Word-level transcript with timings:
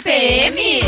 TPM? 0.00 0.80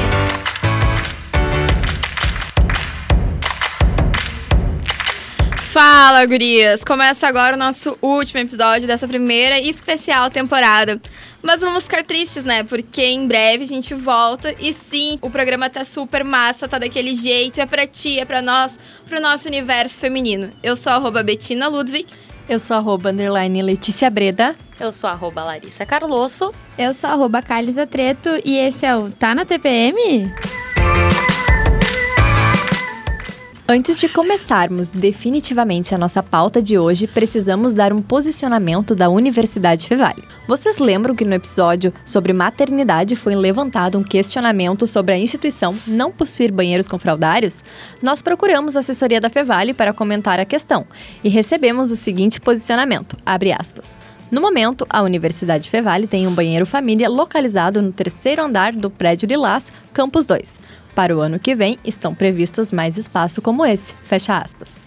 Fala, 5.70 6.24
gurias! 6.24 6.82
Começa 6.82 7.27
agora 7.27 7.54
o 7.54 7.59
nosso 7.59 7.98
último 8.00 8.40
episódio 8.40 8.86
dessa 8.86 9.06
primeira 9.06 9.59
e 9.59 9.68
especial 9.68 10.30
temporada. 10.30 11.00
Mas 11.42 11.60
vamos 11.60 11.84
ficar 11.84 12.02
tristes, 12.04 12.45
né? 12.45 12.62
Porque 12.64 13.02
em 13.02 13.27
breve 13.27 13.64
a 13.64 13.66
gente 13.66 13.92
volta 13.92 14.54
e 14.59 14.72
sim, 14.72 15.18
o 15.20 15.29
programa 15.29 15.68
tá 15.68 15.84
super 15.84 16.24
massa, 16.24 16.66
tá 16.66 16.79
daquele 16.79 17.14
jeito, 17.14 17.60
é 17.60 17.66
pra 17.66 17.86
ti, 17.86 18.18
é 18.18 18.24
pra 18.24 18.40
nós, 18.40 18.79
pro 19.06 19.20
nosso 19.20 19.46
universo 19.46 20.00
feminino. 20.00 20.52
Eu 20.62 20.74
sou 20.74 20.92
a 20.92 21.22
Betina 21.22 21.68
Ludwig. 21.68 22.06
Eu 22.48 22.59
sou 22.59 22.77
arroba 22.77 23.10
underline 23.10 23.62
Letícia 23.62 24.10
Breda. 24.10 24.55
Eu 24.78 24.91
sou 24.92 25.09
arroba 25.09 25.45
Larissa 25.45 25.87
Carlosso. 25.87 26.52
Eu 26.77 26.92
sou 26.92 27.09
arroba 27.09 27.41
Calisa 27.41 27.87
Treto 27.87 28.30
e 28.45 28.56
esse 28.56 28.84
é 28.84 28.96
o 28.96 29.10
Tá 29.10 29.34
na 29.34 29.45
TPM? 29.45 30.30
Antes 33.69 34.01
de 34.01 34.09
começarmos 34.09 34.91
definitivamente 34.91 35.95
a 35.95 35.98
nossa 35.98 36.21
pauta 36.21 36.61
de 36.61 36.77
hoje, 36.77 37.07
precisamos 37.07 37.73
dar 37.73 37.93
um 37.93 38.02
posicionamento 38.02 38.93
da 38.93 39.09
Universidade 39.09 39.87
Fevale. 39.87 40.25
Vocês 40.48 40.79
lembram 40.79 41.15
que 41.15 41.25
no 41.25 41.33
episódio 41.33 41.95
sobre 42.05 42.33
maternidade 42.33 43.15
foi 43.15 43.37
levantado 43.37 43.97
um 43.97 44.02
questionamento 44.02 44.85
sobre 44.85 45.15
a 45.15 45.19
instituição 45.19 45.79
não 45.87 46.11
possuir 46.11 46.51
banheiros 46.51 46.88
com 46.88 46.98
fraldários? 46.98 47.62
Nós 48.02 48.21
procuramos 48.21 48.75
a 48.77 48.80
assessoria 48.80 49.21
da 49.21 49.30
Fevale 49.30 49.73
para 49.73 49.93
comentar 49.93 50.41
a 50.41 50.45
questão 50.45 50.85
e 51.23 51.29
recebemos 51.29 51.93
o 51.93 51.97
seguinte 51.97 52.41
posicionamento, 52.41 53.16
abre 53.24 53.52
aspas. 53.52 53.97
No 54.29 54.41
momento, 54.41 54.85
a 54.91 55.02
Universidade 55.02 55.71
Fevale 55.71 56.07
tem 56.07 56.26
um 56.26 56.35
banheiro 56.35 56.65
família 56.66 57.09
localizado 57.09 57.80
no 57.80 57.93
terceiro 57.93 58.43
andar 58.43 58.73
do 58.73 58.91
prédio 58.91 59.29
Lilás, 59.29 59.71
Campus 59.93 60.26
2. 60.26 60.59
Para 60.95 61.16
o 61.16 61.21
ano 61.21 61.38
que 61.38 61.54
vem, 61.54 61.79
estão 61.85 62.15
previstos 62.15 62.71
mais 62.71 62.98
espaços 62.98 63.43
como 63.43 63.65
esse. 63.65 63.95
Fecha 64.03 64.37
aspas. 64.37 64.78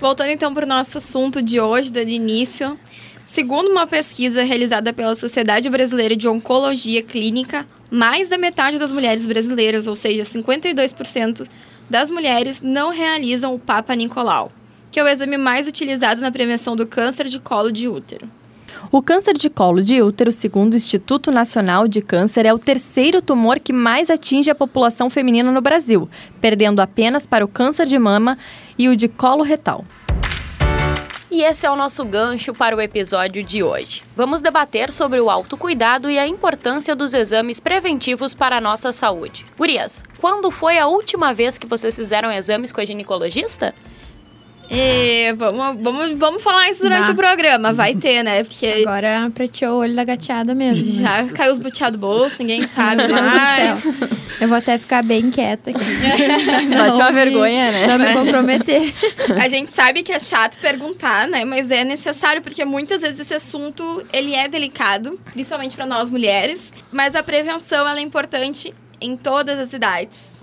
Voltando 0.00 0.30
então 0.30 0.54
para 0.54 0.64
o 0.64 0.68
nosso 0.68 0.98
assunto 0.98 1.42
de 1.42 1.60
hoje, 1.60 1.90
do 1.90 2.00
início. 2.00 2.78
Segundo 3.24 3.68
uma 3.68 3.86
pesquisa 3.86 4.42
realizada 4.42 4.92
pela 4.92 5.14
Sociedade 5.14 5.68
Brasileira 5.68 6.16
de 6.16 6.26
Oncologia 6.26 7.02
Clínica, 7.02 7.66
mais 7.90 8.28
da 8.28 8.38
metade 8.38 8.78
das 8.78 8.90
mulheres 8.90 9.26
brasileiras, 9.26 9.86
ou 9.86 9.94
seja, 9.94 10.22
52% 10.22 11.46
das 11.90 12.08
mulheres, 12.08 12.62
não 12.62 12.90
realizam 12.90 13.54
o 13.54 13.58
Papa 13.58 13.94
Nicolau, 13.94 14.50
que 14.90 14.98
é 14.98 15.04
o 15.04 15.08
exame 15.08 15.36
mais 15.36 15.68
utilizado 15.68 16.22
na 16.22 16.30
prevenção 16.30 16.74
do 16.74 16.86
câncer 16.86 17.26
de 17.26 17.38
colo 17.38 17.70
de 17.70 17.86
útero. 17.86 18.37
O 18.90 19.02
câncer 19.02 19.34
de 19.34 19.50
colo 19.50 19.82
de 19.82 20.00
útero, 20.00 20.32
segundo 20.32 20.72
o 20.72 20.76
Instituto 20.76 21.30
Nacional 21.30 21.86
de 21.86 22.00
Câncer, 22.00 22.46
é 22.46 22.54
o 22.54 22.58
terceiro 22.58 23.20
tumor 23.20 23.60
que 23.60 23.70
mais 23.70 24.08
atinge 24.08 24.50
a 24.50 24.54
população 24.54 25.10
feminina 25.10 25.52
no 25.52 25.60
Brasil, 25.60 26.08
perdendo 26.40 26.80
apenas 26.80 27.26
para 27.26 27.44
o 27.44 27.48
câncer 27.48 27.86
de 27.86 27.98
mama 27.98 28.38
e 28.78 28.88
o 28.88 28.96
de 28.96 29.06
colo 29.06 29.42
retal. 29.42 29.84
E 31.30 31.42
esse 31.42 31.66
é 31.66 31.70
o 31.70 31.76
nosso 31.76 32.02
gancho 32.06 32.54
para 32.54 32.74
o 32.74 32.80
episódio 32.80 33.44
de 33.44 33.62
hoje. 33.62 34.02
Vamos 34.16 34.40
debater 34.40 34.90
sobre 34.90 35.20
o 35.20 35.28
autocuidado 35.28 36.10
e 36.10 36.18
a 36.18 36.26
importância 36.26 36.96
dos 36.96 37.12
exames 37.12 37.60
preventivos 37.60 38.32
para 38.32 38.56
a 38.56 38.60
nossa 38.60 38.90
saúde. 38.90 39.44
Gurias, 39.58 40.02
quando 40.18 40.50
foi 40.50 40.78
a 40.78 40.86
última 40.86 41.34
vez 41.34 41.58
que 41.58 41.66
vocês 41.66 41.94
fizeram 41.94 42.32
exames 42.32 42.72
com 42.72 42.80
a 42.80 42.84
ginecologista? 42.86 43.74
E 44.70 45.32
vamos, 45.32 45.82
vamos, 45.82 46.18
vamos 46.18 46.42
falar 46.42 46.68
isso 46.68 46.82
durante 46.82 47.06
bah. 47.06 47.12
o 47.12 47.16
programa. 47.16 47.72
Vai 47.72 47.94
ter, 47.94 48.22
né? 48.22 48.44
Porque. 48.44 48.84
Agora 48.86 49.30
preteou 49.34 49.76
o 49.76 49.78
olho 49.80 49.94
da 49.94 50.04
gateada 50.04 50.54
mesmo. 50.54 50.84
Né? 50.84 51.02
Já 51.02 51.22
né? 51.22 51.32
caiu 51.34 51.52
os 51.52 51.58
buteados 51.58 51.98
do 51.98 52.06
bolso, 52.06 52.36
ninguém 52.40 52.62
sabe 52.68 53.08
mais. 53.08 53.84
Eu 54.40 54.46
vou 54.46 54.58
até 54.58 54.78
ficar 54.78 55.02
bem 55.02 55.30
quieta 55.30 55.70
aqui. 55.70 55.80
Bate 56.76 56.96
uma 56.96 57.12
vergonha, 57.12 57.72
né? 57.72 57.86
Não 57.86 57.98
me 57.98 58.12
comprometer. 58.12 58.94
A 59.40 59.48
gente 59.48 59.72
sabe 59.72 60.02
que 60.02 60.12
é 60.12 60.18
chato 60.18 60.58
perguntar, 60.58 61.26
né? 61.26 61.44
Mas 61.44 61.70
é 61.70 61.82
necessário, 61.82 62.42
porque 62.42 62.64
muitas 62.64 63.00
vezes 63.00 63.20
esse 63.20 63.34
assunto 63.34 64.04
ele 64.12 64.34
é 64.34 64.48
delicado, 64.48 65.18
principalmente 65.32 65.74
para 65.74 65.86
nós 65.86 66.10
mulheres. 66.10 66.70
Mas 66.92 67.14
a 67.14 67.22
prevenção 67.22 67.88
ela 67.88 67.98
é 67.98 68.02
importante 68.02 68.74
em 69.00 69.16
todas 69.16 69.58
as 69.58 69.72
idades. 69.72 70.37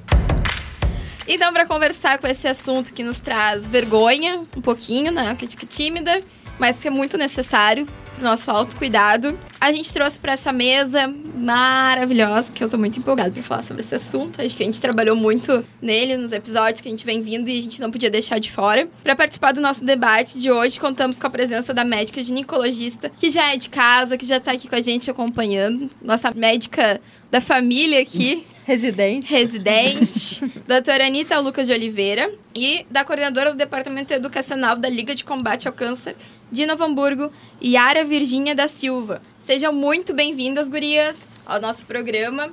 Então, 1.28 1.52
para 1.52 1.66
conversar 1.66 2.20
com 2.20 2.28
esse 2.28 2.48
assunto 2.48 2.94
que 2.94 3.04
nos 3.04 3.20
traz 3.20 3.66
vergonha, 3.66 4.42
um 4.56 4.62
pouquinho, 4.62 5.12
né? 5.12 5.36
Que 5.36 5.48
fica 5.48 5.66
tímida, 5.66 6.22
mas 6.60 6.82
que 6.82 6.88
é 6.88 6.92
muito 6.92 7.18
necessário 7.18 7.88
pro 8.16 8.24
nosso 8.24 8.50
autocuidado. 8.50 9.38
A 9.60 9.72
gente 9.72 9.92
trouxe 9.92 10.20
para 10.20 10.34
essa 10.34 10.54
mesa 10.54 11.08
maravilhosa, 11.36 12.52
que 12.52 12.64
eu 12.64 12.70
tô 12.70 12.78
muito 12.78 13.00
empolgada 13.00 13.32
para 13.32 13.44
falar 13.44 13.64
sobre 13.64 13.82
esse 13.82 13.94
assunto. 13.96 14.42
Acho 14.42 14.56
que 14.56 14.64
a 14.64 14.66
gente 14.66 14.80
trabalhou 14.80 15.16
muito 15.16 15.66
nele 15.82 16.16
nos 16.16 16.32
episódios 16.32 16.82
que 16.82 16.88
a 16.88 16.92
gente 16.92 17.06
vem 17.06 17.22
vindo 17.22 17.50
e 17.50 17.58
a 17.58 17.62
gente 17.62 17.82
não 17.82 17.92
podia 17.92 18.10
deixar 18.10 18.40
de 18.40 18.52
fora. 18.52 18.88
Para 19.04 19.16
participar 19.16 19.52
do 19.52 19.62
nosso 19.62 19.84
debate 19.84 20.40
de 20.40 20.52
hoje, 20.52 20.80
contamos 20.80 21.18
com 21.18 21.28
a 21.28 21.30
presença 21.30 21.74
da 21.74 21.84
médica 21.84 22.22
ginecologista, 22.24 23.10
que 23.10 23.30
já 23.30 23.52
é 23.52 23.58
de 23.58 23.70
casa, 23.70 24.18
que 24.18 24.26
já 24.26 24.40
tá 24.40 24.52
aqui 24.52 24.68
com 24.68 24.76
a 24.76 24.82
gente 24.82 25.10
acompanhando, 25.10 25.90
nossa 26.02 26.32
médica 26.32 27.02
da 27.30 27.42
família 27.42 28.02
aqui. 28.02 28.46
Residente. 28.66 29.32
Residente. 29.32 30.62
doutora 30.68 31.06
Anitta 31.06 31.40
Lucas 31.40 31.68
de 31.68 31.74
Oliveira. 31.74 32.32
E 32.56 32.84
da 32.90 33.06
coordenadora 33.06 33.52
do 33.52 33.58
Departamento 33.58 34.12
Educacional 34.12 34.76
da 34.76 34.90
Liga 34.90 35.14
de 35.14 35.24
Combate 35.24 35.68
ao 35.68 35.74
Câncer 35.74 36.16
de 36.52 36.66
Novo 36.66 36.84
Hamburgo, 36.84 37.32
Yara 37.64 38.04
Virgínia 38.04 38.56
da 38.56 38.68
Silva. 38.68 39.22
Sejam 39.40 39.72
muito 39.72 40.14
bem-vindas, 40.14 40.68
gurias, 40.68 41.28
ao 41.46 41.62
nosso 41.62 41.86
programa. 41.86 42.50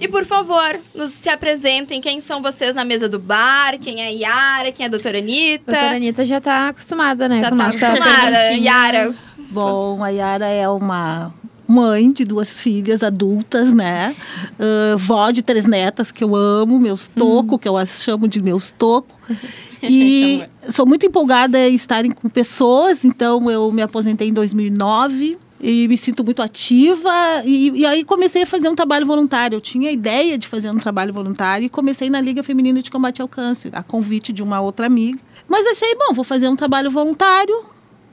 E, 0.00 0.08
por 0.08 0.24
favor, 0.24 0.80
nos 0.92 1.10
se 1.10 1.28
apresentem 1.28 2.00
quem 2.00 2.20
são 2.20 2.42
vocês 2.42 2.74
na 2.74 2.84
mesa 2.84 3.08
do 3.08 3.20
bar, 3.20 3.78
quem 3.78 4.02
é 4.02 4.06
a 4.06 4.10
Yara, 4.10 4.72
quem 4.72 4.82
é 4.82 4.86
a 4.88 4.90
doutora 4.90 5.18
Anitta. 5.18 5.70
Doutora 5.70 5.96
Anitta 5.96 6.24
já 6.24 6.38
está 6.38 6.68
acostumada, 6.70 7.28
né? 7.28 7.38
Já 7.38 7.50
está 7.50 7.66
acostumada. 7.66 8.38
Yara. 8.54 9.14
Bom, 9.50 10.02
a 10.02 10.08
Yara 10.08 10.48
é 10.48 10.68
uma 10.68 11.32
mãe 11.72 12.12
de 12.12 12.24
duas 12.24 12.60
filhas 12.60 13.02
adultas, 13.02 13.72
né? 13.72 14.14
Uh, 14.52 14.98
vó 14.98 15.30
de 15.30 15.42
três 15.42 15.66
netas 15.66 16.12
que 16.12 16.22
eu 16.22 16.36
amo, 16.36 16.78
meus 16.78 17.08
toco, 17.08 17.52
uhum. 17.52 17.58
que 17.58 17.68
eu 17.68 17.76
as 17.76 18.02
chamo 18.02 18.28
de 18.28 18.42
meus 18.42 18.70
toco. 18.70 19.18
E 19.84 20.44
sou 20.70 20.86
muito 20.86 21.04
empolgada 21.04 21.58
em 21.68 21.74
estarem 21.74 22.12
com 22.12 22.28
pessoas, 22.28 23.04
então 23.04 23.50
eu 23.50 23.72
me 23.72 23.82
aposentei 23.82 24.28
em 24.28 24.32
2009 24.32 25.36
e 25.62 25.86
me 25.88 25.96
sinto 25.96 26.24
muito 26.24 26.42
ativa. 26.42 27.10
E, 27.44 27.70
e, 27.70 27.86
aí 27.86 28.04
comecei 28.04 28.42
a 28.42 28.46
fazer 28.46 28.68
um 28.68 28.74
trabalho 28.74 29.06
voluntário. 29.06 29.56
Eu 29.56 29.60
tinha 29.60 29.88
a 29.88 29.92
ideia 29.92 30.36
de 30.36 30.48
fazer 30.48 30.70
um 30.70 30.78
trabalho 30.78 31.12
voluntário 31.12 31.64
e 31.66 31.68
comecei 31.68 32.10
na 32.10 32.20
Liga 32.20 32.42
Feminina 32.42 32.82
de 32.82 32.90
Combate 32.90 33.22
ao 33.22 33.28
Câncer, 33.28 33.70
a 33.72 33.82
convite 33.82 34.32
de 34.32 34.42
uma 34.42 34.60
outra 34.60 34.86
amiga. 34.86 35.18
Mas 35.48 35.66
achei, 35.66 35.94
bom, 35.94 36.14
vou 36.14 36.24
fazer 36.24 36.48
um 36.48 36.56
trabalho 36.56 36.90
voluntário, 36.90 37.54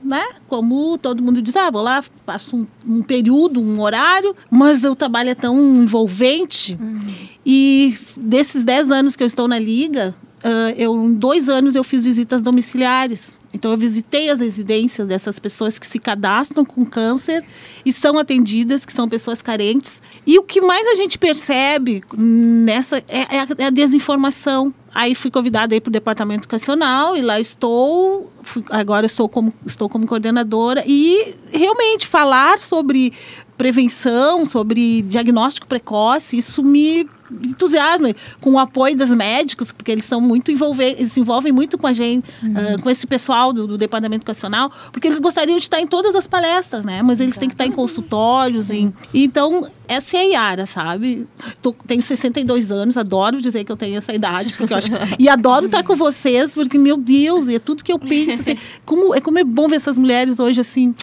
né? 0.02 0.24
Como 0.48 0.98
todo 0.98 1.22
mundo 1.22 1.40
diz, 1.42 1.56
ah, 1.56 1.70
vou 1.70 1.82
lá, 1.82 2.02
passo 2.24 2.56
um, 2.56 2.66
um 2.86 3.02
período, 3.02 3.60
um 3.60 3.80
horário, 3.80 4.34
mas 4.50 4.84
o 4.84 4.94
trabalho 4.94 5.30
é 5.30 5.34
tão 5.34 5.58
envolvente. 5.82 6.78
Uhum. 6.80 7.14
E 7.44 7.96
desses 8.16 8.64
10 8.64 8.90
anos 8.90 9.16
que 9.16 9.22
eu 9.22 9.26
estou 9.26 9.48
na 9.48 9.58
Liga, 9.58 10.14
uh, 10.44 10.74
eu, 10.76 10.94
em 10.96 11.14
dois 11.14 11.48
anos 11.48 11.74
eu 11.74 11.84
fiz 11.84 12.02
visitas 12.02 12.42
domiciliares. 12.42 13.38
Então 13.52 13.70
eu 13.72 13.76
visitei 13.76 14.30
as 14.30 14.40
residências 14.40 15.08
dessas 15.08 15.38
pessoas 15.38 15.78
que 15.78 15.86
se 15.86 15.98
cadastram 15.98 16.64
com 16.64 16.84
câncer 16.84 17.44
e 17.84 17.92
são 17.92 18.18
atendidas, 18.18 18.86
que 18.86 18.92
são 18.92 19.08
pessoas 19.08 19.42
carentes. 19.42 20.00
E 20.26 20.38
o 20.38 20.42
que 20.42 20.60
mais 20.60 20.86
a 20.86 20.94
gente 20.94 21.18
percebe 21.18 22.02
nessa 22.16 22.98
é, 23.08 23.36
é 23.36 23.40
a, 23.40 23.46
é 23.58 23.64
a 23.66 23.70
desinformação. 23.70 24.72
Aí 24.94 25.14
fui 25.14 25.30
convidada 25.30 25.78
para 25.80 25.88
o 25.88 25.92
departamento 25.92 26.42
educacional 26.42 27.16
e 27.16 27.22
lá 27.22 27.40
estou. 27.40 28.29
Fui, 28.42 28.64
agora 28.70 29.06
estou 29.06 29.28
como, 29.28 29.52
estou 29.66 29.88
como 29.88 30.06
coordenadora 30.06 30.82
e 30.86 31.34
realmente 31.52 32.06
falar 32.06 32.58
sobre 32.58 33.12
prevenção, 33.56 34.46
sobre 34.46 35.02
diagnóstico 35.02 35.66
precoce, 35.66 36.38
isso 36.38 36.62
me 36.62 37.06
entusiasma 37.44 38.14
com 38.40 38.52
o 38.52 38.58
apoio 38.58 38.96
dos 38.96 39.10
médicos, 39.10 39.72
porque 39.72 39.90
eles 39.90 40.04
são 40.04 40.20
muito 40.20 40.50
envolver, 40.50 40.96
eles 40.98 41.12
se 41.12 41.20
envolvem 41.20 41.52
muito 41.52 41.78
com 41.78 41.86
a 41.86 41.92
gente, 41.92 42.28
uhum. 42.42 42.74
uh, 42.74 42.82
com 42.82 42.90
esse 42.90 43.06
pessoal 43.06 43.52
do, 43.52 43.66
do, 43.66 43.78
departamento 43.78 44.22
educacional, 44.22 44.70
porque 44.92 45.06
eles 45.08 45.20
gostariam 45.20 45.56
de 45.56 45.64
estar 45.64 45.80
em 45.80 45.86
todas 45.86 46.14
as 46.14 46.26
palestras, 46.26 46.84
né? 46.84 47.02
Mas 47.02 47.20
eles 47.20 47.36
têm 47.36 47.48
que 47.48 47.54
estar 47.54 47.66
em 47.66 47.72
consultórios, 47.72 48.70
em, 48.70 48.92
então 49.12 49.68
essa 49.88 50.16
é 50.16 50.20
a 50.20 50.24
Yara, 50.24 50.66
sabe? 50.66 51.26
Tô, 51.60 51.72
tenho 51.86 52.02
62 52.02 52.70
anos, 52.70 52.96
adoro 52.96 53.40
dizer 53.40 53.64
que 53.64 53.72
eu 53.72 53.76
tenho 53.76 53.98
essa 53.98 54.14
idade, 54.14 54.52
porque 54.54 54.74
acho 54.74 54.90
e 55.18 55.28
adoro 55.28 55.66
estar 55.66 55.82
com 55.82 55.96
vocês, 55.96 56.54
porque 56.54 56.78
meu 56.78 56.96
Deus, 56.96 57.48
é 57.48 57.58
tudo 57.58 57.82
que 57.82 57.92
eu 57.92 57.98
penso, 57.98 58.40
assim, 58.40 58.56
como 58.84 59.14
é 59.14 59.20
como 59.20 59.38
é 59.38 59.44
bom 59.44 59.68
ver 59.68 59.76
essas 59.76 59.98
mulheres 59.98 60.38
hoje 60.38 60.60
assim 60.60 60.94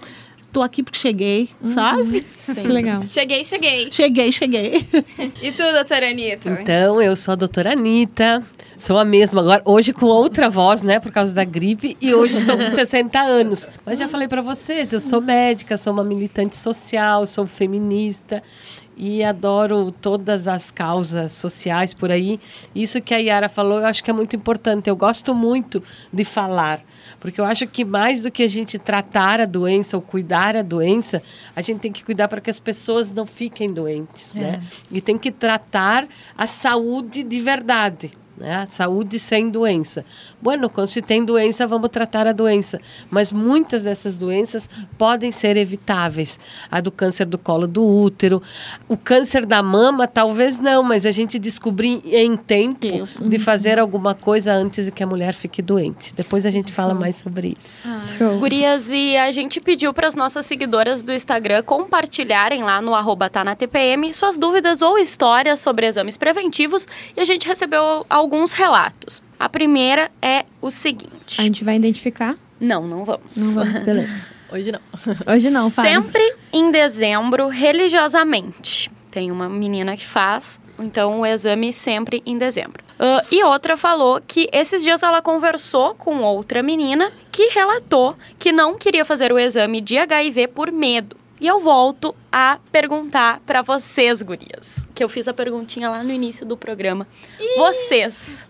tô 0.52 0.62
aqui 0.62 0.84
porque 0.84 1.00
cheguei, 1.00 1.50
uhum. 1.62 1.72
sabe? 1.72 2.26
Sim. 2.40 2.64
Legal. 2.64 3.02
Cheguei, 3.08 3.44
cheguei. 3.44 3.92
Cheguei, 3.92 4.32
cheguei. 4.32 4.88
e 5.42 5.52
tu, 5.52 5.64
doutora 5.74 6.10
Anitta? 6.10 6.50
Então, 6.62 7.02
eu 7.02 7.16
sou 7.16 7.34
a 7.34 7.36
doutora 7.36 7.74
Anitta. 7.74 8.44
Sou 8.78 8.96
a 9.00 9.04
mesma 9.04 9.42
agora, 9.42 9.62
hoje 9.66 9.92
com 9.92 10.06
outra 10.06 10.52
voz, 10.52 10.84
né, 10.84 11.00
por 11.00 11.12
causa 11.12 11.34
da 11.34 11.44
gripe, 11.44 11.98
e 12.00 12.14
hoje 12.14 12.38
estou 12.38 12.56
com 12.56 12.70
60 12.70 13.20
anos. 13.20 13.68
Mas 13.84 13.98
já 13.98 14.08
falei 14.08 14.28
para 14.28 14.44
vocês, 14.44 14.94
eu 14.94 15.00
sou 15.00 15.20
médica, 15.20 15.76
sou 15.78 15.92
uma 15.92 16.04
militante 16.04 16.56
social, 16.56 17.26
sou 17.26 17.48
feminista 17.48 18.44
e 18.98 19.24
adoro 19.24 19.92
todas 19.92 20.48
as 20.48 20.72
causas 20.72 21.34
sociais 21.34 21.94
por 21.94 22.12
aí. 22.12 22.40
Isso 22.74 23.00
que 23.00 23.14
a 23.14 23.18
Yara 23.18 23.48
falou, 23.48 23.80
eu 23.80 23.86
acho 23.86 24.04
que 24.04 24.10
é 24.10 24.14
muito 24.14 24.36
importante. 24.36 24.90
Eu 24.90 24.96
gosto 24.96 25.36
muito 25.36 25.84
de 26.12 26.24
falar, 26.24 26.82
porque 27.20 27.40
eu 27.40 27.46
acho 27.46 27.68
que 27.68 27.86
mais 27.86 28.22
do 28.22 28.32
que 28.32 28.42
a 28.42 28.48
gente 28.48 28.80
tratar 28.80 29.40
a 29.40 29.46
doença 29.46 29.96
ou 29.96 30.02
cuidar 30.02 30.56
a 30.56 30.64
doença, 30.64 31.22
a 31.56 31.62
gente 31.62 31.80
tem 31.80 31.92
que 31.92 32.04
cuidar 32.04 32.28
para 32.28 32.42
que 32.42 32.50
as 32.50 32.60
pessoas 32.60 33.12
não 33.12 33.26
fiquem 33.26 33.72
doentes, 33.72 34.36
é. 34.36 34.40
né? 34.40 34.64
E 34.92 35.00
tem 35.00 35.18
que 35.18 35.32
tratar 35.32 36.08
a 36.36 36.48
saúde 36.48 37.24
de 37.24 37.40
verdade 37.40 38.12
né? 38.38 38.68
Saúde 38.70 39.20
sem 39.20 39.50
doença. 39.50 40.06
Bueno, 40.42 40.70
quando 40.70 40.88
se 40.88 41.02
tem 41.02 41.26
doença, 41.26 41.66
vamos 41.66 41.90
tratar 41.90 42.28
a 42.28 42.32
doença. 42.32 42.80
Mas 43.10 43.32
muitas 43.32 43.84
dessas 43.84 44.16
doenças 44.16 44.70
podem 44.98 45.32
ser 45.32 45.58
evitáveis. 45.58 46.40
A 46.70 46.80
do 46.80 46.92
câncer 46.92 47.26
do 47.26 47.38
colo 47.38 47.68
do 47.68 47.84
útero, 47.84 48.42
o 48.88 48.96
câncer 48.96 49.46
da 49.46 49.64
mama, 49.64 50.08
talvez 50.08 50.60
não, 50.60 50.84
mas 50.84 51.06
a 51.06 51.12
gente 51.12 51.40
descobrir 51.40 52.02
em 52.06 52.38
tempo 52.38 53.08
de 53.20 53.40
fazer 53.40 53.80
alguma 53.80 54.14
coisa 54.14 54.54
antes 54.54 54.86
de 54.86 54.92
que 54.92 55.04
a 55.04 55.08
mulher 55.08 55.34
fique 55.34 55.62
doente. 55.62 56.14
Depois 56.14 56.46
a 56.46 56.50
gente 56.50 56.72
fala 56.72 56.94
mais 56.94 57.16
sobre 57.16 57.54
isso. 57.60 57.88
Ah. 57.88 58.38
Gurias, 58.40 58.92
e 58.92 59.18
a 59.18 59.32
gente 59.32 59.60
pediu 59.60 59.94
para 59.94 60.08
as 60.08 60.16
nossas 60.16 60.46
seguidoras 60.46 61.02
do 61.02 61.12
Instagram 61.12 61.64
compartilharem 61.64 62.64
lá 62.64 62.82
no 62.82 62.94
arroba 62.94 63.30
tá 63.30 63.44
na 63.44 63.56
TPM 63.56 64.14
suas 64.14 64.38
dúvidas 64.38 64.82
ou 64.82 64.98
histórias 64.98 65.60
sobre 65.60 65.88
exames 65.88 66.18
preventivos 66.18 66.88
e 67.16 67.22
a 67.22 67.26
gente 67.26 67.48
recebeu 67.48 68.06
algumas 68.10 68.27
alguns 68.28 68.52
relatos. 68.52 69.24
A 69.40 69.48
primeira 69.48 70.12
é 70.22 70.46
o 70.62 70.70
seguinte. 70.70 71.40
A 71.40 71.44
gente 71.44 71.64
vai 71.64 71.78
identificar? 71.78 72.36
Não, 72.60 72.86
não 72.86 73.06
vamos. 73.06 73.38
Não 73.38 73.54
vamos, 73.54 73.82
beleza. 73.84 74.26
Hoje 74.52 74.70
não. 74.70 74.80
Hoje 75.34 75.50
não, 75.50 75.70
fala. 75.70 75.88
Sempre 75.88 76.36
em 76.52 76.70
dezembro, 76.70 77.48
religiosamente. 77.48 78.92
Tem 79.10 79.32
uma 79.32 79.48
menina 79.48 79.96
que 79.96 80.06
faz, 80.06 80.60
então 80.78 81.22
o 81.22 81.26
exame 81.26 81.72
sempre 81.72 82.22
em 82.26 82.38
dezembro. 82.38 82.84
Uh, 83.00 83.26
e 83.32 83.44
outra 83.44 83.78
falou 83.78 84.22
que 84.26 84.50
esses 84.52 84.84
dias 84.84 85.04
ela 85.04 85.22
conversou 85.22 85.96
com 85.96 86.18
outra 86.22 86.62
menina 86.62 87.12
que 87.32 87.48
relatou 87.48 88.18
que 88.38 88.52
não 88.52 88.78
queria 88.78 89.06
fazer 89.06 89.32
o 89.32 89.40
exame 89.40 89.80
de 89.80 89.98
HIV 89.98 90.48
por 90.50 90.72
medo. 90.72 91.16
E 91.40 91.46
eu 91.46 91.60
volto 91.60 92.16
a 92.32 92.60
perguntar 92.72 93.42
para 93.46 93.62
vocês, 93.62 94.22
gurias, 94.22 94.88
que 94.96 95.04
eu 95.04 95.10
fiz 95.10 95.28
a 95.28 95.34
perguntinha 95.34 95.90
lá 95.90 96.04
no 96.04 96.12
início 96.12 96.46
do 96.46 96.58
programa. 96.58 97.08
Ih. 97.40 97.58
Vocês 97.58 98.46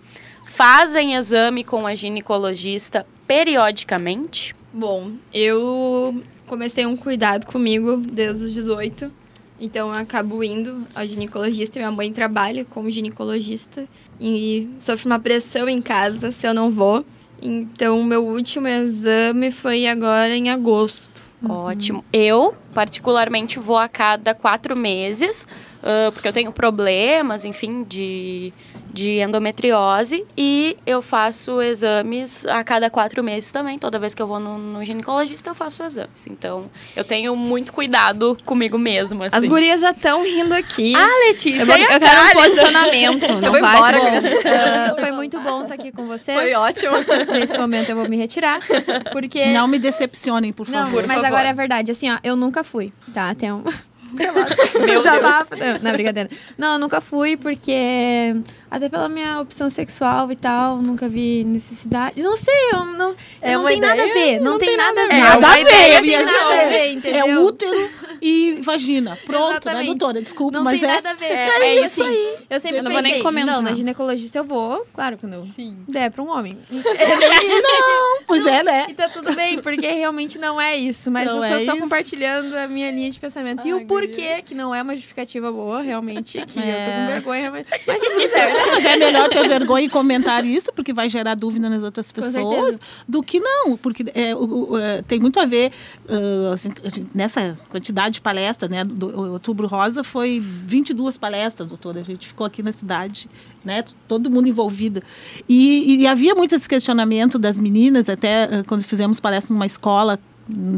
fazem 0.45 1.15
exame 1.15 1.63
com 1.63 1.85
a 1.85 1.93
ginecologista 1.93 3.05
periodicamente? 3.27 4.55
Bom, 4.71 5.11
eu 5.33 6.23
comecei 6.47 6.85
um 6.85 6.95
cuidado 6.95 7.45
comigo 7.45 7.97
desde 7.97 8.45
os 8.45 8.53
18. 8.53 9.11
Então 9.59 9.89
eu 9.89 9.99
acabo 9.99 10.43
indo 10.43 10.85
ao 10.95 11.05
ginecologista. 11.05 11.79
Minha 11.79 11.91
mãe 11.91 12.13
trabalha 12.13 12.63
como 12.63 12.89
ginecologista 12.89 13.85
e 14.19 14.69
sofre 14.77 15.07
uma 15.07 15.19
pressão 15.19 15.67
em 15.67 15.81
casa 15.81 16.31
se 16.31 16.47
eu 16.47 16.53
não 16.53 16.71
vou. 16.71 17.05
Então, 17.41 18.01
meu 18.03 18.25
último 18.25 18.67
exame 18.67 19.51
foi 19.51 19.87
agora 19.87 20.35
em 20.35 20.49
agosto. 20.49 21.16
Uhum. 21.41 21.51
Ótimo. 21.51 22.05
Eu, 22.11 22.55
particularmente, 22.73 23.59
vou 23.59 23.77
a 23.77 23.87
cada 23.87 24.33
quatro 24.33 24.75
meses, 24.75 25.47
uh, 25.87 26.11
porque 26.11 26.27
eu 26.27 26.33
tenho 26.33 26.51
problemas, 26.51 27.45
enfim, 27.45 27.83
de 27.83 28.53
de 28.97 29.21
endometriose 29.21 30.25
e 30.35 30.75
eu 30.83 31.03
faço 31.03 31.61
exames 31.61 32.45
a 32.47 32.63
cada 32.63 32.89
quatro 32.89 33.23
meses 33.23 33.51
também. 33.51 33.77
Toda 33.77 33.99
vez 33.99 34.15
que 34.15 34.21
eu 34.21 34.25
vou 34.25 34.39
no, 34.39 34.57
no 34.57 34.83
ginecologista, 34.83 35.51
eu 35.51 35.55
faço 35.55 35.83
exames. 35.83 36.25
Então, 36.25 36.69
eu 36.95 37.03
tenho 37.03 37.35
muito 37.35 37.71
cuidado 37.71 38.35
comigo 38.43 38.75
mesmo. 38.77 39.23
Assim. 39.23 39.35
As 39.35 39.45
gurias 39.45 39.81
já 39.81 39.91
estão 39.91 40.23
rindo 40.23 40.53
aqui. 40.53 40.95
Ah, 40.95 41.27
Letícia, 41.27 41.61
eu, 41.61 41.65
vou, 41.67 41.77
eu 41.77 41.99
quero 41.99 42.21
um 42.21 42.41
posicionamento. 42.41 43.27
Não 43.39 43.43
eu 43.43 43.51
vou 43.51 43.61
vai, 43.61 43.75
embora. 43.75 43.97
Uh, 43.99 44.99
foi 44.99 45.11
muito 45.11 45.39
bom 45.41 45.61
estar 45.61 45.75
aqui 45.75 45.91
com 45.91 46.07
vocês. 46.07 46.35
Foi 46.35 46.53
ótimo. 46.53 46.93
Nesse 47.31 47.57
momento 47.57 47.89
eu 47.89 47.95
vou 47.95 48.09
me 48.09 48.17
retirar. 48.17 48.59
Porque... 49.11 49.45
Não 49.47 49.67
me 49.67 49.77
decepcionem, 49.77 50.51
por 50.51 50.65
favor. 50.65 50.85
Não, 50.85 50.91
por 50.91 51.07
mas 51.07 51.17
favor. 51.17 51.27
agora 51.27 51.49
é 51.49 51.53
verdade. 51.53 51.91
Assim, 51.91 52.09
ó, 52.09 52.17
eu 52.23 52.35
nunca 52.35 52.63
fui, 52.63 52.91
tá? 53.13 53.35
Tem 53.35 53.51
um... 53.51 53.63
Meu 54.13 54.33
Deus. 54.33 55.81
Não, 55.81 55.91
brincadeira. 55.91 56.29
Não, 56.57 56.73
eu 56.73 56.79
nunca 56.79 57.01
fui 57.01 57.35
porque 57.37 58.35
até 58.69 58.89
pela 58.89 59.07
minha 59.07 59.39
opção 59.39 59.69
sexual 59.69 60.31
e 60.31 60.35
tal, 60.35 60.81
nunca 60.81 61.07
vi 61.07 61.43
necessidade. 61.43 62.21
Não 62.21 62.35
sei, 62.35 62.53
eu 62.73 62.85
não. 62.85 63.15
É 63.41 63.55
não 63.55 63.65
tem 63.65 63.77
ideia, 63.77 63.95
nada 63.95 64.03
a 64.03 64.13
ver. 64.13 64.39
Não, 64.39 64.51
não 64.51 64.59
tem, 64.59 64.67
tem, 64.69 64.77
nada 64.77 65.03
a 65.03 65.07
ver. 65.07 65.19
Nada 65.19 65.47
a 65.47 65.53
ver, 65.53 65.61
é, 65.61 66.01
tem 66.01 66.25
nada 66.25 66.63
a 66.63 66.67
ver, 66.67 66.91
entendeu? 66.93 67.25
É 67.25 67.39
útero 67.39 67.89
e 68.21 68.59
vagina. 68.61 69.17
Pronto, 69.25 69.43
né, 69.43 69.49
Exatamente. 69.51 69.79
né, 69.79 69.85
doutora? 69.85 70.21
Desculpa, 70.21 70.57
não 70.57 70.63
mas 70.63 70.79
tem 70.79 70.89
é. 70.89 70.93
nada 70.93 71.11
a 71.11 71.13
ver. 71.13 71.25
É, 71.25 71.47
é, 71.47 71.61
é 71.61 71.85
isso 71.85 72.01
assim, 72.01 72.11
aí. 72.11 72.35
Eu 72.49 72.59
sempre 72.59 72.81
não 72.81 72.91
pensei, 72.91 73.03
vou 73.03 73.11
nem 73.11 73.23
comentar. 73.23 73.55
não, 73.55 73.61
na 73.61 73.73
ginecologista 73.73 74.37
eu 74.37 74.43
vou, 74.43 74.85
claro, 74.93 75.17
quando 75.17 75.33
eu 75.33 75.47
Sim. 75.55 75.77
der 75.87 76.11
pra 76.11 76.21
um 76.21 76.29
homem. 76.29 76.57
não, 76.69 78.23
pois 78.25 78.45
é, 78.45 78.63
né? 78.63 78.85
E 78.89 78.93
tá 78.93 79.07
tudo 79.09 79.33
bem, 79.33 79.59
porque 79.61 79.87
realmente 79.87 80.37
não 80.37 80.59
é 80.59 80.75
isso. 80.75 81.09
Mas 81.09 81.27
não 81.27 81.35
eu 81.35 81.41
só 81.41 81.47
é 81.47 81.65
tô 81.65 81.71
isso. 81.73 81.81
compartilhando 81.81 82.53
a 82.55 82.67
minha 82.67 82.91
linha 82.91 83.09
de 83.09 83.19
pensamento. 83.19 83.61
Ai, 83.63 83.69
e 83.69 83.73
o 83.73 83.85
porquê, 83.85 84.41
que 84.41 84.53
não 84.53 84.73
é 84.73 84.81
uma 84.81 84.95
justificativa 84.95 85.51
boa, 85.51 85.81
realmente, 85.81 86.43
que 86.45 86.59
é. 86.59 86.63
eu 86.63 86.85
tô 86.85 86.91
com 86.91 86.99
é. 86.99 87.07
vergonha. 87.13 87.51
Mas, 87.51 87.65
mas 87.85 87.99
tudo 87.99 88.56
Mas 88.65 88.85
é 88.85 88.97
melhor 88.97 89.29
ter 89.29 89.47
vergonha 89.47 89.85
e 89.85 89.89
comentar 89.89 90.45
isso, 90.45 90.71
porque 90.73 90.93
vai 90.93 91.09
gerar 91.09 91.35
dúvida 91.35 91.69
nas 91.69 91.83
outras 91.83 92.11
pessoas, 92.11 92.79
do 93.07 93.21
que 93.21 93.39
não. 93.39 93.77
Porque 93.77 94.05
é, 94.13 94.35
o, 94.35 94.71
o, 94.71 94.77
é, 94.77 95.01
tem 95.01 95.19
muito 95.19 95.39
a 95.39 95.45
ver, 95.45 95.71
uh, 96.09 96.53
assim, 96.53 96.69
nessa 97.13 97.57
quantidade 97.69 98.15
de 98.15 98.21
palestras, 98.21 98.69
né? 98.69 98.83
Do, 98.83 99.31
Outubro 99.33 99.67
Rosa 99.67 100.03
foi 100.03 100.43
22 100.65 101.17
palestras, 101.17 101.69
doutora. 101.69 101.99
A 101.99 102.03
gente 102.03 102.27
ficou 102.27 102.45
aqui 102.45 102.63
na 102.63 102.71
cidade, 102.71 103.29
né? 103.63 103.83
Todo 104.07 104.29
mundo 104.29 104.47
envolvido. 104.47 105.01
E, 105.47 106.01
e 106.01 106.07
havia 106.07 106.33
muito 106.35 106.55
esse 106.55 106.67
questionamento 106.67 107.37
das 107.37 107.59
meninas, 107.59 108.09
até 108.09 108.45
uh, 108.45 108.63
quando 108.65 108.83
fizemos 108.83 109.19
palestra 109.19 109.53
numa 109.53 109.65
escola 109.65 110.19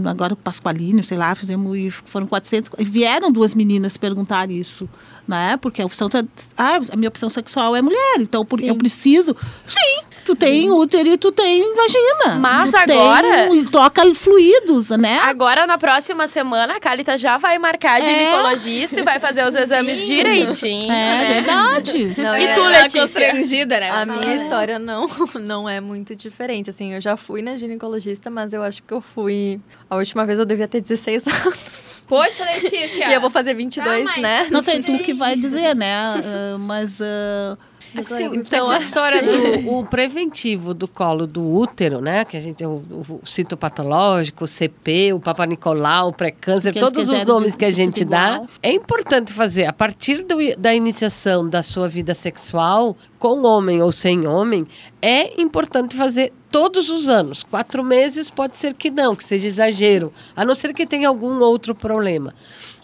agora 0.06 0.34
o 0.34 0.38
Pasqualino, 0.38 1.04
sei 1.04 1.18
lá, 1.18 1.34
fizemos 1.36 1.78
e 1.78 1.90
foram 1.90 2.28
400, 2.28 2.72
vieram 2.80 3.32
duas 3.32 3.54
meninas 3.54 3.98
perguntar 3.98 4.50
isso, 4.50 4.90
né? 5.28 5.58
Porque 5.58 5.82
a 5.82 5.86
opção 5.86 6.10
ah, 6.58 6.80
a 6.92 6.96
minha 6.96 7.10
opção 7.10 7.30
sexual 7.30 7.76
é 7.76 7.82
mulher, 7.82 8.18
então 8.20 8.46
porque 8.46 8.70
eu 8.70 8.76
preciso. 8.76 9.36
Sim, 9.68 10.04
tu 10.30 10.36
tem 10.36 10.70
útero 10.70 11.10
e 11.10 11.18
tu 11.18 11.32
tem 11.32 11.74
vagina. 11.76 12.38
Mas 12.40 12.72
tu 12.72 12.78
agora 12.78 13.48
tem, 13.50 13.66
troca 13.66 14.14
fluidos, 14.14 14.90
né? 14.90 15.20
Agora 15.20 15.66
na 15.66 15.78
próxima 15.78 16.28
semana 16.28 16.76
a 16.76 16.80
Calita 16.80 17.18
já 17.18 17.38
vai 17.38 17.58
marcar 17.58 18.00
é. 18.00 18.04
ginecologista 18.04 19.00
e 19.00 19.04
vai 19.04 19.20
fazer 19.20 19.46
os 19.48 19.56
exames 19.56 20.00
Sim. 20.00 20.16
direitinho. 20.16 20.92
É 20.92 20.96
né? 20.96 21.34
verdade. 21.34 22.14
Não, 22.18 22.38
e 22.38 22.54
tu, 22.54 22.62
Letícia? 22.62 23.02
constrangida, 23.02 23.80
né? 23.80 23.90
A 23.90 24.06
minha 24.06 24.36
história 24.36 24.78
não 24.78 25.08
não 25.40 25.68
é 25.68 25.80
muito 25.80 26.16
diferente, 26.16 26.70
assim, 26.70 26.94
eu 26.94 27.02
já 27.02 27.18
fui 27.18 27.42
na 27.42 27.58
ginecologista, 27.58 28.30
mas 28.30 28.54
eu 28.54 28.62
acho 28.62 28.84
que 28.84 28.94
eu 28.94 29.02
fui 29.02 29.60
a 29.90 29.96
última 29.96 30.26
vez 30.26 30.38
eu 30.38 30.46
devia 30.46 30.68
ter 30.68 30.82
16 30.82 31.28
anos. 31.28 32.04
Poxa, 32.08 32.44
Letícia! 32.44 33.10
e 33.10 33.14
eu 33.14 33.22
vou 33.22 33.30
fazer 33.30 33.54
22, 33.54 34.10
ah, 34.10 34.22
né? 34.22 34.48
Não 34.50 34.62
sei 34.62 34.82
tu 34.82 34.98
que 35.00 35.14
vai 35.14 35.36
dizer, 35.36 35.76
né? 35.76 36.16
Uh, 36.16 36.60
mas. 36.60 37.00
Uh, 37.00 37.58
Assim, 37.98 38.26
então, 38.36 38.70
a 38.70 38.78
história 38.78 39.22
do 39.24 39.70
o 39.70 39.86
preventivo 39.86 40.74
do 40.74 40.88
colo 40.88 41.26
do 41.26 41.44
útero, 41.44 42.00
né? 42.00 42.24
Que 42.24 42.38
a 42.38 42.40
gente, 42.40 42.64
o, 42.66 42.84
o 43.10 43.22
citopatológico, 43.24 44.44
o 44.44 44.48
CP, 44.48 45.14
o 45.14 45.20
Papa 45.20 45.46
Nicolau, 45.46 46.10
o 46.10 46.14
pré-câncer, 46.14 46.74
todos 46.74 47.10
os 47.10 47.26
nomes 47.26 47.56
que 47.56 47.66
a 47.66 47.72
gente 47.72 48.06
dá. 48.06 48.42
É 48.62 48.72
importante 48.72 49.34
fazer, 49.34 49.66
a 49.66 49.74
partir 49.74 50.24
do, 50.24 50.38
da 50.58 50.74
iniciação 50.74 51.48
da 51.48 51.64
sua 51.64 51.88
vida 51.88 52.14
sexual, 52.14 52.96
com 53.18 53.44
homem 53.44 53.82
ou 53.82 53.92
sem 53.92 54.28
homem, 54.28 54.68
é 55.02 55.42
importante 55.42 55.96
fazer 55.96 56.32
todos 56.52 56.90
os 56.90 57.08
anos. 57.10 57.44
Quatro 57.44 57.84
meses 57.84 58.30
pode 58.30 58.58
ser 58.58 58.74
que 58.74 58.90
não, 58.90 59.16
que 59.16 59.24
seja 59.24 59.48
exagero, 59.48 60.12
a 60.36 60.44
não 60.44 60.56
ser 60.56 60.74
que 60.74 60.86
tenha 60.86 61.08
algum 61.08 61.40
outro 61.40 61.74
problema. 61.74 62.34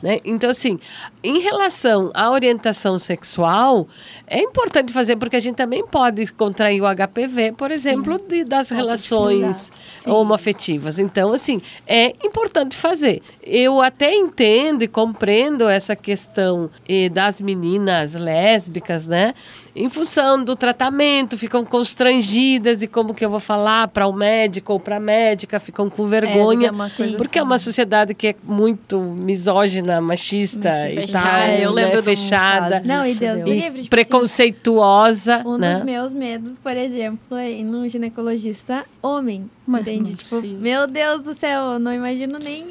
Né? 0.06 0.20
Então, 0.24 0.50
assim, 0.50 0.80
em 1.24 1.40
relação 1.40 2.12
à 2.14 2.30
orientação 2.30 2.98
sexual, 2.98 3.88
é 4.28 4.40
importante 4.40 4.94
fazer, 4.94 5.16
porque 5.16 5.36
a 5.36 5.40
gente 5.40 5.56
também 5.56 5.86
pode 5.86 6.32
contrair 6.34 6.82
o 6.82 6.86
HPV, 6.86 7.54
por 7.54 7.72
exemplo, 7.72 8.20
de, 8.20 8.44
das 8.44 8.70
pode 8.70 8.82
relações 8.82 9.72
homoafetivas. 10.06 11.00
Então, 11.00 11.34
assim, 11.34 11.62
é 11.88 12.14
importante 12.24 12.76
fazer. 12.76 13.22
Eu 13.42 13.82
até 13.82 14.14
entendo 14.14 14.84
e 14.84 14.88
compreendo 14.88 15.68
essa 15.68 15.96
questão 15.96 16.70
eh, 16.88 17.10
das 17.10 17.42
meninas 17.42 18.14
lésbicas, 18.14 19.08
né? 19.08 19.34
Em 19.76 19.90
função 19.90 20.42
do 20.42 20.56
tratamento, 20.56 21.38
ficam 21.38 21.66
constrangidas 21.66 22.80
de 22.80 22.88
como 22.88 23.14
que 23.14 23.26
eu 23.26 23.30
vou 23.30 23.42
falar 23.42 23.90
para 23.90 24.08
o 24.08 24.14
médico 24.14 24.72
ou 24.74 24.80
para 24.80 24.96
a 24.96 25.00
médica, 25.00 25.60
ficam 25.60 25.90
com 25.90 26.06
vergonha, 26.08 26.70
É, 26.70 26.72
uma 26.72 26.90
coisa 26.90 27.18
porque 27.18 27.38
é 27.38 27.42
assim. 27.42 27.48
uma 27.50 27.58
sociedade 27.60 28.14
que 28.14 28.28
é 28.28 28.36
muito 28.44 29.00
misógina, 29.02 30.00
machista, 30.00 30.70
e 30.90 30.96
Machista. 30.96 31.22
tal, 31.22 31.38
É, 31.42 31.66
eu 31.66 31.74
né, 31.74 31.98
um 32.00 32.04
fechada, 32.04 32.82
Não, 32.86 33.06
e 33.06 33.16
Deus 33.16 33.42
e 33.42 33.50
livre. 33.60 33.78
tipo 33.84 33.90
preconceituosa, 33.90 35.44
Um 35.46 35.58
né? 35.58 35.74
dos 35.74 35.84
meus 35.84 36.14
medos, 36.14 36.58
por 36.58 36.76
exemplo, 36.76 37.36
é 37.38 37.52
ir 37.52 37.64
num 37.64 37.88
ginecologista 37.90 38.86
homem. 39.02 39.50
Mas 39.68 39.88
entende? 39.88 40.12
não 40.12 40.16
Tipo, 40.16 40.60
meu 40.60 40.88
Deus 40.88 41.24
do 41.24 41.34
céu, 41.34 41.74
eu 41.74 41.80
não 41.80 41.92
imagino 41.94 42.40
nem 42.40 42.64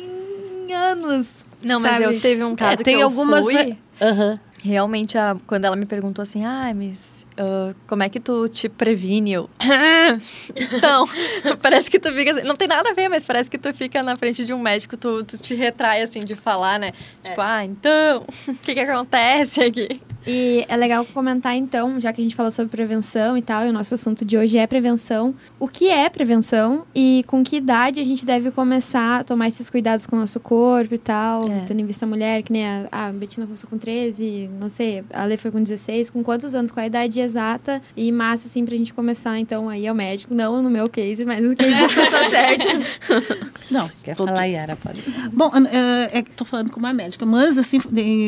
em 0.68 0.72
anos. 0.72 1.44
Não, 1.62 1.80
mas 1.80 1.92
sabe? 1.92 2.04
eu 2.04 2.20
teve 2.20 2.42
um 2.44 2.54
caso 2.56 2.80
É, 2.80 2.84
tem 2.84 2.96
que 2.96 3.02
eu 3.02 3.06
algumas- 3.06 3.44
fui, 3.44 3.76
Aham. 4.00 4.40
Realmente, 4.64 5.18
a- 5.18 5.36
quando 5.46 5.66
ela 5.66 5.76
me 5.76 5.84
perguntou 5.86 6.22
assim, 6.22 6.44
ah, 6.44 6.72
mas 6.74 7.26
ah, 7.36 7.74
como 7.86 8.02
é 8.02 8.08
que 8.08 8.18
tu 8.18 8.48
te 8.48 8.68
previne? 8.68 9.32
Eu, 9.34 9.50
então, 10.56 11.04
parece 11.60 11.90
que 11.90 11.98
tu 11.98 12.10
fica 12.12 12.32
assim, 12.32 12.42
não 12.42 12.56
tem 12.56 12.66
nada 12.66 12.88
a 12.90 12.94
ver, 12.94 13.08
mas 13.08 13.22
parece 13.24 13.50
que 13.50 13.58
tu 13.58 13.72
fica 13.74 14.02
na 14.02 14.16
frente 14.16 14.44
de 14.44 14.52
um 14.54 14.58
médico, 14.58 14.96
tu, 14.96 15.22
tu 15.22 15.36
te 15.36 15.54
retrai, 15.54 16.02
assim, 16.02 16.24
de 16.24 16.34
falar, 16.34 16.78
né? 16.78 16.92
Tipo, 17.22 17.40
ah, 17.40 17.64
então, 17.64 18.24
o 18.48 18.54
que 18.54 18.74
que 18.74 18.80
acontece 18.80 19.60
aqui? 19.62 20.00
E 20.26 20.64
é 20.68 20.76
legal 20.76 21.04
comentar, 21.04 21.54
então, 21.54 22.00
já 22.00 22.12
que 22.12 22.20
a 22.20 22.24
gente 22.24 22.34
falou 22.34 22.50
sobre 22.50 22.70
prevenção 22.70 23.36
e 23.36 23.42
tal, 23.42 23.64
e 23.66 23.68
o 23.68 23.72
nosso 23.72 23.94
assunto 23.94 24.24
de 24.24 24.36
hoje 24.38 24.56
é 24.56 24.66
prevenção. 24.66 25.34
O 25.60 25.68
que 25.68 25.88
é 25.88 26.08
prevenção 26.08 26.84
e 26.94 27.24
com 27.26 27.42
que 27.44 27.56
idade 27.56 28.00
a 28.00 28.04
gente 28.04 28.24
deve 28.24 28.50
começar 28.50 29.20
a 29.20 29.24
tomar 29.24 29.48
esses 29.48 29.68
cuidados 29.68 30.06
com 30.06 30.16
o 30.16 30.18
nosso 30.20 30.40
corpo 30.40 30.94
e 30.94 30.98
tal, 30.98 31.44
É. 31.50 31.64
tendo 31.66 31.80
em 31.80 31.86
vista 31.86 32.04
a 32.04 32.08
mulher, 32.08 32.42
que 32.42 32.52
nem 32.52 32.66
a, 32.66 32.86
a 32.90 33.12
Betina 33.12 33.46
começou 33.46 33.68
com 33.68 33.76
13, 33.78 34.48
não 34.60 34.68
sei, 34.70 35.04
a 35.12 35.24
Lê 35.24 35.36
foi 35.36 35.50
com 35.50 35.62
16, 35.62 36.10
com 36.10 36.22
quantos 36.22 36.54
anos, 36.54 36.70
qual 36.70 36.82
a 36.84 36.86
idade 36.86 37.20
exata 37.20 37.82
e 37.96 38.10
massa, 38.10 38.46
assim, 38.48 38.64
pra 38.64 38.76
gente 38.76 38.94
começar, 38.94 39.38
então, 39.38 39.68
aí 39.68 39.86
ao 39.86 39.94
médico, 39.94 40.34
não 40.34 40.62
no 40.62 40.70
meu 40.70 40.88
case, 40.88 41.24
mas 41.24 41.44
no 41.44 41.54
case 41.54 41.70
das 41.78 41.94
pessoas 41.94 42.30
certas. 42.30 42.84
Não, 43.70 43.88
Quer 44.02 44.14
tô- 44.14 44.26
falar, 44.26 44.44
Yara? 44.44 44.76
Pode. 44.76 45.02
Bom, 45.32 45.50
é, 45.70 46.18
é 46.18 46.22
que 46.22 46.30
tô 46.32 46.44
falando 46.44 46.70
com 46.70 46.78
uma 46.78 46.92
médica, 46.92 47.24
mas 47.24 47.56
assim, 47.56 47.78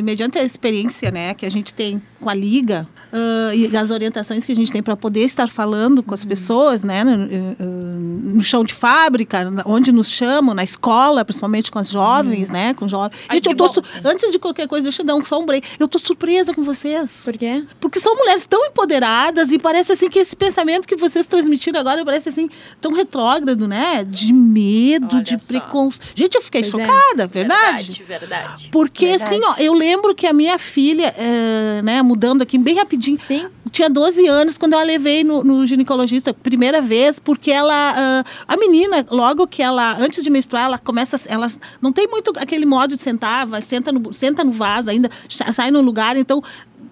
mediante 0.03 0.38
a 0.38 0.43
experiência, 0.43 1.11
né, 1.11 1.35
que 1.35 1.45
a 1.45 1.50
gente 1.50 1.75
tem 1.75 1.86
com 2.21 2.31
a 2.31 2.35
liga 2.35 2.88
ah, 3.12 3.55
e 3.55 3.75
as 3.76 3.90
orientações 3.90 4.45
que 4.45 4.52
a 4.52 4.55
gente 4.55 4.71
tem 4.71 4.83
para 4.83 4.97
poder 4.97 5.21
estar 5.21 5.49
falando 5.49 6.02
com 6.02 6.14
as 6.14 6.25
pessoas, 6.25 6.85
né, 6.85 7.05
no, 7.05 7.12
eh, 7.25 7.57
eh, 7.59 7.64
no 7.64 8.43
chão 8.43 8.64
de 8.64 8.75
fábrica, 8.75 9.49
onde 9.64 9.93
nos 9.93 10.09
chamam, 10.11 10.55
na 10.55 10.64
escola, 10.64 11.25
principalmente 11.25 11.71
com 11.71 11.78
as 11.78 11.88
jovens, 11.88 12.50
né, 12.50 12.75
com 12.75 12.88
jovens. 12.88 13.16
Ai, 13.28 13.37
Gente, 13.37 13.49
eu 13.49 13.57
tô 13.57 13.83
antes 14.05 14.31
de 14.31 14.38
qualquer 14.38 14.69
coisa, 14.69 14.85
deixa 14.85 15.02
eu 15.02 15.07
dar 15.07 15.14
um 15.14 15.25
só 15.25 15.40
um 15.40 15.47
break. 15.47 15.66
Eu 15.78 15.88
tô 15.88 15.99
surpresa 15.99 16.52
com 16.52 16.62
vocês. 16.62 17.23
Por 17.25 17.37
quê? 17.37 17.64
Porque 17.81 18.00
são 18.00 18.14
mulheres 18.16 18.45
tão 18.45 18.66
empoderadas 18.66 19.50
e 19.50 19.59
parece 19.59 19.93
assim 19.93 20.11
que 20.11 20.19
esse 20.19 20.37
pensamento 20.37 20.87
que 20.87 20.97
vocês 20.97 21.26
transmitiram 21.26 21.81
agora 21.81 22.05
parece 22.05 22.28
assim 22.28 22.49
tão 22.81 22.93
retrógrado, 22.93 23.66
né? 23.66 24.05
De 24.05 24.33
medo, 24.33 25.16
Olha 25.16 25.23
de 25.23 25.38
preconceito. 25.38 26.07
Gente, 26.14 26.35
eu 26.35 26.43
fiquei 26.43 26.62
Pois 26.62 26.75
é. 26.75 26.87
chocada, 26.87 27.26
verdade? 27.26 27.93
Verdade, 27.93 28.05
verdade. 28.05 28.69
Porque 28.71 29.07
Verdade. 29.07 29.35
assim, 29.35 29.40
ó, 29.45 29.55
eu 29.59 29.73
lembro 29.73 30.14
que 30.14 30.26
a 30.26 30.33
minha 30.33 30.59
filha, 30.59 31.14
eh, 31.16 31.75
né, 31.83 32.02
mudando 32.02 32.42
aqui 32.42 32.59
bem 32.59 32.76
rapidinho, 32.76 33.18
Sim. 33.18 33.47
tinha 33.71 33.88
12 33.90 34.26
anos 34.26 34.56
quando 34.59 34.73
eu 34.75 34.78
a 34.78 34.83
levei 34.83 35.23
no, 35.25 35.42
no 35.45 35.66
ginecologista, 35.66 36.33
primeira 36.35 36.80
vez, 36.83 37.18
porque 37.18 37.50
ela, 37.50 37.95
ah, 37.97 38.25
a 38.49 38.56
menina, 38.56 39.06
logo 39.11 39.47
que 39.47 39.62
ela, 39.62 39.97
antes 39.99 40.23
de 40.23 40.30
menstruar, 40.30 40.64
ela 40.66 40.78
começa, 40.78 41.21
ela 41.28 41.47
não 41.80 41.92
tem 41.92 42.06
muito 42.09 42.33
aquele 42.38 42.66
modo 42.66 42.97
de 42.97 43.00
sentar, 43.02 43.47
vai, 43.47 43.62
senta 43.62 43.90
no, 43.92 44.12
senta 44.12 44.42
no 44.45 44.52
vaso 44.52 44.90
ainda, 44.90 45.11
sa- 45.28 45.52
sai 45.52 45.71
no 45.71 45.80
lugar, 45.80 46.16
então 46.16 46.42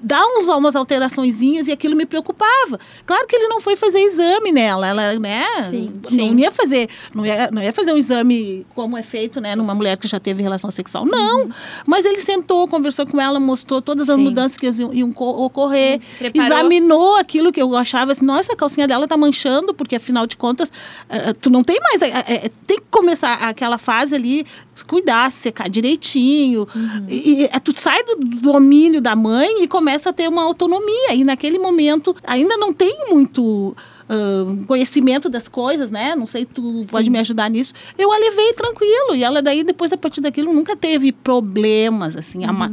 dá 0.04 0.20
uns, 0.26 0.46
umas 0.48 0.76
alteraçõezinhas 0.76 1.66
e 1.68 1.72
aquilo 1.72 1.96
me 1.96 2.04
preocupava. 2.06 2.78
Claro 3.06 3.26
que 3.26 3.34
ele 3.34 3.48
não 3.48 3.60
foi 3.60 3.74
fazer 3.76 3.98
exame 4.00 4.52
nela, 4.52 4.86
ela, 4.86 5.18
né, 5.18 5.44
Sim, 5.70 6.00
não 6.02 6.10
sim. 6.10 6.38
ia 6.38 6.52
fazer, 6.52 6.88
não 7.14 7.24
ia, 7.24 7.48
não 7.50 7.62
ia 7.62 7.72
fazer 7.72 7.92
um 7.92 7.96
exame 7.96 8.66
como 8.74 8.96
é 8.98 9.02
feito, 9.02 9.40
né, 9.40 9.56
numa 9.56 9.74
mulher 9.74 9.96
que 9.96 10.06
já 10.06 10.20
teve 10.20 10.42
relação 10.42 10.70
sexual, 10.70 11.06
não, 11.06 11.48
mas 11.86 12.04
ele 12.04 12.18
sentou, 12.18 12.68
conversou 12.68 13.06
com 13.06 13.20
ela, 13.20 13.40
mostrou 13.40 13.80
todas 13.80 14.08
as 14.08 14.16
Sim. 14.16 14.22
mudanças 14.22 14.56
que 14.58 14.66
iam, 14.68 14.92
iam 14.92 15.12
co- 15.12 15.44
ocorrer, 15.44 16.00
examinou 16.32 17.16
aquilo 17.16 17.52
que 17.52 17.60
eu 17.62 17.74
achava 17.76 18.12
assim, 18.12 18.24
nossa, 18.24 18.52
a 18.52 18.56
calcinha 18.56 18.86
dela 18.86 19.08
tá 19.08 19.16
manchando, 19.16 19.72
porque 19.74 19.96
afinal 19.96 20.26
de 20.26 20.36
contas, 20.36 20.70
eh, 21.08 21.32
tu 21.34 21.48
não 21.50 21.64
tem 21.64 21.78
mais. 21.80 22.02
eh, 22.02 22.12
eh, 22.28 22.50
tem 22.66 22.78
que 22.78 22.84
começar 22.90 23.34
aquela 23.34 23.78
fase 23.78 24.14
ali, 24.14 24.44
cuidar, 24.82 25.30
secar 25.30 25.68
direitinho. 25.68 26.66
E, 27.08 27.42
e, 27.42 27.44
eh, 27.44 27.60
tu 27.60 27.72
sai 27.78 28.02
do 28.04 28.16
domínio 28.40 29.00
da 29.00 29.14
mãe 29.14 29.62
e 29.62 29.68
começa 29.68 30.10
a 30.10 30.12
ter 30.12 30.28
uma 30.28 30.42
autonomia. 30.42 31.14
E 31.14 31.22
naquele 31.24 31.58
momento 31.58 32.14
ainda 32.24 32.56
não 32.56 32.72
tem 32.72 33.06
muito. 33.10 33.76
ah, 34.08 34.44
conhecimento 34.66 35.28
das 35.30 35.48
coisas, 35.48 35.90
né? 35.90 36.14
Não 36.14 36.26
sei, 36.26 36.44
tu 36.44 36.82
pode 36.90 37.08
me 37.08 37.18
ajudar 37.18 37.48
nisso. 37.48 37.72
Eu 37.98 38.12
a 38.12 38.18
levei 38.18 38.52
tranquilo 38.52 39.14
e 39.14 39.22
ela 39.24 39.40
daí 39.40 39.62
depois 39.64 39.92
a 39.92 39.96
partir 39.96 40.20
daquilo 40.20 40.52
nunca 40.52 40.76
teve 40.76 41.10
problemas 41.12 42.16
assim, 42.16 42.44
ma- 42.52 42.70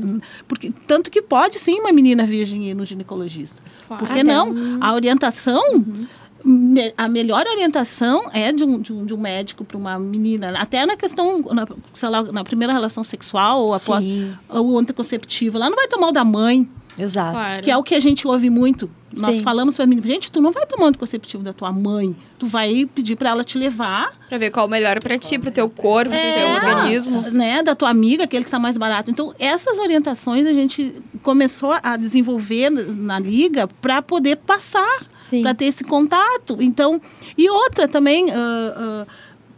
porque 0.47 0.71
tanto 0.87 1.09
que 1.09 1.21
pode 1.21 1.57
sim 1.59 1.79
uma 1.79 1.91
menina 1.93 2.25
virgem 2.25 2.69
ir 2.69 2.73
no 2.73 2.85
ginecologista. 2.85 3.61
Por 3.87 4.07
que 4.09 4.23
não? 4.23 4.77
A 4.81 4.93
orientação, 4.93 5.61
me- 5.79 6.07
a 6.97 7.07
melhor 7.07 7.45
orientação 7.47 8.29
é 8.33 8.51
de 8.51 8.63
um, 8.63 8.79
de 8.79 8.93
um, 8.93 9.05
de 9.05 9.13
um 9.13 9.17
médico 9.17 9.63
para 9.63 9.77
uma 9.77 9.97
menina. 9.99 10.53
Até 10.57 10.85
na 10.85 10.95
questão, 10.95 11.41
na, 11.53 11.67
sei 11.93 12.09
lá, 12.09 12.23
na 12.23 12.43
primeira 12.43 12.73
relação 12.73 13.03
sexual 13.03 13.61
ou 13.61 13.73
após 13.73 14.03
Sim. 14.03 14.33
o 14.49 14.77
anticonceptivo. 14.77 15.57
Ela 15.57 15.69
não 15.69 15.75
vai 15.75 15.87
tomar 15.87 16.07
o 16.07 16.11
da 16.11 16.25
mãe, 16.25 16.67
Exato. 16.97 17.31
Claro. 17.31 17.63
que 17.63 17.71
é 17.71 17.77
o 17.77 17.83
que 17.83 17.95
a 17.95 17.99
gente 17.99 18.27
ouve 18.27 18.49
muito. 18.49 18.89
Nós 19.19 19.35
Sim. 19.37 19.43
falamos 19.43 19.75
para 19.75 19.83
a 19.83 19.87
menina, 19.87 20.07
gente, 20.07 20.31
tu 20.31 20.39
não 20.39 20.51
vai 20.53 20.65
tomar 20.65 20.85
o 20.85 20.87
anticonceptivo 20.87 21.43
da 21.43 21.51
tua 21.51 21.71
mãe. 21.71 22.15
Tu 22.39 22.47
vai 22.47 22.85
pedir 22.95 23.17
para 23.17 23.31
ela 23.31 23.43
te 23.43 23.57
levar 23.57 24.13
Pra 24.29 24.37
ver 24.37 24.49
qual 24.51 24.65
é 24.65 24.67
o 24.67 24.71
melhor 24.71 25.01
pra 25.01 25.17
ti, 25.17 25.37
pro 25.37 25.51
teu 25.51 25.69
corpo, 25.69 26.11
pro 26.11 26.19
teu 26.19 26.69
organismo. 26.69 27.21
né, 27.31 27.61
da 27.61 27.75
tua 27.75 27.89
amiga, 27.89 28.23
aquele 28.23 28.45
que 28.45 28.47
está 28.47 28.57
mais 28.59 28.77
barato. 28.77 29.11
Então, 29.11 29.33
essas 29.37 29.77
orientações 29.77 30.47
a 30.47 30.53
gente 30.53 30.95
começou 31.21 31.73
a 31.83 31.97
desenvolver 31.97 32.69
na 32.69 33.19
liga 33.19 33.67
para 33.67 34.01
poder 34.01 34.37
passar, 34.37 35.01
para 35.41 35.53
ter 35.53 35.65
esse 35.65 35.83
contato. 35.83 36.57
Então, 36.61 37.01
e 37.37 37.49
outra 37.49 37.87
também, 37.89 38.31
ah, 38.31 39.05
ah, 39.05 39.07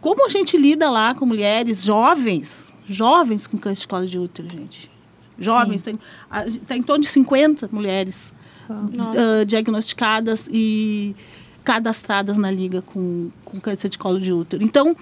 como 0.01 0.25
a 0.25 0.29
gente 0.29 0.57
lida 0.57 0.89
lá 0.89 1.13
com 1.13 1.25
mulheres 1.27 1.83
jovens, 1.83 2.73
jovens 2.87 3.45
com 3.45 3.57
câncer 3.59 3.81
de 3.81 3.87
colo 3.87 4.05
de 4.07 4.17
útero, 4.17 4.49
gente. 4.49 4.91
Jovens, 5.37 5.81
tem, 5.83 5.99
a- 6.29 6.43
tem 6.67 6.79
em 6.79 6.83
torno 6.83 7.03
de 7.03 7.09
50 7.09 7.69
mulheres 7.71 8.33
ah, 8.69 9.43
diagnosticadas 9.45 10.47
e 10.51 11.15
cadastradas 11.63 12.37
na 12.37 12.51
liga 12.51 12.81
com, 12.81 13.29
com 13.45 13.59
câncer 13.59 13.89
de 13.89 13.97
colo 13.97 14.19
de 14.19 14.31
útero. 14.33 14.63
Então, 14.63 14.95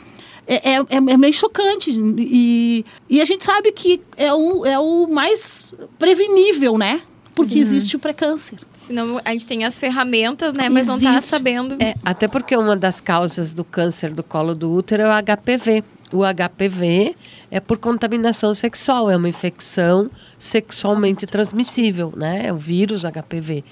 é, 0.48 0.74
é, 0.74 0.76
é- 0.78 0.86
é 0.90 1.18
meio 1.18 1.34
chocante. 1.34 1.92
E, 1.92 2.86
e 3.10 3.22
a 3.22 3.26
gente 3.26 3.44
sabe 3.44 3.72
que 3.72 4.02
é 4.18 4.34
o, 4.34 4.66
é 4.66 4.78
o 4.80 5.08
mais 5.08 5.66
prevenível, 5.98 6.78
né? 6.78 7.02
Porque 7.34 7.58
existe 7.58 7.96
o 7.96 8.00
pré-câncer. 8.00 8.60
Senão 8.74 9.20
a 9.24 9.32
gente 9.32 9.48
tem 9.48 9.64
as 9.64 9.80
ferramentas, 9.80 10.54
né? 10.54 10.68
Mas 10.70 10.86
não 10.86 11.00
tá 11.00 11.12
Existe. 11.14 11.30
sabendo. 11.30 11.78
É, 11.82 11.96
até 12.04 12.28
porque 12.28 12.56
uma 12.58 12.76
das 12.76 13.00
causas 13.00 13.54
do 13.54 13.64
câncer 13.64 14.12
do 14.14 14.22
colo 14.22 14.54
do 14.54 14.70
útero 14.70 15.04
é 15.04 15.06
o 15.08 15.24
HPV. 15.38 15.84
O 16.12 16.24
HPV 16.26 17.16
é 17.52 17.60
por 17.60 17.78
contaminação 17.78 18.54
sexual, 18.54 19.12
é 19.12 19.18
uma 19.18 19.28
infecção 19.28 20.10
sexualmente 20.40 21.26
transmissível, 21.26 22.14
né? 22.16 22.48
É 22.48 22.54
o 22.54 22.58
vírus 22.58 23.04
HPV. 23.04 23.64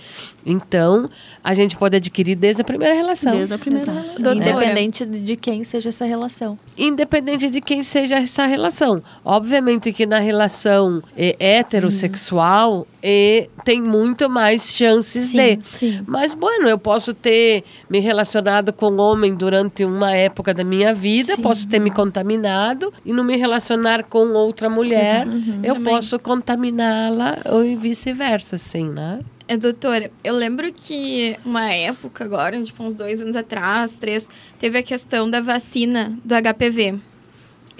Então, 0.46 1.10
a 1.44 1.54
gente 1.54 1.78
pode 1.78 1.96
adquirir 1.96 2.36
desde 2.36 2.62
a 2.62 2.66
primeira 2.66 2.94
relação. 2.94 3.32
Desde 3.32 3.54
a 3.54 3.58
primeira. 3.58 3.92
Doutora. 3.92 4.36
Independente 4.36 5.06
de 5.06 5.36
quem 5.36 5.64
seja 5.64 5.90
essa 5.90 6.06
relação. 6.06 6.60
Independente 6.78 7.50
de 7.50 7.62
quem 7.62 7.84
seja 7.84 8.16
essa 8.16 8.46
relação. 8.46 9.02
Obviamente 9.24 9.94
que 9.94 10.06
na 10.06 10.20
relação 10.20 11.02
eh, 11.18 11.36
heterossexual 11.40 12.88
eh, 13.02 13.48
tem 13.64 13.82
muito 13.82 14.30
mais 14.30 14.74
chances 14.74 15.32
de. 15.32 15.60
Sim. 15.64 16.04
Mas, 16.06 16.34
bueno, 16.34 16.68
eu 16.68 16.78
posso 16.78 17.14
ter 17.14 17.64
me 17.90 18.00
relacionado 18.00 18.74
com 18.74 18.98
homem 18.98 19.36
durante 19.36 19.86
uma 19.86 20.14
época 20.16 20.54
da 20.54 20.64
minha 20.64 20.94
vida, 20.94 21.38
posso 21.38 21.68
ter 21.68 21.80
me 21.80 21.92
contaminado 21.92 22.92
e 23.06 23.14
não 23.14 23.24
me 23.24 23.38
relacionar 23.70 24.04
com 24.04 24.30
outra 24.34 24.70
mulher, 24.70 25.28
eu 25.64 25.76
Também. 25.76 25.94
posso 25.94 26.18
contaminá-la 26.20 27.40
ou 27.46 27.64
e 27.64 27.76
vice-versa, 27.76 28.56
assim, 28.56 28.88
né? 28.88 29.20
É, 29.48 29.58
doutora, 29.58 30.12
eu 30.24 30.36
lembro 30.36 30.72
que 30.72 31.36
uma 31.46 31.72
época 31.74 32.24
agora, 32.24 32.62
tipo 32.62 32.84
uns 32.84 32.96
dois 32.96 33.20
anos 33.20 33.36
atrás, 33.36 33.94
três, 33.94 34.30
teve 34.60 34.78
a 34.78 34.84
questão 34.84 35.30
da 35.30 35.42
vacina 35.42 36.18
do 36.24 36.36
HPV. 36.36 37.00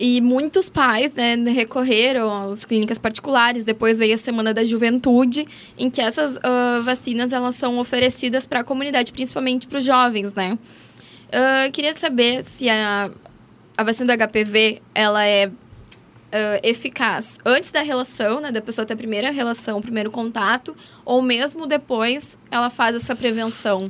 E 0.02 0.22
muitos 0.22 0.70
pais 0.70 1.14
né, 1.14 1.36
recorreram 1.36 2.52
às 2.52 2.64
clínicas 2.64 2.98
particulares. 2.98 3.66
Depois 3.66 4.00
veio 4.00 4.16
a 4.16 4.18
Semana 4.18 4.54
da 4.54 4.64
Juventude, 4.64 5.46
em 5.78 5.90
que 5.90 6.00
essas 6.00 6.40
ah, 6.42 6.82
vacinas 6.86 7.34
elas 7.34 7.56
são 7.56 7.78
oferecidas 7.80 8.48
para 8.48 8.62
a 8.62 8.64
comunidade, 8.64 9.12
principalmente 9.12 9.68
para 9.68 9.78
os 9.78 9.86
jovens, 9.86 10.34
né? 10.34 10.58
Ah, 11.32 11.70
queria 11.72 11.94
saber 11.94 12.46
se 12.46 12.70
a, 12.70 13.12
a 13.78 13.84
vacina 13.84 14.16
do 14.16 14.24
HPV 14.26 14.82
ela 14.96 15.26
é 15.26 15.52
ah, 16.32 16.60
eficaz 16.64 17.38
antes 17.46 17.72
da 17.72 17.82
relação, 17.82 18.40
né? 18.40 18.52
Da 18.52 18.62
pessoa 18.62 18.86
ter 18.86 18.94
a 18.94 18.98
primeira 18.98 19.32
relação, 19.32 19.78
o 19.78 19.82
primeiro 19.82 20.12
contato, 20.12 20.76
ou 21.04 21.22
mesmo 21.22 21.66
depois 21.66 22.38
ela 22.52 22.70
faz 22.70 22.96
essa 22.96 23.16
prevenção? 23.16 23.86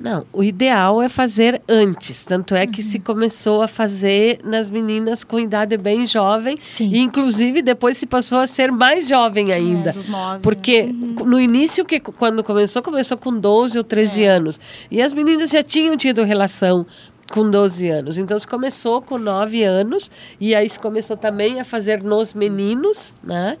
Não, 0.00 0.24
o 0.32 0.44
ideal 0.44 1.02
é 1.02 1.08
fazer 1.08 1.60
antes. 1.68 2.24
Tanto 2.24 2.54
é 2.54 2.66
que 2.66 2.82
se 2.82 3.00
começou 3.00 3.62
a 3.62 3.66
fazer 3.66 4.38
nas 4.44 4.70
meninas 4.70 5.24
com 5.24 5.40
idade 5.40 5.76
bem 5.76 6.06
jovem. 6.06 6.56
Sim. 6.60 6.90
E, 6.92 6.98
inclusive, 6.98 7.62
depois 7.62 7.96
se 7.96 8.06
passou 8.06 8.38
a 8.38 8.46
ser 8.46 8.70
mais 8.70 9.08
jovem 9.08 9.52
ainda. 9.52 9.90
É, 9.90 9.92
dos 9.92 10.08
nove, 10.08 10.40
Porque 10.40 10.84
no 10.84 11.40
início, 11.40 11.84
que 11.84 11.98
quando 11.98 12.44
começou, 12.44 12.80
começou 12.80 13.18
com 13.18 13.36
12 13.36 13.76
ou 13.76 13.82
13 13.82 14.24
anos. 14.24 14.60
E 14.88 15.02
as 15.02 15.12
meninas 15.12 15.50
já 15.50 15.64
tinham 15.64 15.96
tido 15.96 16.22
relação 16.22 16.86
com 17.30 17.50
12 17.50 17.88
anos. 17.88 18.18
Então, 18.18 18.38
se 18.38 18.46
começou 18.46 19.02
com 19.02 19.18
9 19.18 19.62
anos. 19.62 20.10
E 20.40 20.54
aí 20.54 20.68
se 20.68 20.78
começou 20.78 21.16
também 21.16 21.60
a 21.60 21.64
fazer 21.64 22.02
nos 22.02 22.32
meninos, 22.34 23.14
né? 23.22 23.58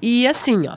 E 0.00 0.26
assim, 0.26 0.66
ó, 0.68 0.76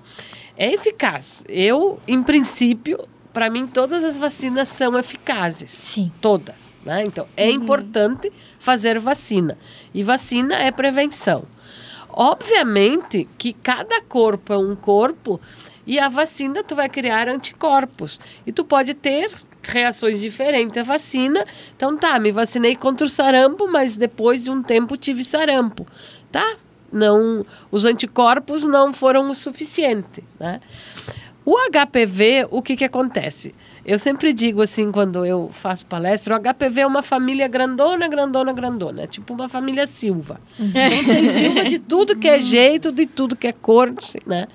é 0.58 0.74
eficaz. 0.74 1.44
Eu, 1.48 2.00
em 2.08 2.24
princípio, 2.24 3.00
para 3.34 3.50
mim, 3.50 3.68
todas 3.68 4.04
as 4.04 4.18
vacinas 4.18 4.70
são 4.70 4.98
eficazes. 4.98 5.70
Sim. 5.70 6.12
Todas. 6.22 6.74
Né? 6.86 7.06
Então, 7.06 7.28
é 7.38 7.50
importante 7.50 8.32
fazer 8.60 9.00
vacina. 9.00 9.58
E 9.94 10.04
vacina 10.04 10.56
é 10.56 10.72
prevenção. 10.72 11.44
Obviamente 12.10 13.28
que 13.38 13.54
cada 13.54 14.02
corpo 14.02 14.52
é 14.52 14.58
um 14.58 14.76
corpo 14.76 15.40
e 15.88 15.98
a 15.98 16.10
vacina 16.10 16.64
tu 16.64 16.76
vai 16.76 16.90
criar 16.90 17.30
anticorpos. 17.30 18.20
E 18.46 18.52
tu 18.52 18.66
pode 18.66 18.94
ter 18.94 19.32
reações 19.63 20.20
diferentes 20.20 20.77
à 20.77 20.84
vacina. 20.84 21.46
Então 21.75 21.98
tá, 21.98 22.20
me 22.20 22.32
vacinei 22.32 22.75
contra 22.75 23.06
o 23.06 23.10
sarampo, 23.10 23.68
mas 23.68 23.96
depois 23.96 24.44
de 24.44 24.51
um 24.51 24.62
tempo 24.62 24.98
tive 24.98 25.24
sarampo. 25.24 25.86
Tá? 26.32 26.56
Não, 26.91 27.46
os 27.72 27.86
anticorpos 27.86 28.63
não 28.65 28.91
foram 28.91 29.30
o 29.30 29.36
suficiente, 29.36 30.24
né? 30.39 30.60
O 31.44 31.56
HPV, 31.58 32.48
o 32.51 32.62
que 32.62 32.75
que 32.75 32.86
acontece? 32.86 33.56
Eu 33.84 33.98
sempre 33.98 34.32
digo 34.32 34.62
assim, 34.62 34.91
quando 34.91 35.25
eu 35.25 35.50
faço 35.51 35.86
palestra, 35.88 36.36
o 36.36 36.39
HPV 36.39 36.82
é 36.82 36.86
uma 36.86 37.01
família 37.01 37.48
grandona, 37.48 38.08
grandona, 38.08 38.53
grandona. 38.53 39.03
É 39.03 39.08
tipo 39.08 39.34
uma 39.34 39.50
família 39.50 39.88
Silva. 39.88 40.39
Então 40.60 41.03
tem 41.06 41.25
Silva 41.25 41.63
de 41.63 41.80
tudo 41.80 42.15
que 42.15 42.27
é 42.27 42.39
jeito, 42.39 42.91
de 42.91 43.08
tudo 43.08 43.36
que 43.36 43.48
é 43.48 43.51
cor, 43.51 43.91
né? 44.25 44.48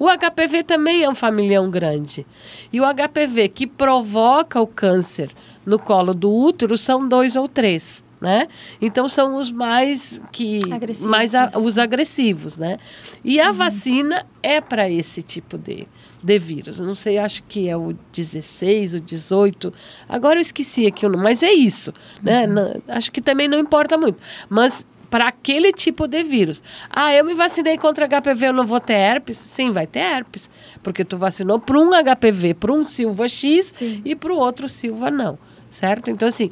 O 0.00 0.08
HPV 0.08 0.64
também 0.64 1.04
é 1.04 1.08
um 1.08 1.14
familião 1.14 1.70
grande. 1.70 2.26
E 2.72 2.80
o 2.80 2.84
HPV 2.84 3.48
que 3.50 3.66
provoca 3.66 4.60
o 4.60 4.66
câncer 4.66 5.30
no 5.64 5.78
colo 5.78 6.12
do 6.14 6.32
útero 6.34 6.76
são 6.76 7.06
dois 7.06 7.36
ou 7.36 7.46
três. 7.46 8.02
Né? 8.20 8.48
Então 8.82 9.08
são 9.08 9.36
os 9.36 9.50
mais 9.50 10.20
que 10.30 10.60
Agressivos. 10.70 11.10
mais 11.10 11.34
a- 11.34 11.52
os 11.56 11.78
agressivos, 11.78 12.58
né? 12.58 12.76
E 13.24 13.40
a 13.40 13.50
vacina 13.50 14.26
é 14.42 14.60
para 14.60 14.90
esse 14.90 15.22
tipo 15.22 15.56
de, 15.56 15.88
de 16.22 16.38
vírus. 16.38 16.80
Não 16.80 16.94
sei, 16.94 17.16
acho 17.16 17.42
que 17.44 17.66
é 17.66 17.74
o 17.74 17.94
16, 18.12 18.92
o 18.92 19.00
18. 19.00 19.72
Agora 20.06 20.36
eu 20.36 20.42
esqueci 20.42 20.86
aqui 20.86 21.06
o 21.06 21.08
nome, 21.08 21.24
mas 21.24 21.42
é 21.42 21.50
isso, 21.50 21.94
né? 22.22 22.46
Não- 22.46 22.82
acho 22.88 23.10
que 23.10 23.22
também 23.22 23.48
não 23.48 23.58
importa 23.58 23.96
muito. 23.96 24.18
Mas 24.50 24.86
para 25.10 25.28
aquele 25.28 25.72
tipo 25.72 26.06
de 26.06 26.22
vírus. 26.22 26.62
Ah, 26.88 27.12
eu 27.12 27.24
me 27.24 27.34
vacinei 27.34 27.76
contra 27.76 28.08
HPV, 28.08 28.46
eu 28.46 28.52
não 28.52 28.64
vou 28.64 28.80
ter 28.80 28.94
herpes? 28.94 29.36
Sim, 29.36 29.72
vai 29.72 29.86
ter 29.86 29.98
herpes, 29.98 30.48
porque 30.82 31.04
tu 31.04 31.18
vacinou 31.18 31.58
para 31.58 31.78
um 31.78 31.90
HPV, 31.90 32.54
para 32.54 32.72
um 32.72 32.82
Silva 32.82 33.26
X 33.28 33.66
Sim. 33.66 34.00
e 34.04 34.14
para 34.14 34.32
o 34.32 34.38
outro 34.38 34.68
Silva 34.68 35.10
não, 35.10 35.38
certo? 35.68 36.10
Então 36.10 36.28
assim, 36.28 36.50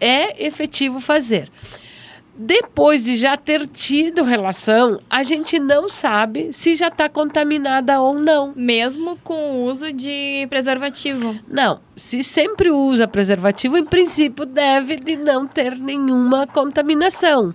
é 0.00 0.44
efetivo 0.44 1.00
fazer. 1.00 1.48
Depois 2.42 3.04
de 3.04 3.18
já 3.18 3.36
ter 3.36 3.68
tido 3.68 4.24
relação, 4.24 4.98
a 5.10 5.22
gente 5.22 5.58
não 5.58 5.90
sabe 5.90 6.54
se 6.54 6.74
já 6.74 6.88
está 6.88 7.06
contaminada 7.06 8.00
ou 8.00 8.14
não. 8.14 8.54
Mesmo 8.56 9.18
com 9.22 9.34
o 9.34 9.64
uso 9.66 9.92
de 9.92 10.46
preservativo. 10.48 11.38
Não, 11.46 11.80
se 11.94 12.24
sempre 12.24 12.70
usa 12.70 13.06
preservativo, 13.06 13.76
em 13.76 13.84
princípio 13.84 14.46
deve 14.46 14.96
de 14.96 15.16
não 15.16 15.46
ter 15.46 15.76
nenhuma 15.76 16.46
contaminação. 16.46 17.54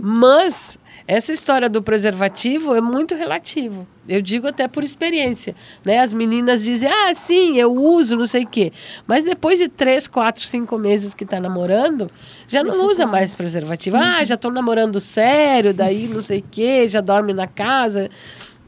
Mas 0.00 0.78
essa 1.06 1.32
história 1.32 1.68
do 1.68 1.82
preservativo 1.82 2.74
é 2.74 2.80
muito 2.80 3.14
relativo. 3.14 3.86
Eu 4.08 4.20
digo 4.20 4.48
até 4.48 4.66
por 4.66 4.82
experiência, 4.82 5.54
né? 5.84 6.00
As 6.00 6.12
meninas 6.12 6.64
dizem, 6.64 6.88
ah, 6.88 7.14
sim, 7.14 7.56
eu 7.56 7.72
uso, 7.72 8.16
não 8.16 8.26
sei 8.26 8.44
o 8.44 8.46
quê. 8.46 8.72
Mas 9.06 9.24
depois 9.24 9.58
de 9.58 9.68
três, 9.68 10.08
quatro, 10.08 10.44
cinco 10.44 10.78
meses 10.78 11.14
que 11.14 11.24
está 11.24 11.38
namorando, 11.40 12.10
já 12.48 12.62
não 12.64 12.86
usa 12.86 13.06
mais 13.06 13.34
preservativo. 13.34 13.96
Ah, 13.96 14.24
já 14.24 14.34
estou 14.34 14.50
namorando 14.50 15.00
sério, 15.00 15.72
daí 15.72 16.08
não 16.08 16.22
sei 16.22 16.40
o 16.40 16.44
quê, 16.50 16.88
já 16.88 17.00
dorme 17.00 17.32
na 17.32 17.46
casa 17.46 18.08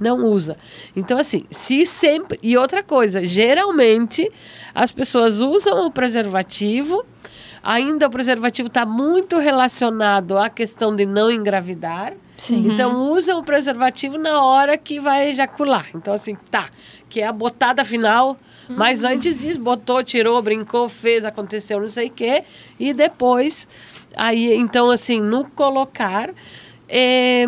não 0.00 0.24
usa. 0.26 0.56
Então, 0.94 1.18
assim, 1.18 1.44
se 1.50 1.84
sempre. 1.84 2.38
E 2.42 2.56
outra 2.56 2.82
coisa, 2.82 3.26
geralmente 3.26 4.30
as 4.74 4.92
pessoas 4.92 5.40
usam 5.40 5.86
o 5.86 5.90
preservativo, 5.90 7.04
ainda 7.68 8.06
o 8.06 8.10
preservativo 8.10 8.68
está 8.68 8.86
muito 8.86 9.36
relacionado 9.36 10.38
à 10.38 10.48
questão 10.48 10.96
de 10.96 11.04
não 11.04 11.30
engravidar. 11.30 12.14
Sim. 12.38 12.66
Então, 12.66 13.10
usam 13.10 13.40
o 13.40 13.44
preservativo 13.44 14.16
na 14.16 14.42
hora 14.42 14.78
que 14.78 14.98
vai 14.98 15.28
ejacular. 15.28 15.86
Então, 15.94 16.14
assim, 16.14 16.34
tá, 16.50 16.70
que 17.10 17.20
é 17.20 17.26
a 17.26 17.32
botada 17.32 17.84
final. 17.84 18.38
Mas 18.70 19.04
antes 19.04 19.40
disso, 19.40 19.60
botou, 19.60 20.02
tirou, 20.02 20.40
brincou, 20.40 20.88
fez, 20.88 21.26
aconteceu, 21.26 21.78
não 21.78 21.88
sei 21.88 22.06
o 22.08 22.10
quê. 22.10 22.42
E 22.80 22.94
depois, 22.94 23.68
aí, 24.16 24.54
então, 24.54 24.88
assim, 24.88 25.20
no 25.20 25.44
colocar. 25.50 26.30
é, 26.88 27.44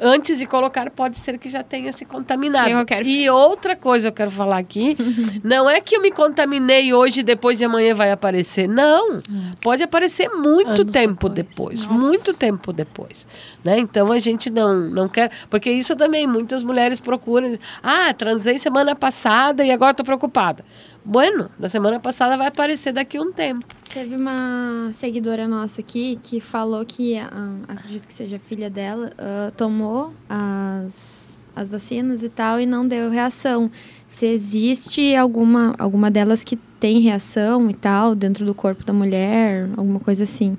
antes 0.00 0.38
de 0.38 0.46
colocar, 0.46 0.90
pode 0.90 1.18
ser 1.18 1.38
que 1.38 1.48
já 1.48 1.62
tenha 1.62 1.92
se 1.92 2.04
contaminado. 2.04 2.84
Quero- 2.86 3.06
E 3.06 3.28
outra 3.30 3.74
coisa 3.76 4.08
eu 4.08 4.12
quero 4.12 4.30
falar 4.30 4.58
aqui, 4.58 4.96
não 5.42 5.68
é 5.68 5.80
que 5.80 5.96
eu 5.96 6.02
me 6.02 6.10
contaminei 6.10 6.92
hoje 6.92 7.20
e 7.20 7.22
depois 7.22 7.58
de 7.58 7.64
amanhã 7.64 7.94
vai 7.94 8.10
aparecer. 8.10 8.68
Não, 8.68 9.20
pode 9.60 9.82
aparecer 9.82 10.28
muito 10.30 10.82
Anos 10.82 10.92
tempo 10.92 11.28
depois. 11.28 11.80
depois, 11.80 12.00
muito 12.00 12.34
tempo 12.34 12.72
depois. 12.72 13.26
Né? 13.64 13.78
Então 13.78 14.12
a 14.12 14.18
gente 14.18 14.50
não, 14.50 14.74
não 14.74 15.08
quer. 15.08 15.30
Porque 15.50 15.70
isso 15.70 15.96
também, 15.96 16.26
muitas 16.26 16.62
mulheres 16.62 17.00
procuram. 17.00 17.56
Ah, 17.82 18.12
transei 18.14 18.58
semana 18.58 18.94
passada 18.94 19.64
e 19.64 19.70
agora 19.70 19.90
estou 19.92 20.04
preocupada. 20.04 20.64
Bueno, 21.08 21.48
na 21.56 21.68
semana 21.68 22.00
passada 22.00 22.36
vai 22.36 22.48
aparecer 22.48 22.92
daqui 22.92 23.16
a 23.16 23.22
um 23.22 23.30
tempo. 23.30 23.64
Teve 23.94 24.16
uma 24.16 24.90
seguidora 24.92 25.46
nossa 25.46 25.80
aqui 25.80 26.18
que 26.20 26.40
falou 26.40 26.84
que, 26.84 27.16
ah, 27.16 27.52
acredito 27.68 28.08
que 28.08 28.12
seja 28.12 28.40
filha 28.40 28.68
dela, 28.68 29.12
ah, 29.16 29.52
tomou 29.56 30.12
as, 30.28 31.46
as 31.54 31.68
vacinas 31.68 32.24
e 32.24 32.28
tal 32.28 32.60
e 32.60 32.66
não 32.66 32.88
deu 32.88 33.08
reação. 33.08 33.70
Se 34.08 34.26
existe 34.26 35.14
alguma, 35.14 35.76
alguma 35.78 36.10
delas 36.10 36.42
que 36.42 36.56
tem 36.80 36.98
reação 36.98 37.70
e 37.70 37.74
tal 37.74 38.16
dentro 38.16 38.44
do 38.44 38.52
corpo 38.52 38.82
da 38.82 38.92
mulher, 38.92 39.68
alguma 39.76 40.00
coisa 40.00 40.24
assim. 40.24 40.58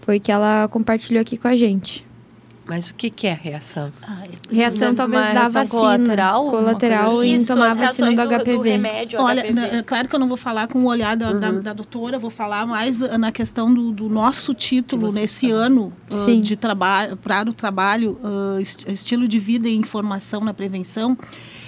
Foi 0.00 0.18
que 0.18 0.32
ela 0.32 0.66
compartilhou 0.66 1.20
aqui 1.20 1.36
com 1.36 1.46
a 1.46 1.54
gente. 1.54 2.04
Mas 2.68 2.90
o 2.90 2.94
que, 2.94 3.10
que 3.10 3.26
é 3.28 3.32
a 3.32 3.36
reação? 3.36 3.92
Ai, 4.02 4.28
Reação 4.50 4.88
Uma 4.88 4.94
talvez 4.96 5.22
da 5.22 5.30
reação 5.32 5.52
vacina. 5.52 5.68
colateral, 5.80 6.44
Colateral 6.50 7.24
em 7.24 7.34
Isso, 7.36 7.46
tomar 7.46 7.70
a 7.70 7.74
vacina 7.74 8.08
do, 8.12 8.16
do, 8.16 8.28
do 8.28 8.44
HPV. 8.44 8.68
remédio 8.70 9.20
Olha, 9.22 9.42
HPV. 9.42 9.52
na- 9.54 9.66
é 9.78 9.82
claro 9.84 10.08
que 10.08 10.14
eu 10.16 10.18
não 10.18 10.26
vou 10.26 10.36
falar 10.36 10.66
com 10.66 10.80
o 10.80 10.86
olhar 10.86 11.16
da, 11.16 11.32
da, 11.32 11.50
Uhum. 11.50 11.62
da 11.62 11.72
doutora, 11.72 12.18
vou 12.18 12.28
falar 12.30 12.66
mais 12.66 13.00
ah, 13.02 13.16
na 13.16 13.30
questão 13.30 13.72
do, 13.72 13.92
do 13.92 14.08
nosso 14.08 14.52
título 14.52 15.12
nesse 15.12 15.48
tá. 15.48 15.54
ano 15.54 15.92
ah, 16.10 16.14
Sim. 16.14 16.40
de 16.40 16.56
trabalho 16.56 17.16
para 17.16 17.48
o 17.48 17.52
trabalho 17.52 18.18
ah, 18.24 18.60
est- 18.60 18.88
estilo 18.88 19.28
de 19.28 19.38
vida 19.38 19.68
e 19.68 19.76
informação 19.76 20.40
na 20.40 20.52
prevenção, 20.52 21.16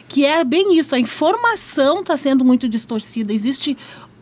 que 0.09 0.25
é 0.25 0.43
bem 0.43 0.77
isso, 0.79 0.95
a 0.95 0.99
informação 0.99 2.01
está 2.01 2.17
sendo 2.17 2.45
muito 2.45 2.69
distorcida. 2.69 3.33
Existe 3.33 3.77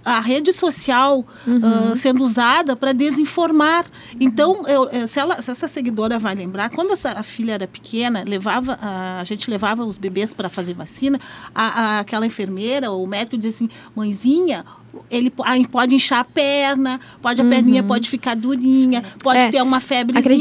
a 0.07 0.21
rede 0.21 0.53
social 0.53 1.25
ah, 1.47 1.95
sendo 1.97 2.23
usada 2.25 2.77
para 2.77 2.93
desinformar. 2.93 3.85
Então, 4.21 4.67
eu- 4.69 4.89
eh, 4.93 5.07
se, 5.07 5.19
ela- 5.19 5.41
se 5.43 5.51
essa 5.51 5.67
seguidora 5.69 6.19
vai 6.19 6.35
lembrar, 6.35 6.71
quando 6.71 6.93
essa, 6.93 7.11
a 7.11 7.23
filha 7.23 7.53
era 7.55 7.67
pequena, 7.67 8.23
levava 8.27 8.79
a, 8.81 9.21
a 9.21 9.25
gente 9.25 9.51
levava 9.51 9.85
os 9.85 9.99
bebês 9.99 10.33
para 10.33 10.49
fazer 10.49 10.75
vacina, 10.75 11.19
a, 11.55 11.67
a- 11.67 11.99
aquela 12.01 12.25
enfermeira 12.27 12.91
ou 12.91 13.03
o 13.05 13.07
médico 13.07 13.37
dizia 13.37 13.51
assim, 13.51 13.69
mãezinha, 13.95 14.65
ele 15.11 15.31
po- 15.31 15.45
pode 15.71 15.95
inchar 15.95 16.21
a 16.21 16.25
perna, 16.25 17.01
pode 17.23 17.41
a 17.41 17.45
perninha 17.45 17.83
pode 17.83 18.09
ficar 18.09 18.35
durinha, 18.37 19.03
pode 19.23 19.39
É, 19.39 19.51
ter 19.51 19.63
uma 19.63 19.81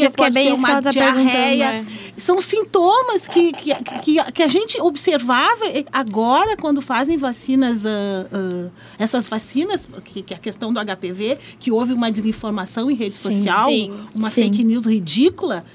que 0.10 0.22
é 0.22 0.24
pode 0.24 0.34
bem 0.34 0.48
ter 0.48 0.54
uma 0.54 0.82
tá 0.82 0.90
diarreia. 0.90 1.66
perguntando, 1.84 2.06
São 2.18 2.42
sintomas 2.42 3.28
que, 3.28 3.52
que, 3.54 3.76
que, 4.02 4.32
que 4.32 4.44
a 4.44 4.48
gente 4.48 4.80
observava 4.82 5.66
agora 5.92 6.56
quando 6.56 6.82
fazem 6.82 7.18
vacinas, 7.18 7.86
ah, 7.86 7.90
ah, 8.32 8.70
essas 8.98 9.28
vacinas, 9.28 9.90
que, 10.04 10.22
que 10.22 10.34
é 10.34 10.38
a 10.38 10.40
questão 10.40 10.74
do 10.74 10.80
HPV, 10.80 11.38
que 11.60 11.72
houve 11.72 11.94
uma 11.94 12.12
desinformação 12.12 12.90
em 12.90 12.96
rede 12.96 13.16
Sim, 13.16 13.32
social, 13.32 13.70
sim, 13.70 13.94
uma 14.16 14.30
sim. 14.30 14.44
fake 14.44 14.64
news 14.64 14.86
ridícula. 14.86 15.66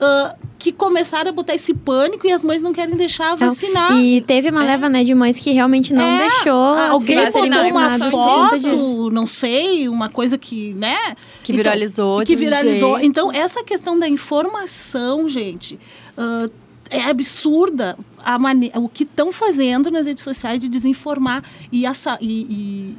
ah, 0.00 0.34
que 0.58 0.72
começaram 0.72 1.28
a 1.28 1.32
botar 1.32 1.54
esse 1.54 1.74
pânico 1.74 2.26
e 2.26 2.32
as 2.32 2.42
mães 2.42 2.62
não 2.62 2.72
querem 2.72 2.96
deixar 2.96 3.30
Não, 3.30 3.48
vacinar. 3.48 3.92
E 3.92 4.20
teve 4.22 4.48
uma 4.50 4.64
leva, 4.64 4.88
né, 4.88 5.04
de 5.04 5.14
mães 5.14 5.38
que 5.38 5.50
realmente 5.52 5.92
não 5.92 6.02
É, 6.02 6.18
deixou 6.28 6.72
as 6.74 6.90
Alguém 6.90 7.24
botou 7.26 7.42
uma 7.70 7.90
foto, 8.10 9.10
não 9.10 9.26
sei, 9.26 9.88
uma 9.88 10.08
coisa 10.08 10.38
que, 10.38 10.72
né? 10.74 10.96
Que 11.42 11.52
Então, 11.52 11.56
viralizou. 11.62 12.24
que 12.24 12.34
um 12.34 12.38
viralizou. 12.38 12.92
jeito. 12.98 13.06
Então, 13.06 13.30
essa 13.32 13.62
questão 13.62 13.98
da 13.98 14.08
informação, 14.08 15.28
gente, 15.28 15.78
ah, 16.16 16.48
é 16.88 17.02
absurda 17.02 17.98
a 18.24 18.38
mane- 18.38 18.70
o 18.76 18.88
que 18.88 19.02
estão 19.02 19.32
fazendo 19.32 19.90
nas 19.90 20.06
redes 20.06 20.22
sociais 20.24 20.58
de 20.58 20.68
desinformar. 20.68 21.42
E 21.70 21.84
a, 21.84 21.92
sa- 21.94 22.18
e, 22.20 22.42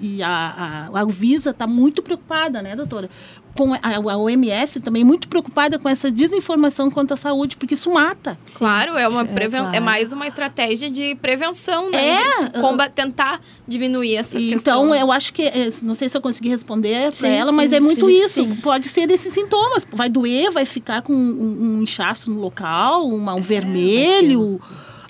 e- 0.02 0.18
e 0.18 0.24
a, 0.24 0.90
a, 0.94 1.00
a 1.00 1.04
Anvisa 1.04 1.50
está 1.52 1.66
muito 1.66 2.02
preocupada, 2.04 2.62
né, 2.62 2.76
doutora? 2.76 3.10
Com 3.58 3.74
a, 3.74 3.80
a 3.82 4.18
OMS 4.18 4.80
também 4.80 5.04
muito 5.04 5.28
preocupada 5.28 5.80
com 5.80 5.90
essa 5.90 6.12
desinformação 6.12 6.90
quanto 6.92 7.14
à 7.14 7.18
saúde, 7.18 7.58
porque 7.58 7.74
isso 7.74 7.92
mata. 7.92 8.38
Claro, 8.56 8.96
é 8.98 9.08
uma 9.08 9.22
é 9.22 9.26
preven- 9.26 9.62
claro. 9.62 9.76
é 9.76 9.80
mais 9.80 10.14
uma 10.14 10.28
estratégia 10.28 10.90
de 10.92 11.16
prevenção, 11.16 11.90
né? 11.90 11.98
É, 12.20 12.44
De 12.46 12.62
comba- 12.62 12.88
tentar 12.90 13.42
diminuir 13.68 14.16
essa 14.16 14.40
E 14.40 14.52
questão. 14.54 14.86
Então, 14.86 14.96
eu 14.96 15.12
acho 15.12 15.34
que, 15.34 15.42
eh, 15.42 15.70
não 15.82 15.94
sei 15.94 16.08
se 16.08 16.16
eu 16.16 16.22
consegui 16.22 16.50
responder 16.50 17.12
para 17.12 17.28
Sim, 17.30 17.36
ela, 17.36 17.50
sim, 17.50 17.56
mas 17.58 17.72
é 17.74 17.80
muito 17.80 18.06
acredito 18.06 18.26
isso. 18.26 18.44
sim. 18.44 18.56
Pode 18.58 18.88
ser 18.90 19.10
esses 19.12 19.34
sintomas. 19.34 19.86
Vai 19.92 20.08
doer, 20.10 20.52
vai 20.52 20.66
ficar 20.66 21.02
com 21.02 21.14
um, 21.14 21.78
um 21.80 21.82
inchaço 21.82 22.30
no 22.30 22.40
local, 22.40 23.08
uma- 23.08 23.34
um 23.34 23.42
vermelho, 23.42 24.62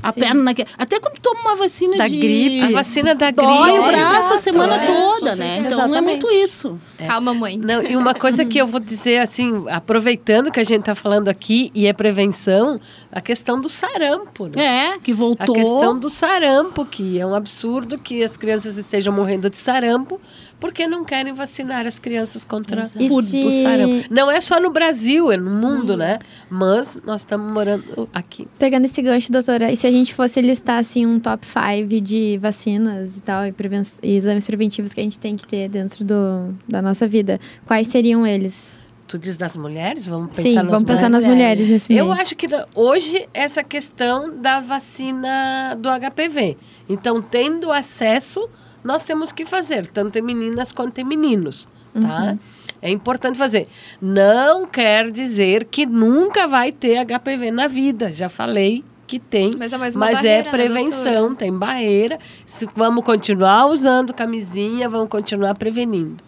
a 0.02 0.12
Sim. 0.12 0.20
perna... 0.20 0.44
naque- 0.44 0.66
Até 0.78 1.00
quando 1.00 1.20
toma 1.20 1.40
uma 1.42 1.56
vacina 1.56 1.98
Da 1.98 2.08
de... 2.08 2.18
gripe. 2.20 2.62
A 2.62 2.72
vacina 2.72 3.16
da 3.16 3.32
gripe. 3.32 3.46
Dói 3.52 3.80
o 3.80 3.84
braço 3.84 4.16
a 4.16 4.20
braço, 4.30 4.40
semana 4.44 4.76
é. 4.84 4.86
toda, 4.88 5.36
né? 5.36 5.58
Então, 5.60 5.82
é 5.82 5.84
Exatamente. 5.86 6.04
muito 6.24 6.32
isso. 6.32 6.80
Calma, 7.08 7.34
mãe. 7.34 7.58
Não, 7.58 7.82
e 7.82 7.96
uma 7.96 8.14
coisa 8.14 8.44
que 8.46 8.58
eu 8.58 8.68
vou 8.68 8.80
dizer 8.80 9.20
assim, 9.20 9.66
aproveitando 9.70 10.52
que 10.52 10.60
a 10.60 10.64
gente 10.64 10.82
está 10.82 10.96
falando 10.96 11.30
aqui 11.30 11.72
e 11.74 11.88
é 11.88 11.94
prevenção, 11.94 12.80
a 13.12 13.22
questão 13.22 13.60
do 13.60 13.70
sarampo, 13.70 14.50
né? 14.56 14.94
É, 14.96 15.00
que 15.00 15.12
A 15.12 15.16
voltou. 15.16 15.56
questão 15.56 15.98
do 15.98 16.10
sarampo, 16.10 16.86
que 16.86 17.20
é 17.20 17.26
um 17.26 17.34
absurdo 17.34 17.98
que 17.98 18.24
as 18.24 18.36
crianças 18.38 18.78
estejam 18.78 19.14
morrendo 19.14 19.50
de 19.50 19.58
sarampo 19.58 20.20
porque 20.60 20.88
não 20.88 21.04
querem 21.06 21.34
vacinar 21.34 21.86
as 21.86 22.00
crianças 22.00 22.44
contra 22.44 22.84
o, 22.84 22.86
se- 22.88 22.98
o 23.46 23.52
sarampo. 23.64 24.06
Não 24.10 24.30
é 24.32 24.42
só 24.42 24.60
no 24.60 24.72
Brasil, 24.72 25.32
é 25.32 25.38
no 25.38 25.52
mundo, 25.52 25.96
né? 25.96 26.18
Mas 26.50 26.98
nós 27.06 27.22
estamos 27.22 27.52
morando 27.52 28.10
aqui. 28.14 28.48
Pegando 28.58 28.86
esse 28.86 29.02
gancho, 29.02 29.32
doutora, 29.32 29.72
e 29.72 29.78
se 29.78 29.86
a 29.86 29.92
gente 29.92 30.14
fosse 30.16 30.42
listar 30.42 30.80
assim 30.80 31.06
um 31.06 31.20
top 31.20 31.46
5 31.46 32.02
de 32.02 32.38
vacinas 32.42 33.18
e 33.18 33.22
tal, 33.22 33.46
e, 33.46 33.52
preven- 33.52 33.84
e 34.02 34.16
exames 34.16 34.46
preventivos 34.46 34.94
que 34.94 35.00
a 35.00 35.04
gente 35.04 35.20
tem 35.20 35.36
que 35.36 35.46
ter 35.48 35.70
dentro 35.70 36.04
do, 36.04 36.54
da 36.68 36.82
nossa 36.82 37.08
vida, 37.08 37.40
quais 37.66 37.88
seriam 37.88 38.26
eles? 38.26 38.80
Tu 39.08 39.18
diz 39.18 39.38
das 39.38 39.56
mulheres? 39.56 40.10
Vamos 40.10 40.28
pensar 40.34 40.42
Sim, 40.42 40.56
nas 40.56 40.66
vamos 40.66 40.84
pensar 40.84 41.10
nas 41.10 41.24
mulheres. 41.24 41.60
mulheres 41.62 41.70
nesse 41.70 41.94
Eu 41.96 42.08
meio. 42.08 42.20
acho 42.20 42.36
que 42.36 42.46
hoje 42.76 43.26
essa 43.34 43.64
questão 43.64 44.38
da 44.42 44.60
vacina 44.60 45.76
do 45.80 45.88
HPV. 45.90 46.58
Então, 46.90 47.22
tendo 47.22 47.72
acesso, 47.72 48.50
nós 48.84 49.04
temos 49.04 49.32
que 49.32 49.46
fazer, 49.46 49.88
tanto 49.88 50.18
em 50.18 50.22
meninas 50.22 50.72
quanto 50.72 51.00
em 51.00 51.04
meninos, 51.04 51.68
tá? 51.94 52.32
Uhum. 52.32 52.40
É 52.82 52.92
importante 52.92 53.38
fazer. 53.38 53.68
Não 54.02 54.66
quer 54.66 55.12
dizer 55.12 55.66
que 55.66 55.86
nunca 55.86 56.48
vai 56.48 56.72
ter 56.72 57.04
HPV 57.06 57.52
na 57.52 57.68
vida. 57.68 58.12
Já 58.12 58.30
falei 58.30 58.84
que 59.08 59.20
tem, 59.20 59.52
Mas 59.58 59.72
é 59.72 59.78
mas 59.78 59.96
barreira, 59.96 60.28
é 60.28 60.44
né, 60.44 60.52
prevenção, 60.52 61.14
doutora? 61.14 61.36
tem 61.36 61.54
barreira. 61.54 62.20
Se, 62.46 62.68
vamos 62.76 63.04
continuar 63.04 63.68
usando 63.68 64.14
camisinha, 64.14 64.90
vamos 64.90 65.10
continuar 65.10 65.56
prevenindo. 65.56 66.24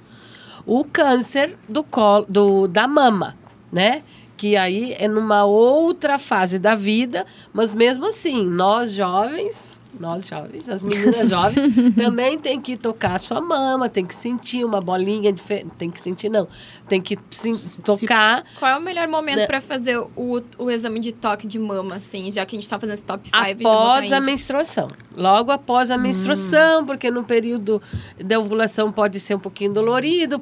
O 0.65 0.85
câncer 0.85 1.57
do 1.67 1.83
colo, 1.83 2.25
do, 2.29 2.67
da 2.67 2.87
mama, 2.87 3.35
né? 3.71 4.01
Que 4.37 4.55
aí 4.55 4.95
é 4.97 5.07
numa 5.07 5.43
outra 5.43 6.17
fase 6.17 6.57
da 6.57 6.73
vida, 6.73 7.25
mas 7.53 7.73
mesmo 7.73 8.05
assim, 8.07 8.45
nós 8.45 8.93
jovens, 8.93 9.78
nós 9.97 10.27
jovens, 10.27 10.69
as 10.69 10.83
meninas 10.83 11.27
jovens, 11.29 11.95
também 11.95 12.37
tem 12.37 12.59
que 12.59 12.77
tocar 12.77 13.15
a 13.15 13.19
sua 13.19 13.41
mama, 13.41 13.89
tem 13.89 14.05
que 14.05 14.13
sentir 14.13 14.63
uma 14.63 14.81
bolinha 14.81 15.31
diferente, 15.31 15.71
tem 15.77 15.89
que 15.89 15.99
sentir 15.99 16.29
não, 16.29 16.47
tem 16.87 17.01
que 17.01 17.17
sim, 17.31 17.53
tocar. 17.83 18.43
Qual 18.59 18.71
é 18.71 18.77
o 18.77 18.81
melhor 18.81 19.07
momento 19.07 19.37
Né? 19.37 19.47
pra 19.47 19.61
fazer 19.61 19.97
o, 19.97 20.41
o 20.57 20.69
exame 20.69 20.99
de 20.99 21.11
toque 21.11 21.47
de 21.47 21.57
mama, 21.57 21.95
assim, 21.95 22.31
já 22.31 22.45
que 22.45 22.55
a 22.55 22.59
gente 22.59 22.69
tá 22.69 22.79
fazendo 22.79 22.95
esse 22.95 23.03
top 23.03 23.29
5? 23.29 23.37
após 23.67 24.11
a 24.11 24.19
menstruação. 24.19 24.87
Logo 25.15 25.51
após 25.51 25.89
a 25.91 25.97
menstruação, 25.97 26.85
porque 26.85 27.09
no 27.09 27.23
período 27.23 27.81
da 28.23 28.39
ovulação 28.39 28.91
pode 28.91 29.19
ser 29.19 29.35
um 29.35 29.39
pouquinho 29.39 29.73
dolorido, 29.73 30.39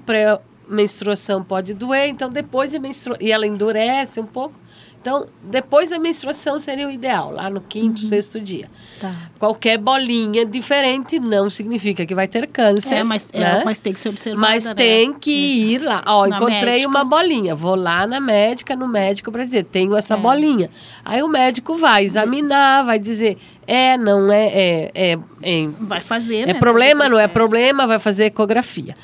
pré-menstruação 0.68 1.44
pode 1.44 1.74
doer, 1.74 2.08
então 2.10 2.30
depois 2.30 2.72
da 2.74 2.80
menstruação, 2.80 3.26
e 3.26 3.32
ela 3.32 3.48
endurece 3.48 4.20
um 4.20 4.26
pouco. 4.26 4.60
Então, 5.00 5.26
depois 5.42 5.92
da 5.92 6.00
menstruação 6.00 6.60
seria 6.60 6.86
o 6.86 6.92
ideal, 6.92 7.32
lá 7.32 7.50
no 7.50 7.62
quinto, 7.62 8.02
sexto 8.02 8.42
dia. 8.42 8.68
Tá. 9.00 9.14
Qualquer 9.40 9.78
bolinha 9.78 10.46
diferente 10.46 11.18
não 11.18 11.50
significa 11.50 12.06
que 12.06 12.14
vai 12.14 12.28
ter 12.28 12.46
câncer. 12.48 12.96
É, 12.96 13.04
mas, 13.04 13.26
é, 13.32 13.40
né? 13.40 13.62
mas 13.64 13.80
tem 13.80 13.94
que 13.94 14.02
ser 14.02 14.10
observada, 14.10 14.42
Mas 14.46 14.66
né? 14.66 14.74
tem 14.74 15.14
que 15.14 15.32
ir 15.32 15.82
lá. 15.82 16.04
Ó, 16.08 16.28
Na 16.28 16.36
encontrei 16.36 16.60
médica. 16.72 16.90
uma 16.90 17.06
bolinha. 17.06 17.56
Vou 17.56 17.76
lá 17.76 18.06
na 18.06 18.20
médica, 18.20 18.76
no 18.76 18.88
médico, 18.88 19.32
para 19.32 19.46
dizer, 19.46 19.64
tenho 19.66 19.96
essa 19.96 20.16
É. 20.16 20.18
bolinha. 20.18 20.70
Aí 21.06 21.24
o 21.24 21.28
médico 21.30 21.78
vai 21.78 22.04
examinar, 22.04 22.84
vai 22.84 23.00
dizer, 23.00 23.38
é, 23.66 23.98
não 23.98 24.30
é, 24.30 24.48
é, 24.48 24.92
é, 24.94 25.20
é, 25.42 25.68
Vai 25.80 26.02
fazer, 26.02 26.42
é 26.42 26.46
né? 26.48 26.54
problema, 26.56 27.08
não 27.08 27.20
é 27.20 27.30
problema, 27.30 27.88
vai 27.88 28.00
fazer 28.00 28.26
ecografia. 28.26 28.98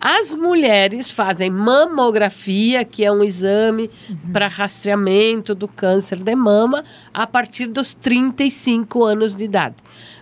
As 0.00 0.32
mulheres 0.32 1.10
fazem 1.10 1.50
mamografia, 1.50 2.84
que 2.84 3.04
é 3.04 3.10
um 3.10 3.24
exame 3.24 3.90
para 4.32 4.46
rastreamento 4.46 5.54
do 5.54 5.66
câncer 5.66 6.18
de 6.18 6.36
mama, 6.36 6.84
a 7.12 7.26
partir 7.26 7.66
dos 7.66 7.94
35 7.94 9.02
anos 9.02 9.34
de 9.34 9.44
idade. 9.44 9.76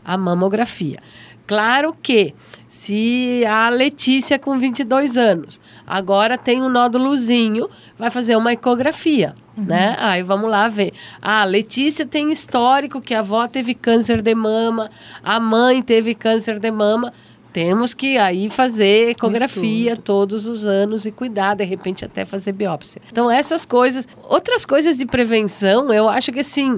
A 0.05 0.17
mamografia. 0.17 0.99
Claro 1.47 1.95
que 2.03 2.35
se 2.69 3.45
a 3.47 3.69
Letícia 3.69 4.39
com 4.39 4.59
22 4.59 5.17
anos 5.17 5.61
agora 5.87 6.37
tem 6.37 6.63
um 6.63 6.69
nódulozinho, 6.69 7.69
vai 7.99 8.11
fazer 8.11 8.37
uma 8.37 8.53
ecografia, 8.53 9.35
né? 9.57 9.97
Aí 9.99 10.23
vamos 10.23 10.51
lá 10.51 10.69
ver. 10.69 10.93
Ah, 11.23 11.43
a 11.43 11.45
Letícia 11.45 12.05
tem 12.05 12.33
histórico 12.33 13.01
que 13.01 13.15
a 13.15 13.21
avó 13.21 13.47
teve 13.47 13.75
câncer 13.75 14.21
de 14.23 14.35
mama, 14.35 14.91
a 15.23 15.39
mãe 15.39 15.81
teve 15.83 16.15
câncer 16.15 16.59
de 16.59 16.71
mama. 16.71 17.13
Temos 17.57 17.95
que 17.95 18.19
aí 18.19 18.51
fazer 18.51 19.13
ecografia 19.13 19.97
todos 19.97 20.47
os 20.47 20.67
anos 20.67 21.07
e 21.07 21.11
cuidar, 21.11 21.55
de 21.55 21.65
repente 21.65 22.05
até 22.05 22.27
fazer 22.27 22.53
biópsia. 22.53 23.01
Então, 23.11 23.31
essas 23.31 23.65
coisas. 23.65 24.07
Outras 24.29 24.67
coisas 24.67 24.99
de 24.99 25.07
prevenção, 25.07 25.91
eu 25.91 26.07
acho 26.07 26.31
que 26.33 26.41
assim, 26.41 26.77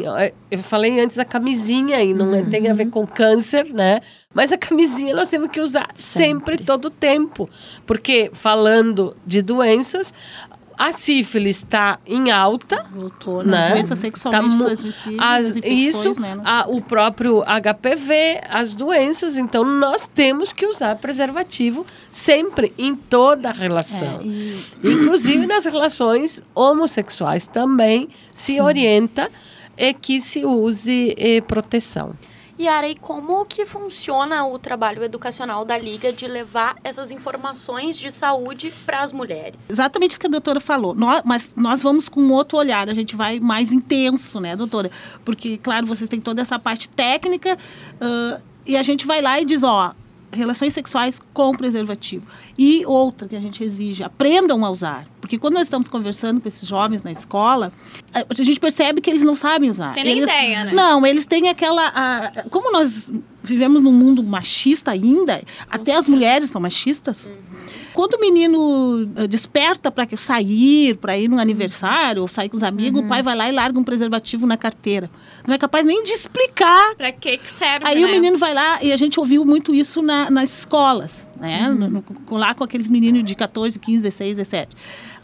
eu 0.49 0.59
falei 0.61 1.01
antes 1.01 1.17
da 1.17 1.25
camisinha 1.25 2.01
e 2.01 2.15
não 2.15 2.33
é- 2.33 2.43
tem 2.45 2.69
a 2.69 2.73
ver 2.75 2.91
com 2.91 3.05
câncer, 3.05 3.65
né? 3.75 4.01
Mas 4.33 4.53
a 4.53 4.57
camisinha 4.57 5.17
nós 5.17 5.29
temos 5.29 5.51
que 5.51 5.61
usar 5.61 5.89
sempre, 5.97 6.53
Sempre. 6.59 6.65
todo 6.65 6.85
o 6.85 6.91
tempo. 6.91 7.51
Porque 7.85 8.31
falando 8.33 9.17
de 9.27 9.43
doenças, 9.43 10.15
a 10.79 10.93
sífilis 10.93 11.57
está 11.57 11.99
em 12.07 12.31
alta, 12.31 12.85
Voltou 12.95 13.43
Né? 13.43 13.51
nas 13.63 13.71
doenças 13.73 13.99
sexualmente 13.99 14.57
Tá 14.59 14.65
transmissíveis, 14.65 15.21
as, 15.21 15.57
infecções, 15.57 15.95
isso, 16.13 16.21
né? 16.21 16.41
a- 16.45 16.67
o 16.69 16.81
próprio 16.81 17.43
HPV, 17.45 18.41
as 18.49 18.75
doenças. 18.75 19.37
Então, 19.37 19.65
nós 19.65 20.07
temos 20.07 20.53
que 20.53 20.65
usar 20.67 20.95
preservativo 20.97 21.85
sempre, 22.13 22.73
em 22.79 22.95
toda 22.95 23.49
a 23.51 23.53
relação. 23.53 24.21
É, 24.23 24.27
e- 24.27 24.65
Inclusive 24.85 25.47
nas 25.47 25.65
relações 25.65 26.43
homossexuais 26.55 27.47
também 27.47 28.09
se 28.33 28.61
orienta 28.61 29.31
é 29.77 29.93
que 29.93 30.21
se 30.21 30.45
use 30.45 31.15
eh, 31.19 31.41
proteção. 31.41 32.13
Yara, 32.59 32.89
e 32.89 32.97
como 32.97 33.45
que 33.45 33.65
funciona 33.65 34.45
o 34.45 34.59
trabalho 34.59 35.05
educacional 35.05 35.65
da 35.65 35.79
Liga 35.79 36.13
de 36.13 36.27
levar 36.27 36.77
essas 36.83 37.11
informações 37.11 37.97
de 37.97 38.11
saúde 38.11 38.73
para 38.85 39.03
as 39.03 39.13
mulheres? 39.13 39.71
Exatamente 39.71 40.17
o 40.17 40.21
que 40.21 40.27
a 40.27 40.31
doutora 40.31 40.59
falou. 40.59 40.95
Nós, 40.95 41.23
mas 41.25 41.53
nós 41.57 41.83
vamos 41.83 42.09
com 42.09 42.29
outro 42.31 42.59
olhar, 42.59 42.89
a 42.89 42.95
gente 42.95 43.15
vai 43.15 43.39
mais 43.39 43.73
intenso, 43.73 44.41
né, 44.41 44.57
doutora? 44.57 44.91
Porque, 45.25 45.57
claro, 45.59 45.87
vocês 45.87 46.09
têm 46.09 46.21
toda 46.21 46.43
essa 46.43 46.59
parte 46.59 46.89
técnica 46.89 47.57
ah, 48.01 48.41
e 48.67 48.77
a 48.77 48.83
gente 48.83 49.07
vai 49.07 49.23
lá 49.23 49.41
e 49.41 49.45
diz, 49.45 49.63
ó, 49.63 49.95
relações 50.33 50.73
sexuais 50.75 51.21
com 51.33 51.53
preservativo. 51.53 52.27
E 52.57 52.85
outra 52.87 53.27
que 53.27 53.35
a 53.37 53.41
gente 53.41 53.63
exige, 53.65 54.03
aprendam 54.05 54.65
a 54.65 54.71
usar. 54.71 55.05
Porque 55.21 55.39
quando 55.39 55.55
nós 55.55 55.65
estamos 55.65 55.89
conversando 55.89 56.41
com 56.41 56.49
esses 56.49 56.69
jovens 56.69 57.03
na 57.03 57.11
escola, 57.13 57.73
a 58.13 58.43
gente 58.43 58.61
percebe 58.61 59.01
que 59.01 59.09
eles 59.11 59.23
não 59.23 59.35
sabem 59.37 59.71
usar. 59.71 59.95
Tem 59.95 60.07
eles, 60.07 60.25
ideia, 60.25 60.65
né? 60.65 60.73
Não, 60.73 61.05
eles 61.07 61.25
têm 61.25 61.49
aquela... 61.49 61.83
a- 61.89 62.45
como 62.51 62.71
nós 62.73 63.13
vivemos 63.43 63.83
num 63.83 63.93
mundo 63.93 64.23
machista 64.23 64.91
ainda, 64.91 65.43
até 65.71 65.95
as 65.97 66.09
mulheres 66.09 66.51
são 66.51 66.61
machistas, 66.61 67.35
quando 67.99 68.15
o 68.15 68.21
menino 68.21 69.11
eh, 69.17 69.27
desperta 69.27 69.91
para 69.91 70.07
sair, 70.17 70.95
para 70.99 71.19
ir 71.19 71.27
num 71.27 71.37
aniversário, 71.41 72.23
ou 72.23 72.29
sair 72.29 72.49
com 72.49 72.57
os 72.57 72.63
amigos, 72.63 73.01
o 73.01 73.05
pai 73.09 73.25
vai 73.25 73.35
lá 73.35 73.49
e 73.49 73.53
larga 73.53 73.77
um 73.77 73.83
preservativo 73.83 74.47
na 74.47 74.57
carteira. 74.57 75.11
Não 75.45 75.53
é 75.53 75.59
capaz 75.59 75.85
nem 75.85 76.05
de 76.05 76.13
explicar. 76.13 76.95
Pra 76.95 77.11
que 77.11 77.37
que 77.39 77.51
serve, 77.51 77.85
Aí 77.85 78.01
né? 78.01 78.07
o 78.07 78.11
menino 78.13 78.39
vai 78.39 78.55
lá, 78.55 78.79
e 78.85 78.93
a 78.93 78.97
gente 78.97 79.19
ouviu 79.19 79.45
muito 79.45 79.75
isso 79.75 80.01
na- 80.01 80.31
nas 80.31 80.59
escolas, 80.61 81.29
né? 81.41 81.69
No- 81.77 81.89
no- 81.91 82.03
com- 82.03 82.37
lá 82.37 82.55
com 82.55 82.63
aqueles 82.63 82.89
meninos 82.89 83.25
de 83.25 83.35
14, 83.35 83.81
15, 83.81 84.03
16, 84.03 84.37
17. 84.37 84.77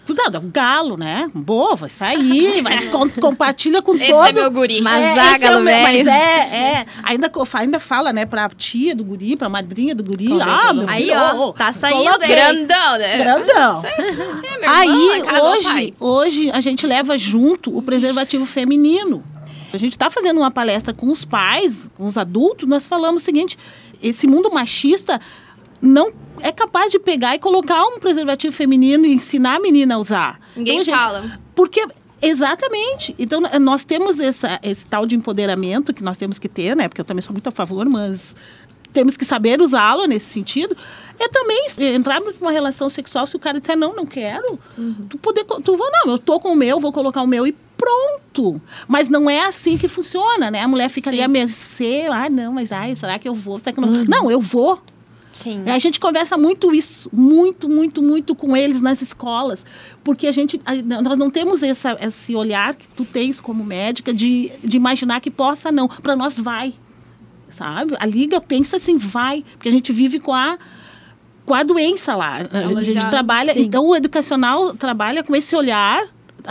Cuidado, 0.06 0.36
é 0.36 0.40
um 0.40 0.50
galo, 0.50 0.96
né? 0.98 1.30
Boa, 1.34 1.76
vai 1.76 1.88
sair, 1.88 2.60
vai, 2.62 2.86
com- 2.88 3.08
compartilha 3.08 3.80
com 3.80 3.94
Esse 3.94 4.08
todo... 4.10 4.26
é 4.26 4.32
meu 4.32 4.50
guri. 4.50 4.80
Mas 4.82 5.02
É, 5.02 5.10
esse 5.12 5.34
é 5.34 5.38
galo 5.38 5.60
meu- 5.62 5.82
Mas 5.82 6.06
é, 6.06 6.10
é. 6.80 6.86
Ainda, 7.02 7.30
ainda 7.54 7.80
fala, 7.80 8.12
né, 8.12 8.26
pra 8.26 8.48
tia 8.50 8.94
do 8.94 9.02
guri, 9.04 9.34
pra 9.36 9.48
madrinha 9.48 9.94
do 9.94 10.04
guri. 10.04 10.28
Ah, 10.42 10.72
meu 10.74 10.88
Aí, 10.88 11.04
filho, 11.06 11.16
ó, 11.18 11.52
tá 11.52 11.72
saindo, 11.72 12.04
coloquei. 12.04 12.28
Grandão, 12.28 12.98
né? 12.98 13.18
Grandão. 13.18 13.82
É, 13.84 14.66
Aí, 14.68 15.22
hoje, 15.42 15.94
hoje, 15.98 16.50
a 16.50 16.60
gente 16.60 16.86
leva 16.86 17.16
junto 17.16 17.76
o 17.76 17.80
preservativo 17.82 18.44
feminino. 18.46 19.24
A 19.72 19.76
gente 19.76 19.92
está 19.92 20.08
fazendo 20.10 20.38
uma 20.38 20.50
palestra 20.50 20.92
com 20.94 21.10
os 21.10 21.24
pais, 21.24 21.90
com 21.96 22.06
os 22.06 22.16
adultos, 22.16 22.68
nós 22.68 22.86
falamos 22.86 23.22
o 23.22 23.24
seguinte, 23.24 23.58
esse 24.02 24.26
mundo 24.26 24.50
machista 24.52 25.20
não 25.80 26.12
é 26.40 26.50
capaz 26.52 26.90
de 26.90 26.98
pegar 26.98 27.34
e 27.34 27.38
colocar 27.38 27.84
um 27.86 27.98
preservativo 27.98 28.54
feminino 28.54 29.04
e 29.06 29.12
ensinar 29.14 29.56
a 29.56 29.60
menina 29.60 29.94
a 29.94 29.98
usar. 29.98 30.40
Ninguém 30.56 30.80
Então, 30.80 30.84
gente- 30.84 30.94
fala. 31.02 31.40
porque 31.54 31.84
exatamente. 32.20 33.14
Então 33.18 33.40
n- 33.40 33.58
nós 33.58 33.84
temos 33.84 34.18
essa, 34.18 34.58
esse 34.62 34.84
tal 34.86 35.06
de 35.06 35.14
empoderamento 35.14 35.92
que 35.94 36.02
nós 36.02 36.16
temos 36.18 36.38
que 36.38 36.48
ter, 36.48 36.74
né? 36.76 36.88
Porque 36.88 37.00
eu 37.00 37.04
também 37.04 37.22
sou 37.22 37.32
muito 37.32 37.46
a 37.48 37.52
favor, 37.52 37.86
mas 37.88 38.34
temos 38.92 39.16
que 39.16 39.24
saber 39.24 39.60
usá-lo 39.60 40.06
nesse 40.06 40.26
sentido. 40.32 40.76
É 41.18 41.28
também 41.28 41.66
entrar 41.94 42.20
numa 42.20 42.50
relação 42.50 42.88
sexual 42.88 43.26
se 43.26 43.36
o 43.36 43.38
cara 43.38 43.60
disser 43.60 43.76
não, 43.76 43.94
não 43.94 44.04
quero. 44.06 44.58
Tu 45.08 45.16
poder, 45.18 45.44
tu 45.44 45.76
vai 45.76 45.88
não, 46.04 46.12
eu 46.12 46.18
tô 46.18 46.40
com 46.40 46.52
o 46.52 46.56
meu, 46.56 46.80
vou 46.80 46.92
colocar 46.92 47.22
o 47.22 47.26
meu 47.26 47.46
e 47.46 47.54
pronto. 47.76 48.60
Mas 48.88 49.08
não 49.08 49.28
é 49.30 49.44
assim 49.46 49.76
que 49.78 49.86
funciona, 49.88 50.50
né? 50.50 50.60
A 50.62 50.68
mulher 50.68 50.88
fica 50.88 51.10
ali 51.10 51.20
à 51.22 51.28
mercê, 51.28 52.06
ah, 52.10 52.28
não, 52.28 52.52
mas 52.52 52.72
ai, 52.72 52.96
será 52.96 53.18
que 53.18 53.28
eu 53.28 53.34
vou? 53.34 53.58
Será 53.58 53.72
que 53.72 53.80
não? 53.80 53.90
Não, 54.08 54.30
eu 54.30 54.40
vou. 54.40 54.80
Sim. 55.34 55.64
A 55.66 55.78
gente 55.78 55.98
conversa 56.00 56.38
muito 56.38 56.72
isso, 56.74 57.10
muito, 57.12 57.68
muito, 57.68 58.00
muito 58.02 58.34
com 58.34 58.56
eles 58.56 58.80
nas 58.80 59.02
escolas, 59.02 59.64
porque 60.02 60.26
a 60.28 60.32
gente, 60.32 60.58
a- 60.64 60.76
nós 61.02 61.18
não 61.18 61.28
temos 61.28 61.62
essa, 61.62 61.98
esse 62.00 62.34
olhar 62.36 62.74
que 62.74 62.88
tu 62.88 63.04
tens 63.04 63.40
como 63.40 63.62
médica 63.64 64.14
de, 64.14 64.50
de 64.62 64.76
imaginar 64.76 65.20
que 65.20 65.30
possa 65.30 65.70
não. 65.72 65.88
Para 65.88 66.14
nós 66.14 66.38
vai, 66.38 66.72
sabe? 67.50 67.94
A 67.98 68.06
liga 68.06 68.40
pensa 68.40 68.76
assim, 68.76 68.96
vai, 68.96 69.44
porque 69.52 69.68
a 69.68 69.72
gente 69.72 69.92
vive 69.92 70.18
com 70.18 70.32
a 70.32 70.56
com 71.44 71.52
a 71.52 71.62
doença 71.62 72.14
lá. 72.16 72.38
Ela 72.50 72.80
a 72.80 72.82
gente 72.82 73.02
já- 73.02 73.10
trabalha, 73.10 73.52
sim. 73.52 73.64
então 73.64 73.84
o 73.86 73.94
educacional 73.94 74.72
trabalha 74.74 75.22
com 75.22 75.36
esse 75.36 75.54
olhar, 75.54 76.06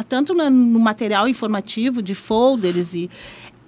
tanto 0.08 0.36
na- 0.36 0.52
no 0.52 0.80
material 0.80 1.28
informativo 1.28 2.00
de 2.00 2.14
folders 2.14 2.94
e 2.94 3.10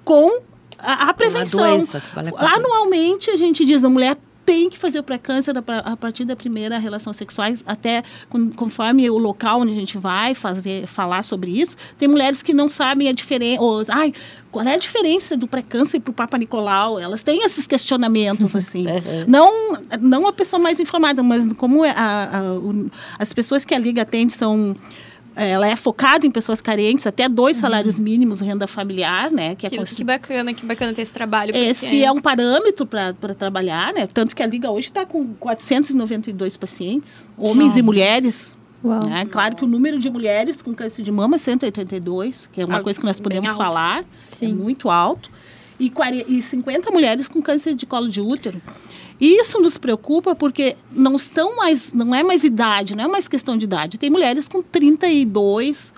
com 0.04 0.40
a, 0.78 1.10
a 1.10 1.14
prevenção. 1.16 1.60
doença, 1.62 2.04
a. 2.16 2.56
Anualmente 2.56 3.32
a 3.32 3.38
gente 3.38 3.66
diz 3.66 3.84
a 3.84 3.90
mulher 3.90 4.18
tem 4.46 4.70
que 4.70 4.78
fazer 4.78 5.00
o 5.00 5.04
pré-câncer 5.04 5.58
a 5.58 5.62
pa- 5.62 5.80
a 5.80 5.98
partir 5.98 6.24
da 6.26 6.36
primeira 6.36 6.78
relação 6.78 7.12
sexuais, 7.12 7.64
até 7.66 8.04
con- 8.30 8.52
conforme 8.52 9.10
o 9.10 9.18
local 9.18 9.62
onde 9.62 9.72
a 9.72 9.76
gente 9.76 9.98
vai 9.98 10.36
fazer, 10.36 10.86
falar 10.88 11.24
sobre 11.24 11.50
isso. 11.52 11.76
Tem 11.98 12.08
mulheres 12.08 12.44
que 12.44 12.54
não 12.54 12.70
sabem 12.70 13.08
a 13.10 13.12
diferença, 13.12 13.62
ou, 13.62 13.82
ai, 13.90 14.14
qual 14.52 14.64
é 14.66 14.76
a 14.76 14.78
diferença 14.78 15.36
do 15.36 15.48
pré-câncer 15.48 16.00
para 16.00 16.12
o 16.12 16.14
Papa 16.14 16.38
Nicolau? 16.38 17.00
Elas 17.00 17.24
têm 17.24 17.44
esses 17.44 17.66
questionamentos, 17.66 18.56
assim. 18.56 18.86
Uhum. 18.88 19.26
não, 19.28 19.78
não 20.00 20.28
a 20.28 20.32
pessoa 20.34 20.60
mais 20.62 20.80
informada, 20.80 21.24
mas 21.24 21.52
como 21.54 21.84
é 21.84 21.90
a- 21.92 22.30
a- 22.40 22.54
o- 22.54 22.90
as 23.18 23.34
pessoas 23.34 23.66
que 23.66 23.74
a 23.74 23.80
Liga 23.80 24.04
atende 24.04 24.32
são... 24.34 24.76
Ela 25.36 25.68
é 25.68 25.76
focada 25.76 26.26
em 26.26 26.32
pessoas 26.32 26.62
carentes, 26.62 27.06
até 27.06 27.28
dois 27.28 27.58
salários 27.58 28.00
mínimos, 28.00 28.40
renda 28.40 28.68
familiar, 28.68 29.30
né? 29.30 29.56
Que 29.56 29.68
é 29.68 29.70
Que, 29.70 29.78
cons- 29.78 29.92
que 29.92 30.04
bacana, 30.04 30.54
que 30.54 30.66
bacana 30.66 30.94
ter 30.94 31.02
esse 31.02 31.14
trabalho. 31.14 31.52
esse 31.56 31.82
porque- 31.88 32.04
é 32.04 32.12
um 32.12 32.22
parâmetro 32.22 32.86
para 32.86 33.14
trabalhar, 33.38 33.92
né? 33.94 34.08
Tanto 34.08 34.36
que 34.36 34.42
a 34.42 34.48
Liga 34.48 34.72
hoje 34.72 34.88
está 34.88 35.06
com 35.06 35.34
492 35.36 36.58
pacientes, 36.58 37.30
homens 37.38 37.58
Nossa. 37.70 37.80
e 37.80 37.82
mulheres. 37.82 38.58
Né? 39.08 39.26
Claro 39.32 39.56
que 39.56 39.64
o 39.64 39.68
número 39.68 39.98
de 39.98 40.10
mulheres 40.12 40.62
com 40.62 40.74
câncer 40.74 41.02
de 41.02 41.12
mama 41.12 41.38
é 41.38 41.40
182, 41.40 42.48
que 42.54 42.62
é 42.62 42.66
uma 42.66 42.82
coisa 42.82 43.00
que 43.00 43.06
nós 43.06 43.20
podemos 43.20 43.50
falar, 43.54 44.02
é 44.02 44.06
Sim. 44.28 44.54
muito 44.54 44.90
alto. 44.92 45.32
E, 45.80 45.90
40 45.90 46.32
e 46.32 46.42
50 46.42 46.90
mulheres 46.92 47.28
com 47.28 47.42
câncer 47.42 47.74
de 47.76 47.86
colo 47.86 48.08
de 48.08 48.22
útero. 48.22 48.62
Isso 49.20 49.62
nos 49.62 49.78
preocupa 49.78 50.36
porque 50.36 50.76
não 50.92 51.16
estão 51.16 51.56
mais, 51.56 51.94
não 51.94 52.14
é 52.14 52.24
mais 52.24 52.44
idade, 52.44 52.96
não 52.96 53.04
é 53.04 53.08
mais 53.08 53.28
questão 53.28 53.56
de 53.56 53.66
idade. 53.66 53.98
Tem 53.98 54.10
mulheres 54.10 54.48
com 54.48 54.62
32, 54.62 55.94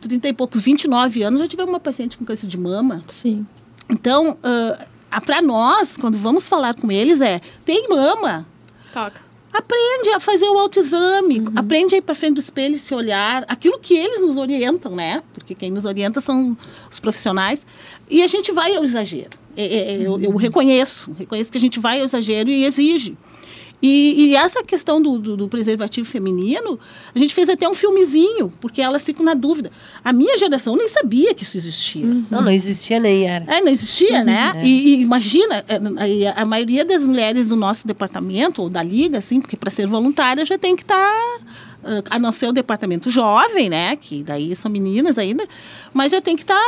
30 0.00 0.28
e 0.28 0.32
poucos, 0.32 0.62
29 0.62 1.22
anos, 1.22 1.40
já 1.40 1.48
tivemos 1.48 1.72
uma 1.72 1.80
paciente 1.80 2.16
com 2.16 2.24
câncer 2.24 2.46
de 2.46 2.58
mama. 2.58 3.04
Sim. 3.08 3.46
Então, 3.88 4.38
para 5.26 5.42
nós, 5.42 5.96
quando 5.96 6.16
vamos 6.16 6.46
falar 6.46 6.74
com 6.74 6.90
eles, 6.92 7.20
é: 7.20 7.40
tem 7.64 7.88
mama. 7.88 8.46
Toca. 8.92 9.24
Aprende 9.52 10.10
a 10.10 10.18
fazer 10.18 10.48
o 10.48 10.58
autoexame, 10.58 11.44
aprende 11.54 11.94
a 11.94 11.98
ir 11.98 12.02
para 12.02 12.14
frente 12.14 12.34
do 12.34 12.40
espelho 12.40 12.74
e 12.74 12.78
se 12.78 12.92
olhar, 12.92 13.44
aquilo 13.46 13.78
que 13.78 13.94
eles 13.94 14.20
nos 14.20 14.36
orientam, 14.36 14.96
né? 14.96 15.22
Porque 15.32 15.54
quem 15.54 15.70
nos 15.70 15.84
orienta 15.84 16.20
são 16.20 16.58
os 16.90 16.98
profissionais. 16.98 17.64
E 18.10 18.22
a 18.22 18.26
gente 18.26 18.50
vai 18.50 18.74
ao 18.74 18.82
exagero. 18.82 19.38
É, 19.56 19.64
é, 19.64 19.92
é, 19.92 19.96
eu, 20.00 20.20
eu 20.20 20.34
reconheço, 20.36 21.12
reconheço 21.18 21.50
que 21.50 21.58
a 21.58 21.60
gente 21.60 21.78
vai 21.80 21.98
ao 22.00 22.04
exagero 22.06 22.50
e 22.50 22.64
exige. 22.64 23.16
E, 23.82 24.28
e 24.30 24.36
essa 24.36 24.62
questão 24.64 25.02
do, 25.02 25.18
do- 25.18 25.36
do 25.36 25.46
preservativo 25.48 26.08
feminino, 26.08 26.78
a 27.14 27.18
gente 27.18 27.34
fez 27.34 27.50
até 27.50 27.68
um 27.68 27.74
filmezinho, 27.74 28.50
porque 28.58 28.80
elas 28.80 29.04
ficam 29.04 29.22
na 29.22 29.34
dúvida. 29.34 29.70
A 30.02 30.10
minha 30.10 30.38
geração 30.38 30.74
nem 30.74 30.88
sabia 30.88 31.34
que 31.34 31.42
isso 31.42 31.58
existia. 31.58 32.06
Não, 32.30 32.40
não 32.40 32.50
existia 32.50 32.98
nem 32.98 33.26
era. 33.28 33.44
É, 33.46 33.60
não 33.60 33.68
existia, 33.70 34.24
né? 34.24 34.52
E, 34.64 34.94
e 34.96 35.02
imagina, 35.02 35.62
é, 35.68 35.78
aí 35.98 36.26
a, 36.26 36.46
maioria 36.46 36.82
das 36.82 37.02
mulheres 37.02 37.48
do 37.48 37.56
nosso 37.56 37.86
departamento, 37.86 38.62
ou 38.62 38.70
da 38.70 38.82
liga, 38.82 39.18
assim, 39.18 39.38
porque 39.38 39.56
para 39.56 39.70
ser 39.70 39.86
voluntária 39.86 40.46
já 40.46 40.56
tem 40.56 40.74
que 40.74 40.82
estar. 40.82 41.38
A 42.10 42.18
não 42.18 42.32
ser 42.32 42.48
o 42.48 42.52
departamento 42.52 43.10
jovem, 43.10 43.68
né? 43.68 43.96
Que 43.96 44.22
daí 44.22 44.54
são 44.56 44.70
meninas 44.70 45.18
ainda, 45.18 45.46
mas 45.92 46.12
já 46.12 46.20
tem 46.20 46.36
que 46.36 46.42
estar 46.42 46.58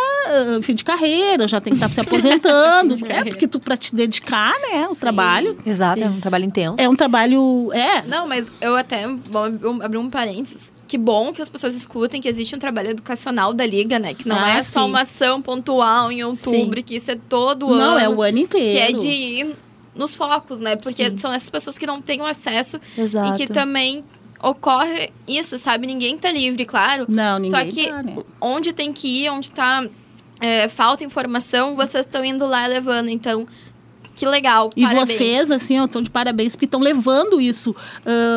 fim 0.62 0.74
de 0.74 0.84
carreira, 0.84 1.46
já 1.48 1.60
tem 1.60 1.72
que 1.72 1.76
estar 1.82 1.88
se 1.88 2.00
aposentando, 2.00 2.94
né? 3.06 3.24
Porque 3.24 3.46
tu 3.46 3.58
para 3.60 3.76
te 3.76 3.94
dedicar, 3.94 4.52
né, 4.70 4.86
o 4.90 4.94
trabalho 4.96 5.56
Exato, 5.64 6.00
é 6.02 6.08
Sim. 6.08 6.14
um 6.16 6.20
trabalho 6.20 6.44
intenso. 6.44 6.76
é 6.78 6.88
um 6.88 6.96
trabalho, 6.96 7.70
é, 7.72 8.02
Não, 8.02 8.26
mas 8.28 8.46
eu 8.60 8.76
até 8.76 9.06
vou 9.08 9.44
ab- 9.44 9.82
abrir 9.82 9.98
um 9.98 10.08
parênteses. 10.10 10.72
Que 10.88 10.96
bom 10.96 11.32
que 11.32 11.42
as 11.42 11.48
pessoas 11.48 11.74
escutem 11.74 12.20
que 12.20 12.28
existe 12.28 12.54
um 12.54 12.58
trabalho 12.58 12.90
educacional 12.90 13.52
da 13.52 13.66
Liga, 13.66 13.98
né? 13.98 14.14
Que 14.14 14.28
não 14.28 14.36
Ah, 14.38 14.58
é 14.58 14.62
só 14.62 14.82
sim. 14.84 14.88
uma 14.88 15.00
ação 15.00 15.42
pontual 15.42 16.12
em 16.12 16.22
outubro, 16.22 16.80
que 16.82 16.94
isso 16.96 17.10
é 17.10 17.18
todo 17.28 17.66
ano. 17.72 17.76
não 17.76 17.98
é 17.98 18.08
o 18.08 18.22
ano 18.22 18.38
inteiro. 18.38 18.70
Que 18.70 18.78
é 18.78 18.96
de 18.96 19.08
ir 19.08 19.56
nos 19.96 20.14
focos, 20.14 20.60
né? 20.60 20.76
Porque 20.76 21.08
Sim. 21.10 21.16
são 21.18 21.32
essas 21.32 21.50
pessoas 21.50 21.76
que 21.78 21.86
não 21.86 22.00
têm 22.00 22.20
o 22.20 22.26
acesso 22.26 22.78
Exato. 22.96 23.34
e 23.42 23.46
que 23.46 23.52
também 23.52 24.04
ocorre 24.42 25.10
isso, 25.26 25.58
sabe? 25.58 25.86
Ninguém 25.86 26.16
tá 26.18 26.30
livre, 26.30 26.64
claro. 26.64 27.06
Não, 27.08 27.38
ninguém 27.38 27.50
Só 27.60 27.66
que 27.66 27.88
tá, 27.88 28.02
né? 28.02 28.16
onde 28.40 28.72
tem 28.72 28.92
que 28.92 29.24
ir, 29.24 29.30
onde 29.30 29.50
tá 29.50 29.86
é, 30.40 30.68
falta 30.68 31.04
informação, 31.04 31.74
vocês 31.74 32.04
estão 32.04 32.24
indo 32.24 32.46
lá 32.46 32.66
levando. 32.66 33.08
Então, 33.08 33.46
que 34.14 34.24
legal. 34.26 34.70
E 34.74 34.82
parabéns. 34.82 35.08
vocês, 35.18 35.50
assim, 35.50 35.82
estão 35.82 36.00
de 36.00 36.08
parabéns, 36.10 36.54
porque 36.56 36.64
estão 36.64 36.80
levando 36.80 37.38
isso 37.40 37.76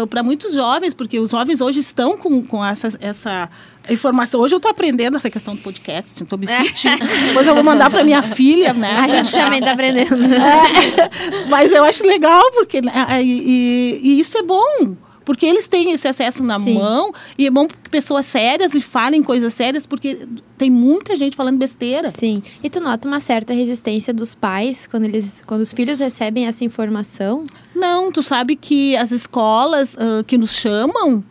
para 0.09 0.21
muitos 0.21 0.53
jovens, 0.53 0.93
porque 0.93 1.17
os 1.19 1.31
jovens 1.31 1.61
hoje 1.61 1.79
estão 1.79 2.17
com, 2.17 2.43
com 2.43 2.65
essa, 2.65 2.89
essa 2.99 3.49
informação. 3.89 4.41
Hoje 4.41 4.53
eu 4.55 4.57
estou 4.57 4.69
aprendendo 4.71 5.15
essa 5.15 5.29
questão 5.29 5.55
do 5.55 5.61
podcast, 5.61 6.21
estou 6.21 6.37
me 6.37 6.45
sentindo. 6.47 6.99
Depois 7.27 7.47
eu 7.47 7.55
vou 7.55 7.63
mandar 7.63 7.89
para 7.89 8.03
minha 8.03 8.21
filha, 8.21 8.73
né? 8.73 8.91
A 8.99 9.07
gente 9.07 9.31
também 9.31 9.61
tá 9.61 9.71
aprendendo. 9.71 10.15
É, 10.33 11.47
mas 11.49 11.71
eu 11.71 11.83
acho 11.85 12.05
legal, 12.05 12.43
porque 12.51 12.81
né, 12.81 12.93
e, 13.21 13.25
e- 13.25 13.99
e 14.03 14.19
isso 14.19 14.37
é 14.37 14.43
bom. 14.43 14.95
Porque 15.29 15.45
eles 15.45 15.67
têm 15.67 15.91
esse 15.91 16.07
acesso 16.07 16.43
na 16.43 16.59
Sim. 16.59 16.73
mão 16.73 17.13
e 17.37 17.45
é 17.45 17.51
bom 17.51 17.67
que 17.67 17.75
pessoas 17.91 18.25
sérias 18.25 18.73
e 18.73 18.81
falem 18.81 19.21
coisas 19.21 19.53
sérias, 19.53 19.85
porque 19.85 20.27
tem 20.57 20.71
muita 20.71 21.15
gente 21.15 21.35
falando 21.35 21.59
besteira. 21.59 22.09
Sim. 22.09 22.41
E 22.63 22.67
tu 22.67 22.81
nota 22.81 23.07
uma 23.07 23.19
certa 23.19 23.53
resistência 23.53 24.11
dos 24.11 24.33
pais 24.33 24.87
quando 24.87 25.03
eles, 25.03 25.43
quando 25.45 25.61
os 25.61 25.71
filhos 25.71 25.99
recebem 25.99 26.47
essa 26.47 26.65
informação? 26.65 27.43
Não, 27.75 28.11
tu 28.11 28.23
sabe 28.23 28.55
que 28.55 28.97
as 28.97 29.11
escolas 29.11 29.95
ah, 29.99 30.23
que 30.25 30.35
nos 30.35 30.51
chamam, 30.51 31.23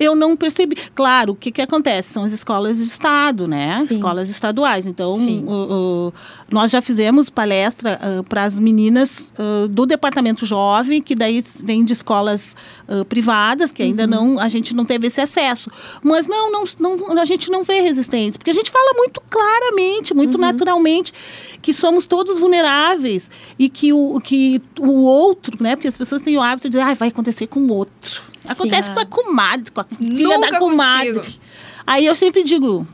eu 0.00 0.16
não 0.16 0.36
percebi. 0.36 0.74
Claro, 0.94 1.32
o 1.32 1.36
que, 1.36 1.52
que 1.52 1.60
acontece? 1.62 2.12
São 2.14 2.24
as 2.24 2.32
escolas 2.32 2.78
de 2.78 2.84
Estado, 2.84 3.46
né? 3.46 3.84
Sim. 3.86 3.94
Escolas 3.96 4.28
estaduais. 4.30 4.86
Então, 4.86 5.12
o- 5.12 6.08
o- 6.08 6.12
nós 6.50 6.70
já 6.72 6.80
fizemos 6.82 7.30
palestra 7.30 8.00
para 8.28 8.44
as 8.44 8.58
meninas 8.58 9.32
ah, 9.38 9.68
do 9.70 9.84
departamento 9.86 10.44
jovem, 10.46 11.02
que 11.02 11.14
daí 11.14 11.44
vem 11.62 11.84
de 11.84 11.92
escolas 11.92 12.56
ah, 12.88 13.04
privadas, 13.04 13.70
que 13.70 13.82
ainda 13.82 14.06
não, 14.06 14.38
a 14.40 14.48
gente 14.48 14.74
não 14.74 14.84
teve 14.84 15.06
esse 15.06 15.20
acesso. 15.20 15.70
Mas 16.02 16.26
não, 16.26 16.50
não, 16.50 16.64
não, 16.78 17.18
a 17.20 17.24
gente 17.26 17.50
não 17.50 17.62
vê 17.62 17.80
resistência, 17.80 18.38
porque 18.38 18.50
a 18.50 18.54
gente 18.54 18.70
fala 18.70 18.94
muito 18.96 19.20
claramente, 19.28 20.14
muito 20.14 20.38
naturalmente, 20.38 21.12
que 21.60 21.74
somos 21.74 22.06
todos 22.06 22.38
vulneráveis 22.38 23.30
e 23.58 23.68
que 23.68 23.92
o, 23.92 24.18
que 24.20 24.62
o 24.78 25.02
outro, 25.02 25.56
né? 25.62 25.76
Porque 25.76 25.88
as 25.88 25.98
pessoas 25.98 26.22
têm 26.22 26.36
o 26.38 26.40
hábito 26.42 26.68
de 26.70 26.78
dizer, 26.78 26.90
ah, 26.90 26.94
vai 26.94 27.08
acontecer 27.08 27.46
com 27.46 27.60
o 27.60 27.72
outro. 27.74 28.22
Acontece 28.48 28.88
Sim. 28.88 28.94
com 28.94 29.00
a 29.00 29.06
comadre, 29.06 29.70
com 29.70 29.80
a 29.80 29.84
filha 29.84 30.38
da 30.38 30.58
comadre. 30.58 31.14
contigo. 31.14 31.40
Aí 31.86 32.06
eu 32.06 32.14
sempre 32.14 32.42
digo, 32.42 32.86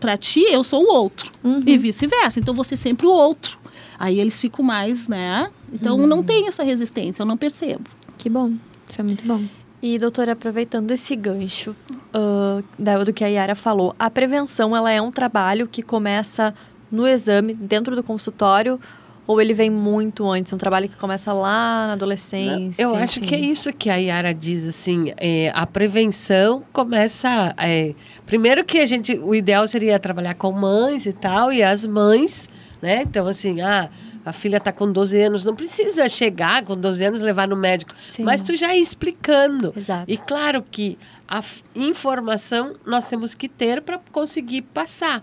pra 0.00 0.16
ti, 0.16 0.44
eu 0.50 0.62
sou 0.62 0.84
o 0.84 0.92
outro. 0.92 1.32
E 1.66 1.78
vice-versa. 1.78 2.40
Então, 2.40 2.54
você 2.54 2.76
sempre 2.76 3.06
o 3.06 3.10
outro. 3.10 3.58
Aí 3.98 4.20
eles 4.20 4.40
ficam 4.40 4.64
mais, 4.64 5.08
né? 5.08 5.50
Então, 5.72 5.96
não 6.06 6.22
tem 6.22 6.48
essa 6.48 6.62
resistência, 6.62 7.22
eu 7.22 7.26
não 7.26 7.36
percebo. 7.36 7.84
Que 8.18 8.28
bom. 8.28 8.52
Isso 8.88 9.00
é 9.00 9.04
muito 9.04 9.24
bom. 9.26 9.42
E, 9.82 9.98
doutora, 9.98 10.32
aproveitando 10.32 10.90
esse 10.92 11.14
gancho 11.14 11.76
uh, 12.14 13.04
do 13.04 13.12
que 13.12 13.22
a 13.22 13.28
Yara 13.28 13.54
falou, 13.54 13.94
a 13.98 14.08
prevenção 14.08 14.74
ela 14.74 14.90
é 14.90 15.00
um 15.00 15.10
trabalho 15.10 15.68
que 15.68 15.82
começa 15.82 16.54
no 16.90 17.06
exame, 17.06 17.54
dentro 17.54 17.94
do 17.94 18.02
consultório, 18.02 18.80
ou 19.26 19.40
ele 19.40 19.54
vem 19.54 19.70
muito 19.70 20.28
antes? 20.30 20.52
É 20.52 20.56
um 20.56 20.58
trabalho 20.58 20.88
que 20.88 20.96
começa 20.96 21.32
lá 21.32 21.88
na 21.88 21.92
adolescência? 21.94 22.82
Eu 22.82 22.94
acho 22.94 23.20
que 23.20 23.34
é 23.34 23.38
isso 23.38 23.72
que 23.72 23.88
a 23.88 23.96
Yara 23.96 24.34
diz, 24.34 24.66
assim, 24.66 25.12
é, 25.16 25.50
a 25.54 25.66
prevenção 25.66 26.62
começa... 26.72 27.54
É, 27.58 27.94
primeiro 28.26 28.64
que 28.64 28.78
a 28.78 28.86
gente, 28.86 29.18
o 29.18 29.34
ideal 29.34 29.66
seria 29.66 29.98
trabalhar 29.98 30.34
com 30.34 30.52
mães 30.52 31.06
e 31.06 31.12
tal, 31.12 31.52
e 31.52 31.62
as 31.62 31.86
mães, 31.86 32.48
né? 32.82 33.02
Então, 33.02 33.26
assim, 33.26 33.60
ah, 33.60 33.88
a 34.24 34.32
filha 34.32 34.56
está 34.56 34.72
com 34.72 34.90
12 34.90 35.20
anos, 35.20 35.44
não 35.44 35.54
precisa 35.54 36.08
chegar 36.08 36.64
com 36.64 36.76
12 36.76 37.04
anos 37.04 37.20
levar 37.20 37.46
no 37.46 37.56
médico, 37.56 37.94
Sim. 37.96 38.24
mas 38.24 38.42
tu 38.42 38.56
já 38.56 38.74
ir 38.74 38.80
explicando. 38.80 39.72
Exato. 39.76 40.04
E 40.10 40.16
claro 40.16 40.64
que 40.70 40.98
a 41.26 41.42
informação 41.74 42.74
nós 42.84 43.08
temos 43.08 43.34
que 43.34 43.48
ter 43.48 43.80
para 43.82 43.98
conseguir 44.12 44.62
passar. 44.62 45.22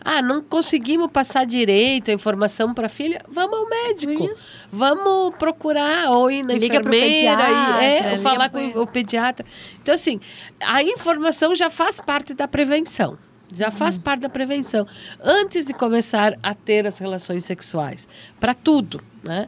Ah, 0.00 0.22
não 0.22 0.42
conseguimos 0.42 1.10
passar 1.10 1.44
direito 1.44 2.10
a 2.10 2.14
informação 2.14 2.72
para 2.72 2.86
a 2.86 2.88
filha? 2.88 3.20
Vamos 3.28 3.58
ao 3.58 3.68
médico. 3.68 4.24
Isso. 4.24 4.66
Vamos 4.72 5.34
procurar 5.36 6.10
ou 6.10 6.30
ir 6.30 6.42
na 6.42 6.54
Liga 6.54 6.76
enfermeira 6.76 7.48
e 7.80 7.84
é, 7.84 8.18
falar 8.18 8.48
com 8.48 8.58
o 8.80 8.86
pediatra. 8.86 9.46
Então 9.82 9.94
assim, 9.94 10.20
a 10.60 10.82
informação 10.82 11.54
já 11.54 11.70
faz 11.70 12.00
parte 12.00 12.34
da 12.34 12.48
prevenção. 12.48 13.18
Já 13.54 13.70
faz 13.70 13.98
parte 13.98 14.22
da 14.22 14.30
prevenção. 14.30 14.86
Antes 15.20 15.66
de 15.66 15.74
começar 15.74 16.38
a 16.42 16.54
ter 16.54 16.86
as 16.86 16.98
relações 16.98 17.44
sexuais. 17.44 18.08
Para 18.40 18.54
tudo, 18.54 19.02
né? 19.22 19.46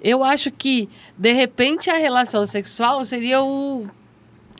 Eu 0.00 0.22
acho 0.22 0.50
que, 0.50 0.88
de 1.16 1.32
repente, 1.32 1.88
a 1.88 1.96
relação 1.96 2.44
sexual 2.44 3.02
seria 3.04 3.42
o 3.42 3.88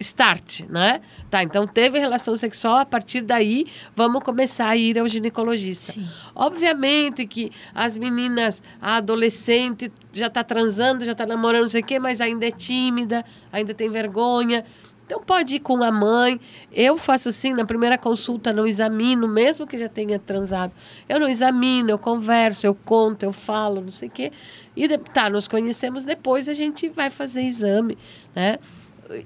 start, 0.00 0.62
né? 0.68 1.00
Tá, 1.30 1.42
então 1.42 1.66
teve 1.66 1.98
relação 1.98 2.34
sexual, 2.36 2.78
a 2.78 2.86
partir 2.86 3.20
daí 3.22 3.66
vamos 3.94 4.22
começar 4.22 4.68
a 4.68 4.76
ir 4.76 4.98
ao 4.98 5.08
ginecologista. 5.08 5.92
Sim. 5.92 6.06
Obviamente 6.34 7.26
que 7.26 7.50
as 7.74 7.96
meninas, 7.96 8.62
a 8.80 8.96
adolescente 8.96 9.92
já 10.12 10.26
está 10.26 10.44
transando, 10.44 11.04
já 11.04 11.12
está 11.12 11.26
namorando, 11.26 11.62
não 11.62 11.68
sei 11.68 11.82
o 11.82 11.84
quê, 11.84 11.98
mas 11.98 12.20
ainda 12.20 12.46
é 12.46 12.50
tímida, 12.50 13.24
ainda 13.52 13.74
tem 13.74 13.88
vergonha. 13.88 14.64
Então 15.06 15.22
pode 15.22 15.56
ir 15.56 15.60
com 15.60 15.82
a 15.84 15.92
mãe. 15.92 16.40
Eu 16.72 16.98
faço 16.98 17.28
assim, 17.28 17.52
na 17.52 17.64
primeira 17.64 17.96
consulta 17.96 18.52
não 18.52 18.66
examino, 18.66 19.28
mesmo 19.28 19.66
que 19.66 19.78
já 19.78 19.88
tenha 19.88 20.18
transado. 20.18 20.72
Eu 21.08 21.20
não 21.20 21.28
examino, 21.28 21.90
eu 21.90 21.98
converso, 21.98 22.66
eu 22.66 22.74
conto, 22.74 23.22
eu 23.22 23.32
falo, 23.32 23.80
não 23.80 23.92
sei 23.92 24.08
o 24.08 24.10
quê. 24.10 24.32
E 24.74 24.88
tá, 24.98 25.30
nos 25.30 25.46
conhecemos 25.46 26.04
depois, 26.04 26.48
a 26.48 26.54
gente 26.54 26.88
vai 26.88 27.08
fazer 27.08 27.42
exame, 27.42 27.96
né? 28.34 28.58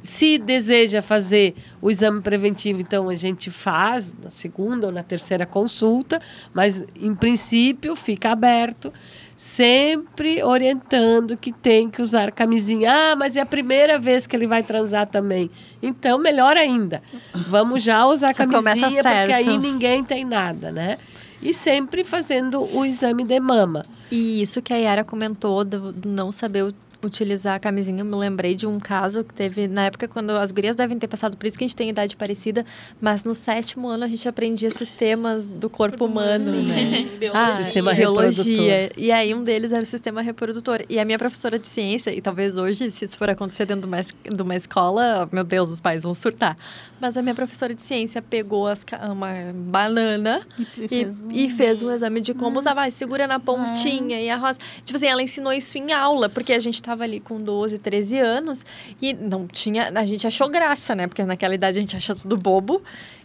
Se 0.03 0.39
deseja 0.39 1.01
fazer 1.01 1.55
o 1.81 1.91
exame 1.91 2.21
preventivo, 2.21 2.81
então 2.81 3.09
a 3.09 3.15
gente 3.15 3.51
faz 3.51 4.15
na 4.23 4.31
segunda 4.31 4.87
ou 4.87 4.93
na 4.93 5.03
terceira 5.03 5.47
consulta, 5.47 6.21
mas 6.53 6.85
em 6.95 7.15
princípio 7.15 7.97
fica 7.97 8.31
aberto, 8.31 8.93
sempre 9.37 10.43
orientando 10.43 11.37
que 11.37 11.51
tem 11.51 11.89
que 11.89 12.03
usar 12.03 12.31
camisinha. 12.31 12.93
Ah, 12.93 13.17
mas 13.17 13.37
é 13.37 13.41
a 13.41 13.47
primeira 13.47 13.99
vez 13.99 14.27
que 14.27 14.37
ele 14.37 14.47
vai 14.47 14.63
transar 14.63 15.07
também. 15.07 15.51
Então, 15.83 16.19
melhor 16.19 16.57
ainda. 16.59 17.03
Vamos 17.49 17.83
já 17.83 18.05
usar 18.07 18.33
camisinha, 18.35 19.03
porque 19.03 19.33
aí 19.33 19.57
ninguém 19.57 20.05
tem 20.05 20.25
nada, 20.25 20.71
né? 20.71 20.99
E 21.41 21.55
sempre 21.55 22.05
fazendo 22.05 22.63
o 22.77 22.85
exame 22.85 23.25
de 23.25 23.41
mama. 23.41 23.85
E 24.11 24.43
isso 24.43 24.61
que 24.61 24.75
a 24.75 24.77
Yara 24.77 25.05
comentou 25.05 25.65
do, 25.65 25.95
não 26.07 26.31
saber 26.31 26.75
utilizar 27.03 27.55
a 27.57 27.59
camisinha, 27.59 28.01
eu 28.01 28.05
me 28.05 28.15
lembrei 28.17 28.55
de 28.55 28.67
um 28.67 28.79
caso 28.79 29.25
que 29.25 29.33
teve 29.33 29.67
na 29.67 29.87
época 29.87 30.07
quando 30.07 30.31
as 30.31 30.51
gurias 30.53 30.77
devem 30.77 30.99
ter 30.99 31.09
passado 31.09 31.37
por 31.37 31.47
isso 31.47 31.57
que 31.57 31.65
a 31.65 31.67
gente 31.67 31.77
tem 31.77 31.89
idade 31.89 32.15
parecida, 32.17 32.65
mas 33.01 33.25
no 33.25 33.35
sétimo 33.35 33.89
ano 33.89 34.05
a 34.05 34.09
gente 34.09 34.29
aprendia 34.29 34.71
sistemas 34.71 35.47
do 35.49 35.71
corpo 35.71 36.05
humano, 36.05 36.53
né? 36.63 37.09
Ah, 37.35 37.51
Sistema 37.65 37.91
biologia. 37.95 38.91
E 38.97 39.13
aí 39.13 39.35
um 39.35 39.43
deles 39.43 39.73
era 39.73 39.83
o 39.83 39.87
sistema 39.87 40.21
reprodutor. 40.23 40.83
E 40.89 40.99
a 40.99 41.05
minha 41.05 41.19
professora 41.19 41.59
de 41.59 41.67
ciência, 41.69 42.11
e 42.15 42.21
talvez 42.21 42.57
hoje, 42.57 42.91
se 42.91 43.05
isso 43.05 43.17
for 43.17 43.31
acontecer 43.31 43.67
dentro 43.67 43.83
de 43.83 43.87
uma, 43.89 44.01
es- 44.01 44.15
de 44.35 44.43
uma 44.43 44.57
escola, 44.57 45.29
meu 45.33 45.45
Deus, 45.45 45.71
os 45.71 45.81
pais 45.81 46.03
vão 46.03 46.15
surtar. 46.15 46.57
Mas 47.01 47.17
a 47.17 47.23
minha 47.23 47.35
professora 47.35 47.75
de 47.75 47.83
ciência 47.83 48.21
pegou 48.21 48.67
as 48.67 48.85
uma 49.11 49.31
banana 49.55 50.47
e, 50.77 50.87
fez 50.89 51.25
um- 51.25 51.31
e 51.33 51.49
fez 51.49 51.83
um 51.83 51.91
exame 51.91 52.21
de 52.21 52.35
como 52.35 52.59
usar. 52.59 52.75
Vai, 52.75 52.91
segura 52.91 53.27
na 53.27 53.41
pontinha 53.41 54.21
e 54.21 54.29
a 54.29 54.37
rosa. 54.37 54.59
Tipo 54.85 54.97
assim, 54.97 55.07
ela 55.07 55.23
ensinou 55.23 55.53
isso 55.53 55.77
em 55.79 55.93
aula, 55.93 56.29
porque 56.29 56.53
a 56.53 56.61
gente 56.61 56.83
tava 56.83 57.05
ali 57.05 57.19
com 57.21 57.39
12, 57.41 57.79
13 57.79 58.19
anos 58.19 58.65
e 59.01 59.13
não 59.15 59.47
tinha. 59.47 59.91
A 59.95 60.05
gente 60.07 60.27
achou 60.27 60.49
graça, 60.49 60.95
né? 60.95 61.07
Porque 61.07 61.25
naquela 61.25 61.55
idade 61.55 61.79
a 61.79 61.81
gente 61.81 61.97
acha 61.97 62.15
tudo 62.15 62.37
bobo. 62.37 62.83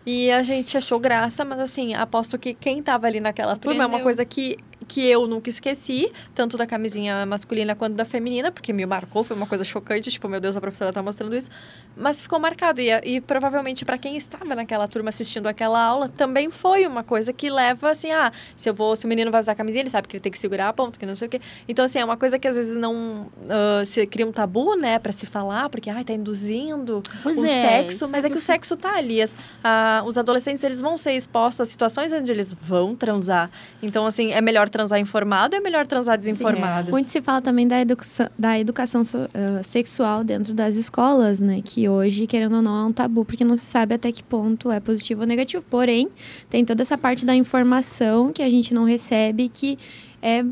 E 0.07 0.29
a 0.29 0.43
gente 0.43 0.77
achou 0.77 0.99
graça, 0.99 1.43
mas 1.43 1.59
assim, 1.59 1.95
aposto 1.95 2.37
que 2.37 2.53
quem 2.53 2.81
tava 2.83 3.07
ali 3.07 3.19
naquela 3.19 3.55
turma 3.55 3.75
é 3.83 3.87
uma 3.87 3.97
Aprendeu. 3.97 4.03
coisa 4.03 4.23
que, 4.23 4.55
que 4.87 5.05
eu 5.05 5.27
nunca 5.27 5.49
esqueci, 5.49 6.11
tanto 6.33 6.57
da 6.57 6.65
camisinha 6.67 7.25
masculina 7.25 7.75
quanto 7.75 7.95
da 7.95 8.05
feminina, 8.05 8.51
porque 8.51 8.71
me 8.71 8.85
marcou, 8.85 9.23
foi 9.23 9.35
uma 9.35 9.47
coisa 9.47 9.63
chocante, 9.63 10.11
tipo, 10.11 10.27
meu 10.29 10.39
Deus, 10.39 10.55
a 10.55 10.61
professora 10.61 10.93
tá 10.93 11.01
mostrando 11.01 11.35
isso. 11.35 11.49
Mas 11.97 12.19
ficou 12.21 12.37
marcado. 12.39 12.81
E, 12.81 12.89
e 13.03 13.21
provavelmente 13.21 13.85
para 13.85 13.97
quem 13.97 14.17
estava 14.17 14.53
naquela 14.53 14.87
turma 14.87 15.09
assistindo 15.09 15.47
aquela 15.47 15.81
aula, 15.81 16.09
também 16.09 16.49
foi 16.51 16.85
uma 16.85 17.03
coisa 17.03 17.31
que 17.33 17.49
leva 17.49 17.89
assim, 17.89 18.11
ah, 18.11 18.31
se 18.55 18.69
eu 18.69 18.73
vou, 18.73 18.95
se 18.95 19.05
o 19.05 19.07
menino 19.07 19.31
vai 19.31 19.39
usar 19.41 19.55
camisinha, 19.55 19.81
ele 19.81 19.89
sabe 19.89 20.07
que 20.07 20.15
ele 20.17 20.21
tem 20.21 20.31
que 20.31 20.37
segurar 20.39 20.69
a 20.69 20.73
ponta, 20.73 20.99
que 20.99 21.05
não 21.05 21.15
sei 21.15 21.27
o 21.27 21.31
quê. 21.31 21.39
Então, 21.67 21.85
assim, 21.85 21.99
é 21.99 22.05
uma 22.05 22.17
coisa 22.17 22.37
que 22.37 22.47
às 22.47 22.55
vezes 22.55 22.75
não 22.75 23.27
ah, 23.49 23.83
se 23.85 24.05
cria 24.07 24.25
um 24.27 24.31
tabu, 24.31 24.75
né, 24.75 24.99
para 24.99 25.11
se 25.11 25.25
falar, 25.25 25.69
porque, 25.69 25.89
ai, 25.89 26.03
tá 26.03 26.13
induzindo 26.13 27.01
Pois 27.23 27.37
o 27.37 27.45
é, 27.45 27.61
sexo, 27.83 28.07
mas 28.09 28.25
é 28.25 28.29
que 28.29 28.37
o 28.37 28.41
sexo 28.41 28.75
tá 28.75 28.95
ali. 28.95 29.21
As- 29.21 29.35
a- 29.63 30.03
os 30.05 30.17
adolescentes, 30.17 30.63
eles 30.63 30.81
vão 30.81 30.97
ser 30.97 31.13
expostos 31.13 31.61
a 31.61 31.65
situações 31.65 32.11
onde 32.11 32.31
eles 32.31 32.53
vão 32.53 32.95
transar. 32.95 33.49
Então, 33.81 34.05
assim, 34.05 34.31
é 34.31 34.41
melhor 34.41 34.69
transar 34.75 34.99
informado 34.99 35.55
ou 35.55 35.61
é 35.61 35.63
melhor 35.63 35.87
transar 35.87 36.17
desinformado? 36.17 36.91
Muito 36.91 37.07
se 37.07 37.21
fala 37.21 37.41
também 37.41 37.65
da 37.65 37.79
educação, 37.79 38.27
da 38.37 38.59
educação 38.59 39.05
so- 39.05 39.29
ah, 39.33 39.63
sexual 39.63 40.21
dentro 40.21 40.53
das 40.53 40.75
escolas, 40.75 41.41
né? 41.41 41.61
Que 41.63 41.87
hoje, 41.87 42.27
querendo 42.27 42.57
ou 42.57 42.61
não, 42.61 42.75
é 42.77 42.83
um 42.83 42.91
tabu, 42.91 43.23
porque 43.23 43.45
não 43.45 43.55
se 43.55 43.65
sabe 43.65 43.95
até 43.95 44.11
que 44.11 44.21
ponto 44.21 44.69
é 44.69 44.81
positivo 44.81 45.21
ou 45.21 45.27
negativo. 45.27 45.63
Porém, 45.69 46.09
tem 46.49 46.65
toda 46.65 46.81
essa 46.81 46.97
parte 46.97 47.25
da 47.25 47.33
informação 47.33 48.33
que 48.33 48.43
a 48.43 48.49
gente 48.49 48.73
não 48.73 48.83
recebe, 48.83 49.47
que 49.47 49.79
é 50.21 50.43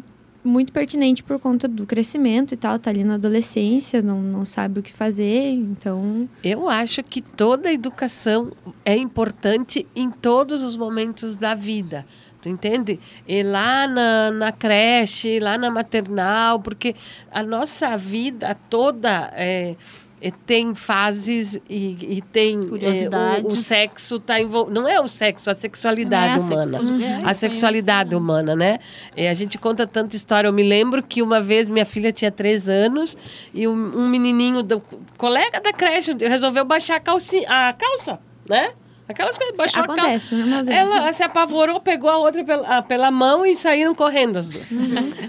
muito 0.41 0.71
pertinente 0.73 1.21
por 1.23 1.39
conta 1.39 1.67
do 1.67 1.85
crescimento 1.85 2.53
e 2.53 2.57
tal. 2.57 2.79
Tá 2.79 2.89
ali 2.91 3.03
na 3.03 3.15
adolescência, 3.15 4.01
não, 4.01 4.21
não 4.21 4.45
sabe 4.45 4.79
o 4.79 4.83
que 4.83 4.91
fazer, 4.91 5.51
então... 5.51 6.29
Eu 6.43 6.69
acho 6.69 7.03
que 7.03 7.21
toda 7.21 7.71
educação 7.71 8.51
é 8.85 8.95
importante 8.97 9.85
em 9.93 10.09
todos 10.09 10.61
os 10.61 10.75
momentos 10.77 11.35
da 11.35 11.55
vida. 11.55 12.05
Tu 12.43 12.49
entende? 12.49 12.99
E 13.25 13.41
lá 13.41 13.87
na, 13.87 14.29
na 14.29 14.51
creche, 14.51 15.39
lá 15.39 15.57
na 15.57 15.71
maternal, 15.71 16.59
porque 16.59 16.93
a 17.31 17.41
nossa 17.41 17.95
vida 17.95 18.53
toda 18.69 19.31
é, 19.33 19.77
é, 20.21 20.29
tem 20.45 20.75
fases 20.75 21.55
e, 21.69 22.17
e 22.17 22.21
tem. 22.21 22.57
é, 22.57 22.59
o, 22.59 22.63
o 22.63 22.69
Curiosidades. 22.71 23.63
sexo 23.63 24.17
está 24.17 24.41
envolvido. 24.41 24.77
Não 24.77 24.85
é 24.85 24.99
o 24.99 25.07
sexo, 25.07 25.49
a 25.49 25.55
sexualidade 25.55 26.33
é 26.33 26.35
a 26.35 26.39
humana. 26.39 26.79
sexualidade. 26.79 27.25
A 27.25 27.33
sexualidade 27.33 28.13
humana, 28.13 28.55
né? 28.57 28.77
É, 29.15 29.29
a 29.29 29.33
gente 29.33 29.57
conta 29.57 29.87
tanta 29.87 30.17
história. 30.17 30.49
Eu 30.49 30.53
me 30.53 30.63
lembro 30.63 31.01
que 31.01 31.21
uma 31.21 31.39
vez 31.39 31.69
minha 31.69 31.85
filha 31.85 32.11
tinha 32.11 32.29
três 32.29 32.67
anos 32.67 33.17
e 33.53 33.65
um, 33.65 33.71
um 33.71 34.09
menininho, 34.09 34.61
do, 34.61 34.83
colega 35.17 35.61
da 35.61 35.71
creche, 35.71 36.11
resolveu 36.19 36.65
baixar 36.65 36.97
a, 36.97 36.99
calcinha, 36.99 37.47
a 37.47 37.71
calça, 37.71 38.19
né? 38.49 38.73
Aquelas 39.07 39.37
coisas, 39.37 39.57
baixou 39.57 39.83
a 39.83 39.87
calça. 39.87 40.01
Acontece, 40.01 40.35
né? 40.35 40.45
Mas 40.47 40.67
é- 40.67 40.75
Ela 40.75 41.13
se 41.13 41.23
apavorou, 41.23 41.79
pegou 41.81 42.09
a 42.09 42.17
outra 42.17 42.43
pela, 42.43 42.81
pela 42.81 43.11
mão 43.11 43.45
e 43.45 43.55
saíram 43.55 43.93
correndo 43.93 44.37
as 44.39 44.49
duas. 44.49 44.67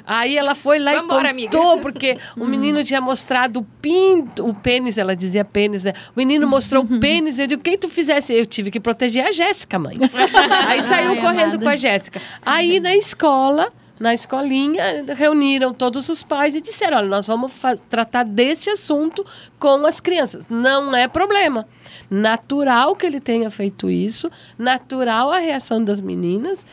Aí 0.07 0.37
ela 0.37 0.55
foi 0.55 0.79
lá 0.79 0.95
Vambora, 0.95 1.33
e 1.33 1.45
contou, 1.45 1.79
porque 1.79 2.17
o 2.37 2.45
menino 2.45 2.85
tinha 2.85 3.01
mostrado 3.01 3.61
o 3.61 3.65
pinto, 3.83 4.47
o 4.47 4.55
pênis, 4.55 4.97
ela 4.97 5.17
dizia 5.17 5.45
pênis, 5.45 5.83
né? 5.83 5.93
O 6.15 6.19
menino 6.19 6.47
mostrou 6.47 6.85
o 6.85 7.01
pênis, 7.01 7.39
eu 7.39 7.47
digo, 7.47 7.63
quem 7.63 7.77
tu 7.77 7.89
fizesse? 7.89 8.33
Eu 8.33 8.47
tive 8.47 8.71
que 8.71 8.79
proteger 8.79 9.27
a 9.27 9.33
Jéssica, 9.33 9.79
mãe. 9.79 9.95
Aí 10.69 10.81
saiu 10.83 11.11
Ai, 11.13 11.21
correndo 11.21 11.43
amada. 11.55 11.59
com 11.65 11.69
a 11.69 11.77
Jéssica. 11.77 12.21
Aí 12.47 12.79
na 12.79 12.95
escola, 12.95 13.73
na 13.99 14.13
escolinha, 14.13 15.05
reuniram 15.15 15.73
todos 15.73 16.09
os 16.09 16.23
pais 16.23 16.55
e 16.55 16.61
disseram: 16.61 16.99
olha, 16.99 17.09
nós 17.09 17.27
vamos 17.27 17.53
tratar 17.89 18.25
desse 18.25 18.71
assunto 18.71 19.25
com 19.59 19.87
as 19.87 20.01
crianças. 20.01 20.45
Não 20.49 20.95
é 20.95 21.07
problema. 21.07 21.67
Natural 22.11 22.95
que 22.97 23.07
ele 23.07 23.21
tenha 23.21 23.51
feito 23.51 23.89
isso, 23.89 24.31
natural 24.59 25.31
a 25.31 25.39
reação 25.39 25.83
das 25.83 26.01
meninas, 26.01 26.67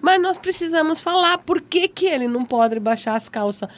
mas 0.00 0.20
nós 0.20 0.36
precisamos 0.36 1.00
falar 1.00 1.38
por 1.38 1.60
que, 1.60 1.88
que 1.88 2.06
ele 2.06 2.28
não 2.28 2.44
pode 2.44 2.78
baixar 2.78 3.16
as 3.16 3.28
calças. 3.28 3.68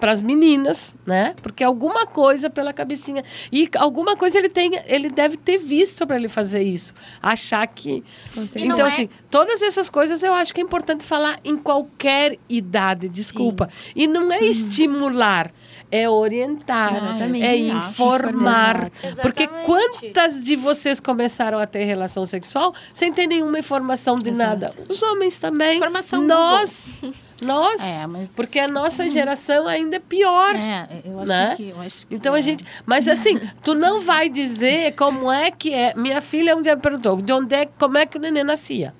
Para 0.00 0.10
as 0.12 0.22
meninas, 0.22 0.96
né? 1.06 1.34
Porque 1.42 1.62
alguma 1.62 2.06
coisa 2.06 2.48
pela 2.48 2.72
cabecinha 2.72 3.22
e 3.52 3.68
alguma 3.76 4.16
coisa 4.16 4.38
ele 4.38 4.48
tem, 4.48 4.72
ele 4.86 5.10
deve 5.10 5.36
ter 5.36 5.58
visto 5.58 6.06
para 6.06 6.16
ele 6.16 6.28
fazer 6.28 6.62
isso, 6.62 6.94
achar 7.22 7.66
que 7.66 8.02
Com 8.34 8.46
certeza. 8.46 8.64
Não 8.66 8.74
então 8.74 8.86
é- 8.86 8.88
assim, 8.88 9.08
todas 9.30 9.62
essas 9.62 9.88
coisas 9.90 10.22
eu 10.22 10.32
acho 10.32 10.52
que 10.54 10.60
é 10.60 10.64
importante 10.64 11.04
falar 11.04 11.38
em 11.44 11.56
qualquer 11.56 12.38
idade, 12.48 13.08
desculpa. 13.08 13.68
E 13.94 14.06
não 14.06 14.32
é 14.32 14.40
estimular, 14.42 15.52
é 15.90 16.08
orientar, 16.08 16.96
Exatamente. 16.96 17.44
é 17.44 17.56
informar. 17.56 18.90
Exato. 19.02 19.22
Porque 19.22 19.42
Exatamente. 19.44 19.66
quantas 19.66 20.42
de 20.42 20.56
vocês 20.56 21.00
começaram 21.00 21.58
a 21.58 21.66
ter 21.66 21.84
relação 21.84 22.24
sexual 22.26 22.74
sem 22.94 23.12
ter 23.12 23.26
nenhuma 23.26 23.58
informação 23.58 24.16
de 24.16 24.30
nada? 24.30 24.72
Os 24.88 25.02
homens 25.02 25.38
também. 25.38 25.76
Informação 25.78 26.22
Nós. 26.22 26.98
Nós. 27.42 27.82
É, 27.82 28.06
mas- 28.06 28.34
Porque 28.36 28.58
a 28.58 28.68
nossa 28.68 29.08
geração 29.08 29.66
ainda 29.66 29.96
é 29.96 29.98
pior. 29.98 30.54
É, 30.54 30.86
eu 31.06 31.18
acho 31.20 31.28
Né? 31.28 31.54
que. 31.56 31.68
Eu 31.70 31.80
acho 31.80 32.06
que 32.06 32.14
Então 32.14 32.34
a 32.34 32.38
é. 32.38 32.42
gente. 32.42 32.64
Mas 32.84 33.08
assim, 33.08 33.40
tu 33.64 33.74
não 33.74 34.00
vai 34.00 34.28
dizer 34.28 34.94
como 34.94 35.32
é 35.32 35.50
que 35.50 35.72
é. 35.72 35.94
Minha 35.96 36.20
filha 36.20 36.54
um 36.54 36.60
dia 36.60 36.76
me 36.76 36.82
perguntou 36.82 37.16
de 37.22 37.32
onde 37.32 37.54
é, 37.54 37.64
como 37.78 37.96
é 37.96 38.04
que 38.04 38.18
o 38.18 38.20
neném 38.20 38.44
nascia. 38.44 38.92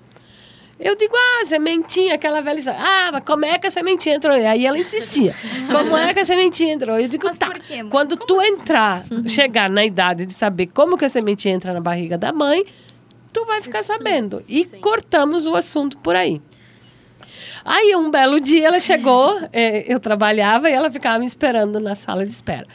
Eu 0.81 0.97
digo, 0.97 1.15
ah, 1.15 1.45
sementinha, 1.45 2.15
aquela 2.15 2.41
velha. 2.41 2.63
Ah, 2.73 3.11
mas 3.13 3.23
como 3.25 3.45
é 3.45 3.59
que 3.59 3.67
a 3.67 3.71
sementinha 3.71 4.17
entrou? 4.17 4.35
aí? 4.35 4.65
Ela 4.65 4.79
insistia. 4.79 5.35
Como 5.71 5.95
é 5.95 6.15
que 6.15 6.21
a 6.21 6.25
sementinha 6.25 6.73
entrou? 6.73 6.99
Eu 6.99 7.07
digo, 7.07 7.27
Mas 7.27 7.37
tá. 7.37 7.51
quê? 7.51 7.85
Quando 7.91 8.17
tu 8.17 8.41
entrar, 8.41 9.05
chegar 9.29 9.69
na 9.69 9.85
idade 9.85 10.25
de 10.25 10.33
saber 10.33 10.69
como 10.69 10.97
que 10.97 11.05
a 11.05 11.09
sementinha 11.09 11.55
entra 11.55 11.75
na 11.75 11.81
barriga 11.81 12.17
da 12.17 12.33
mãe, 12.33 12.65
tu 13.31 13.45
vai 13.45 13.61
ficar 13.61 13.83
sabendo. 13.83 14.43
E 14.49 14.65
Sim. 14.65 14.81
cortamos 14.81 15.47
o 15.47 15.55
assunto 15.55 15.99
por 15.99 16.17
aí. 16.17 16.41
Aí, 17.65 17.95
um 17.95 18.11
belo 18.11 18.41
dia, 18.41 18.69
ela 18.69 18.81
chegou, 18.81 19.39
eh, 19.53 19.85
eu 19.87 20.01
trabalhava 20.01 20.71
e 20.71 20.73
ela 20.73 20.91
ficava 20.91 21.19
me 21.19 21.27
esperando 21.27 21.79
na 21.79 21.95
sala 21.95 22.25
de 22.25 22.33
espera. 22.33 22.67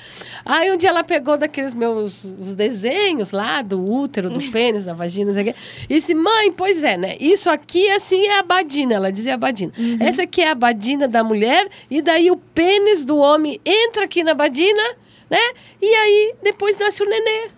Aí, 0.46 0.72
um 0.72 0.78
dia, 0.78 0.90
ela 0.90 1.04
pegou 1.04 1.38
daqueles 1.38 1.74
meus 1.74 2.24
os 2.24 2.54
desenhos 2.54 3.32
lá, 3.32 3.64
do 3.64 3.84
útero, 3.84 4.30
do 4.30 4.40
pênis, 4.52 4.86
da 4.86 4.94
vagina, 4.94 5.26
não 5.26 5.34
sei 5.34 5.50
o 5.50 5.54
quê, 5.54 5.60
e 5.90 5.96
disse, 5.96 6.14
mãe, 6.14 6.52
pois 6.52 6.84
é, 6.84 6.96
né? 6.96 7.18
Isso 7.20 7.50
aqui, 7.50 7.90
assim, 7.90 8.28
é 8.28 8.38
a 8.38 8.44
badina. 8.44 8.94
Ela 8.94 9.12
dizia 9.12 9.34
a 9.34 9.38
badina. 9.38 9.74
Essa 10.00 10.24
aqui 10.24 10.42
é 10.42 10.52
a 10.52 10.56
badina 10.56 11.08
da 11.08 11.24
mulher, 11.24 11.68
e 11.90 12.02
daí 12.02 12.30
o 12.30 12.38
pênis 12.38 13.04
do 13.04 13.18
homem 13.18 13.60
entra 13.66 14.06
aqui 14.06 14.24
na 14.24 14.36
badina, 14.36 14.84
né? 15.30 15.42
E 15.82 15.88
aí, 15.88 16.36
depois 16.44 16.78
nasce 16.78 17.02
o 17.02 17.10
nenê. 17.10 17.50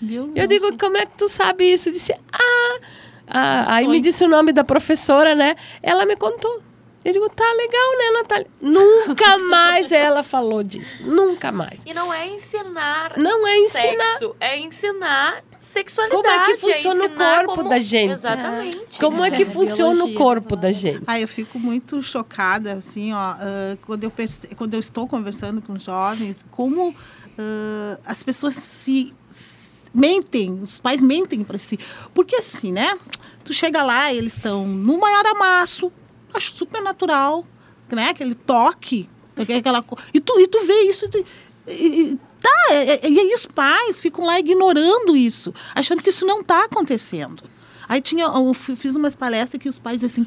Viu? 0.00 0.32
Eu 0.36 0.46
digo, 0.46 0.78
como 0.78 0.96
é 0.96 1.04
que 1.04 1.18
tu 1.18 1.28
sabe 1.28 1.64
isso? 1.72 1.88
Eu 1.88 1.92
disse, 1.92 2.12
ah, 2.32 2.78
ah, 3.26 3.74
aí 3.74 3.86
me 3.86 4.00
disse 4.00 4.24
o 4.24 4.28
nome 4.28 4.52
da 4.52 4.64
professora, 4.64 5.34
né? 5.34 5.54
Ela 5.82 6.06
me 6.06 6.16
contou. 6.16 6.62
Eu 7.08 7.12
digo, 7.14 7.30
tá 7.30 7.50
legal, 7.54 7.90
né, 7.96 8.10
Natália? 8.20 8.46
Nunca 8.60 9.38
mais 9.38 9.90
ela 9.90 10.22
falou 10.22 10.62
disso. 10.62 11.02
Nunca 11.06 11.50
mais. 11.50 11.80
E 11.86 11.94
não 11.94 12.12
é 12.12 12.26
ensinar 12.28 13.16
Não 13.16 13.46
é 13.48 13.56
ensinar. 13.60 14.06
sexo, 14.06 14.36
é 14.38 14.58
ensinar 14.58 15.42
sexualidade. 15.58 16.22
Como 16.22 16.34
é 16.34 16.44
que 16.44 16.56
funciona 16.60 17.00
o 17.02 17.06
ensinar 17.06 17.36
corpo 17.38 17.54
como- 17.54 17.70
da 17.70 17.78
gente? 17.78 18.12
Exatamente. 18.12 19.00
Como 19.00 19.24
é 19.24 19.30
que 19.30 19.42
É, 19.44 19.46
funciona 19.46 19.92
o 19.92 19.94
biologia, 19.94 20.18
corpo 20.18 20.54
da 20.56 20.70
gente? 20.70 21.02
Ah, 21.06 21.18
eu 21.18 21.26
fico 21.26 21.58
muito 21.58 22.02
chocada, 22.02 22.74
assim, 22.74 23.14
ó, 23.14 23.16
ah, 23.16 23.76
quando, 23.86 24.04
eu 24.04 24.10
perce- 24.10 24.48
quando 24.54 24.74
eu 24.74 24.80
estou 24.80 25.08
conversando 25.08 25.62
com 25.62 25.74
jovens, 25.78 26.44
como 26.50 26.94
ah, 27.38 27.98
as 28.04 28.22
pessoas 28.22 28.54
se, 28.54 29.14
se 29.26 29.90
mentem, 29.94 30.60
os 30.60 30.78
pais 30.78 31.00
mentem 31.00 31.42
para 31.42 31.56
si. 31.56 31.78
Porque 32.12 32.36
assim, 32.36 32.70
né? 32.70 32.98
Tu 33.44 33.54
chega 33.54 33.82
lá, 33.82 34.12
eles 34.12 34.34
estão 34.36 34.66
no 34.66 34.98
maior 34.98 35.24
amasso, 35.24 35.90
acho 36.34 36.54
super 36.54 36.82
natural, 36.82 37.44
né? 37.90 38.08
Aquele 38.10 38.34
toque, 38.34 39.08
aquela 39.36 39.84
e 40.12 40.20
tu 40.20 40.38
e 40.40 40.46
tu 40.46 40.64
vê 40.66 40.82
isso, 40.82 41.04
e 41.04 41.08
tu- 41.08 41.24
e- 41.66 41.72
e- 42.12 42.18
tá? 42.40 42.50
é- 42.70 43.06
é- 43.06 43.10
E 43.10 43.18
aí 43.20 43.34
os 43.34 43.46
pais 43.46 44.00
ficam 44.00 44.24
lá 44.24 44.38
ignorando 44.38 45.16
isso, 45.16 45.52
achando 45.74 46.02
que 46.02 46.10
isso 46.10 46.26
não 46.26 46.40
está 46.40 46.64
acontecendo. 46.64 47.42
Aí 47.88 48.00
tinha, 48.00 48.24
eu 48.24 48.52
fi- 48.54 48.76
fiz 48.76 48.94
umas 48.96 49.14
palestras 49.14 49.60
que 49.62 49.68
os 49.68 49.78
pais 49.78 50.04
assim, 50.04 50.26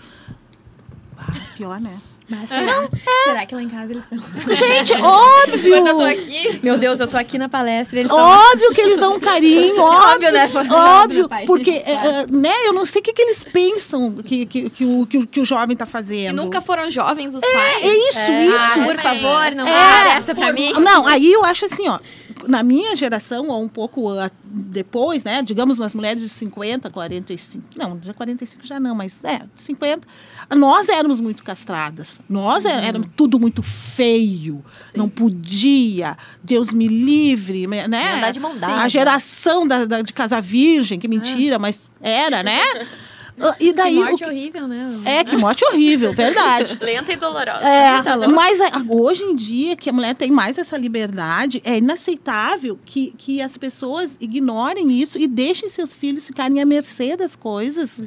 ah, 1.17 1.33
pior, 1.55 1.79
né? 1.79 1.99
Mas 2.31 2.47
será? 2.49 2.87
será 3.25 3.45
que 3.45 3.53
lá 3.53 3.61
em 3.61 3.67
casa 3.69 3.91
eles 3.91 4.03
estão? 4.03 4.19
Gente, 4.55 4.93
óbvio! 5.03 5.73
Quando 5.75 5.87
eu 5.87 5.95
tô 5.97 6.03
aqui, 6.05 6.59
Meu 6.63 6.77
Deus, 6.77 6.99
eu 7.01 7.07
tô 7.07 7.17
aqui 7.17 7.37
na 7.37 7.49
palestra 7.49 7.97
e 7.97 8.01
eles. 8.01 8.11
Óbvio 8.11 8.71
que 8.73 8.79
eles 8.81 8.97
dão 8.97 9.15
um 9.15 9.19
carinho, 9.19 9.77
óbvio, 9.83 10.31
né? 10.31 10.49
óbvio, 10.71 11.19
Meu 11.19 11.29
pai. 11.29 11.45
porque, 11.45 11.71
é, 11.71 11.91
é, 11.91 12.27
né, 12.27 12.53
eu 12.65 12.73
não 12.73 12.85
sei 12.85 13.01
o 13.01 13.03
que, 13.03 13.11
que 13.13 13.21
eles 13.21 13.43
pensam 13.43 14.13
que, 14.23 14.45
que, 14.45 14.69
que, 14.69 14.85
o, 14.85 15.05
que, 15.05 15.17
o, 15.17 15.27
que 15.27 15.39
o 15.41 15.45
jovem 15.45 15.73
está 15.73 15.85
que 15.85 15.91
fazendo. 15.91 16.35
nunca 16.35 16.61
foram 16.61 16.89
jovens 16.89 17.35
os 17.35 17.41
pais. 17.41 17.83
É 17.83 17.87
isso, 17.87 18.19
isso. 18.19 18.55
Ah, 18.57 18.73
por 18.85 18.95
É. 18.95 18.97
favor, 18.97 19.51
não 19.55 19.67
É, 19.67 20.13
é, 20.13 20.17
essa 20.17 20.33
pra 20.33 20.45
por- 20.47 20.53
mim. 20.53 20.71
Não, 20.79 21.05
aí 21.05 21.31
eu 21.33 21.43
acho 21.43 21.65
assim, 21.65 21.87
ó. 21.89 21.99
Na 22.47 22.63
minha 22.63 22.95
geração, 22.95 23.47
ou 23.49 23.63
um 23.63 23.67
pouco 23.67 24.09
ah, 24.17 24.31
depois, 24.43 25.23
né? 25.23 25.41
Digamos, 25.41 25.79
umas 25.79 25.93
mulheres 25.93 26.21
de 26.21 26.29
50, 26.29 26.89
45. 26.89 27.63
Não, 27.75 27.97
de 27.97 28.13
45 28.13 28.65
já 28.65 28.79
não, 28.79 28.95
mas 28.95 29.23
é, 29.23 29.41
50. 29.55 30.07
Nós 30.55 30.89
éramos 30.89 31.19
muito 31.19 31.43
castradas. 31.43 32.19
Nós 32.29 32.65
é- 32.65 32.85
éramos 32.85 33.07
tudo 33.15 33.39
muito 33.39 33.61
feio. 33.61 34.63
Não 34.95 35.07
podia. 35.07 36.17
Deus 36.43 36.71
me 36.71 36.87
livre, 36.87 37.67
né? 37.67 37.85
Ia 37.87 38.17
andar 38.17 38.31
de 38.31 38.39
mão 38.39 38.55
dada. 38.55 38.81
A 38.81 38.89
geração 38.89 39.67
da, 39.67 39.85
da- 39.85 40.01
de 40.01 40.13
casa 40.13 40.39
virgem, 40.41 40.99
que 40.99 41.07
mentira, 41.07 41.57
mas 41.59 41.89
era, 42.01 42.41
né? 42.43 42.59
Ah, 43.43 43.55
E 43.59 43.65
Que 43.67 43.73
daí. 43.73 43.97
o 43.97 44.03
morte 44.05 44.17
que- 44.17 44.25
horrível, 44.25 44.67
né? 44.67 44.93
É, 45.05 45.23
que 45.23 45.35
morte 45.37 45.65
horrível, 45.65 46.13
verdade. 46.13 46.77
Lenta 46.81 47.11
e 47.11 47.15
dolorosa. 47.15 47.65
É, 47.67 48.01
Tá 48.01 48.17
mas 48.27 48.59
a- 48.61 48.71
hoje 48.89 49.23
em 49.23 49.35
dia, 49.35 49.75
que 49.75 49.89
a 49.89 49.93
mulher 49.93 50.15
tem 50.15 50.29
mais 50.31 50.57
essa 50.57 50.77
liberdade, 50.77 51.61
é 51.65 51.77
inaceitável 51.77 52.77
que, 52.85 53.13
que 53.17 53.41
as 53.41 53.57
pessoas 53.57 54.17
ignorem 54.19 54.91
isso 55.01 55.17
e 55.17 55.27
deixem 55.27 55.69
seus 55.69 55.95
filhos 55.95 56.25
ficarem 56.27 56.61
à 56.61 56.65
mercê 56.65 57.15
das 57.15 57.35
coisas, 57.35 57.99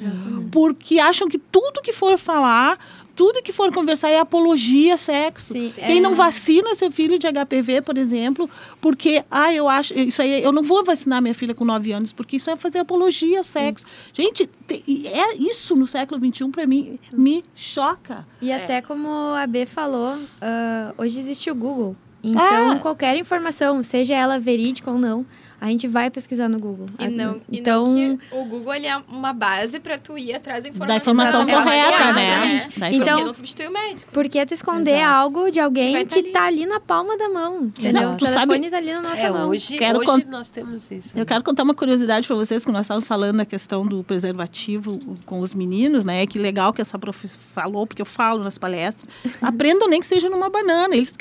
porque 0.51 0.99
acham 0.99 1.29
que 1.29 1.39
tudo 1.39 1.81
que 1.83 1.93
for 1.93 2.19
falar, 2.19 2.79
tudo 3.15 3.43
que 3.43 3.53
for 3.53 3.73
conversar 3.73 4.11
é 4.11 4.19
apologia 4.19 4.95
a 4.95 4.97
sexo. 4.97 5.53
Sim, 5.53 5.71
Quem 5.87 5.99
é. 5.99 6.01
não 6.01 6.15
vacina 6.15 6.75
seu 6.75 6.91
filho 6.91 7.19
de 7.19 7.27
HPV, 7.27 7.83
por 7.83 7.97
exemplo, 7.97 8.49
porque, 8.81 9.25
ah, 9.31 9.53
eu 9.53 9.69
acho, 9.69 9.95
isso 9.99 10.21
aí, 10.21 10.43
eu 10.43 10.53
não 10.53 10.63
vou 10.63 10.85
vacinar 10.85 11.23
minha 11.23 11.35
filha 11.35 11.55
com 11.55 11.65
9 11.65 11.93
anos, 11.93 12.13
porque 12.13 12.37
isso 12.37 12.51
é 12.51 12.57
fazer 12.57 12.79
apologia 12.79 13.39
ao 13.39 13.45
sexo. 13.45 13.87
Gente, 14.13 14.47
te- 14.67 14.83
e 14.87 15.07
é 15.07 15.37
isso 15.37 15.77
no 15.77 15.87
século 15.87 16.21
XXI, 16.21 16.49
para 16.51 16.67
mim, 16.67 16.99
me 17.13 17.45
choca. 17.55 18.27
E 18.43 18.51
É. 18.51 18.57
até 18.57 18.81
como 18.83 19.09
a 19.09 19.47
B 19.47 19.67
falou, 19.67 20.19
ah, 20.41 20.93
hoje 20.99 21.19
existe 21.19 21.51
o 21.51 21.55
Google. 21.55 21.97
Então, 22.23 22.71
Ah. 22.73 22.77
qualquer 22.81 23.17
informação, 23.19 23.83
seja 23.83 24.15
ela 24.15 24.41
verídica 24.41 24.91
ou 24.91 24.99
não, 24.99 25.27
a 25.65 25.69
gente 25.69 25.89
vai 25.89 26.11
pesquisar 26.11 26.47
no 26.47 26.59
Google. 26.59 26.87
E 26.99 27.09
não, 27.09 27.41
e 27.51 27.59
então, 27.59 27.87
não 27.87 28.19
que 28.19 28.35
o 28.37 28.45
Google 28.45 28.75
ele 28.75 28.87
é 28.87 28.97
uma 29.09 29.33
base 29.33 29.81
pra 29.81 29.97
tu 29.97 30.19
ir 30.19 30.35
atrás 30.35 30.63
da 30.63 30.69
informação. 30.69 30.95
Da 30.95 30.97
informação 30.97 31.43
É 31.49 31.53
correta, 31.55 32.13
né? 32.13 32.59
Da 32.77 32.91
Então- 32.93 33.15
Porque 33.15 33.25
não 33.25 33.33
substitui 33.33 33.67
o 33.69 33.73
médico. 33.73 34.13
por 34.13 34.29
que 34.29 34.45
tu 34.45 34.53
esconder 34.53 34.97
Exato. 34.97 35.15
algo 35.15 35.51
de 35.51 35.59
alguém 35.61 35.93
vai 35.93 36.05
tá 36.05 36.15
que 36.15 36.21
ali. 36.21 36.33
tá 36.33 36.45
ali 36.45 36.67
na 36.67 36.81
palma 36.81 37.17
da 37.17 37.31
mão? 37.31 37.65
Entendeu? 37.65 38.03
Não, 38.03 38.15
o 38.15 38.17
tu 38.19 38.27
sabe- 38.27 38.53
telefone 38.53 38.71
tá 38.71 38.77
ali 38.77 38.93
na 38.93 39.01
nossa 39.03 39.23
É, 39.23 39.31
mão. 39.31 39.49
hoje, 39.49 39.79
Quero 39.79 39.99
hoje 40.01 40.07
con- 40.07 40.31
nós 40.31 40.51
temos 40.51 40.91
isso. 40.91 41.19
Eu 41.19 41.25
quero 41.25 41.43
contar 41.43 41.63
uma 41.63 41.75
curiosidade 41.75 42.27
para 42.27 42.37
vocês, 42.37 42.63
que 42.63 42.71
nós 42.71 42.83
estávamos 42.83 43.09
falando 43.09 43.37
na 43.37 43.47
questão 43.47 43.87
do 43.87 44.05
preservativo 44.05 45.01
com 45.25 45.41
os 45.41 45.55
meninos, 45.55 46.05
né? 46.05 46.27
Que 46.27 46.39
legal 46.39 46.73
que 46.75 46.83
essa 46.83 46.99
prof 46.99 47.27
falou, 47.29 47.87
porque 47.87 48.03
eu 48.03 48.07
falo 48.07 48.45
nas 48.45 48.59
palestras. 48.59 49.09
Aprendam 49.41 49.89
nem 49.89 49.99
que 50.01 50.07
seja 50.07 50.29
numa 50.29 50.51
banana. 50.51 50.95
Eles, 50.95 51.13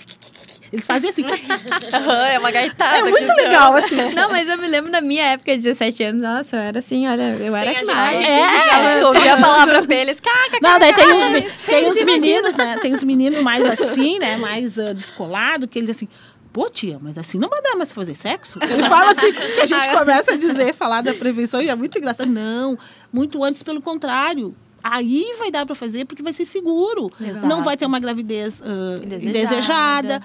eles 0.73 0.85
fazem 0.87 1.09
assim. 1.11 1.23
é 2.31 2.39
uma 2.39 2.49
gaitada. 2.51 2.97
É 2.97 3.03
muito 3.03 3.31
legal, 3.33 3.75
assim. 3.75 3.95
Não, 4.15 4.31
mas 4.31 4.49
eu 4.49 4.57
me 4.57 4.67
lembro 4.67 4.91
da 4.91 5.01
minha 5.01 5.23
época 5.23 5.55
de 5.55 5.61
17 5.61 6.03
anos. 6.03 6.21
Nossa, 6.21 6.55
eu 6.57 6.61
era 6.61 6.79
assim, 6.79 7.07
olha, 7.07 7.37
eu 7.39 7.51
Sim, 7.51 7.57
era 7.57 7.73
demais. 7.75 8.19
a 8.19 8.23
gente 8.23 8.29
É, 8.29 8.99
Tu 8.99 9.05
ouvia 9.07 9.33
a 9.35 9.39
palavra 9.39 9.83
pênis, 9.85 10.19
caca, 10.19 10.57
Não, 10.61 10.79
daí 10.79 10.91
tem 10.93 11.13
uns, 11.13 11.29
me- 11.29 11.49
tem 11.65 11.89
uns 11.89 12.03
meninos, 12.03 12.55
né? 12.55 12.77
Tem 12.81 12.91
os 12.91 13.03
meninos 13.03 13.41
mais 13.41 13.63
assim, 13.65 14.17
né? 14.17 14.35
Mais 14.37 14.75
uh, 14.77 14.93
descolado, 14.95 15.67
que 15.67 15.77
eles 15.77 15.91
assim. 15.91 16.07
Pô, 16.51 16.69
tia, 16.69 16.97
mas 17.01 17.17
assim 17.17 17.37
não 17.39 17.49
vai 17.49 17.61
dar 17.61 17.75
mais 17.75 17.91
pra 17.91 18.01
fazer 18.03 18.15
sexo? 18.15 18.59
Ele 18.61 18.83
fala 18.87 19.11
assim, 19.11 19.31
que 19.31 19.61
a 19.61 19.65
gente 19.65 19.89
começa 19.91 20.33
a 20.33 20.37
dizer, 20.37 20.73
falar 20.73 21.01
da 21.01 21.13
prevenção, 21.13 21.61
e 21.61 21.69
é 21.69 21.75
muito 21.75 21.97
engraçado. 21.97 22.29
Não, 22.29 22.77
muito 23.11 23.43
antes, 23.43 23.61
pelo 23.63 23.81
contrário. 23.81 24.55
Aí 24.83 25.33
vai 25.39 25.49
dar 25.49 25.65
pra 25.65 25.75
fazer 25.75 26.03
porque 26.05 26.21
vai 26.21 26.33
ser 26.33 26.45
seguro. 26.45 27.09
Exato. 27.21 27.45
Não 27.45 27.63
vai 27.63 27.77
ter 27.77 27.85
uma 27.85 27.99
gravidez 27.99 28.59
uh, 28.59 29.01
Indesejada. 29.03 29.29
indesejada. 29.39 30.21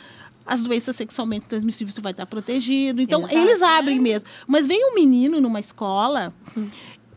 As 0.49 0.63
doenças 0.63 0.97
sexualmente 0.97 1.47
transmissíveis 1.47 1.95
tu 1.95 2.01
vai 2.01 2.13
estar 2.13 2.25
protegido. 2.27 3.03
Então, 3.03 3.21
Exato. 3.21 3.37
eles 3.37 3.63
abrem 3.63 4.01
mesmo. 4.01 4.27
Mas 4.47 4.67
vem 4.67 4.91
um 4.91 4.95
menino 4.95 5.41
numa 5.41 5.61
escola 5.61 6.33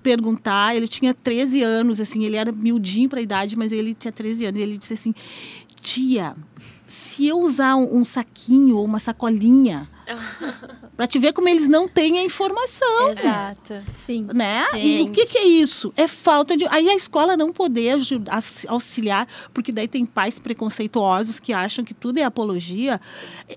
perguntar, 0.03 0.75
ele 0.75 0.87
tinha 0.87 1.13
13 1.13 1.63
anos, 1.63 1.99
assim, 2.01 2.25
ele 2.25 2.35
era 2.35 2.51
miudinho 2.51 3.07
para 3.07 3.19
a 3.19 3.21
idade, 3.21 3.55
mas 3.55 3.71
ele 3.71 3.93
tinha 3.93 4.11
13 4.11 4.47
anos. 4.47 4.59
E 4.59 4.63
ele 4.63 4.77
disse 4.77 4.93
assim: 4.93 5.13
Tia, 5.79 6.35
se 6.85 7.25
eu 7.25 7.39
usar 7.39 7.75
um, 7.77 7.99
um 7.99 8.05
saquinho 8.05 8.75
ou 8.77 8.83
uma 8.83 8.99
sacolinha, 8.99 9.89
Para 10.95 11.07
te 11.07 11.19
ver 11.19 11.33
como 11.33 11.47
eles 11.49 11.67
não 11.67 11.87
têm 11.87 12.19
a 12.19 12.23
informação, 12.23 13.11
Exato. 13.11 13.83
Sim. 13.93 14.27
né? 14.33 14.63
E 14.75 15.01
o 15.03 15.11
que, 15.11 15.25
que 15.25 15.37
é 15.37 15.45
isso? 15.45 15.93
É 15.95 16.07
falta 16.07 16.55
de. 16.55 16.65
Aí 16.69 16.89
a 16.89 16.95
escola 16.95 17.35
não 17.37 17.51
poder 17.51 17.91
ajudar, 17.91 18.39
auxiliar, 18.67 19.27
porque 19.53 19.71
daí 19.71 19.87
tem 19.87 20.05
pais 20.05 20.39
preconceituosos 20.39 21.39
que 21.39 21.53
acham 21.53 21.83
que 21.83 21.93
tudo 21.93 22.19
é 22.19 22.23
apologia. 22.23 22.99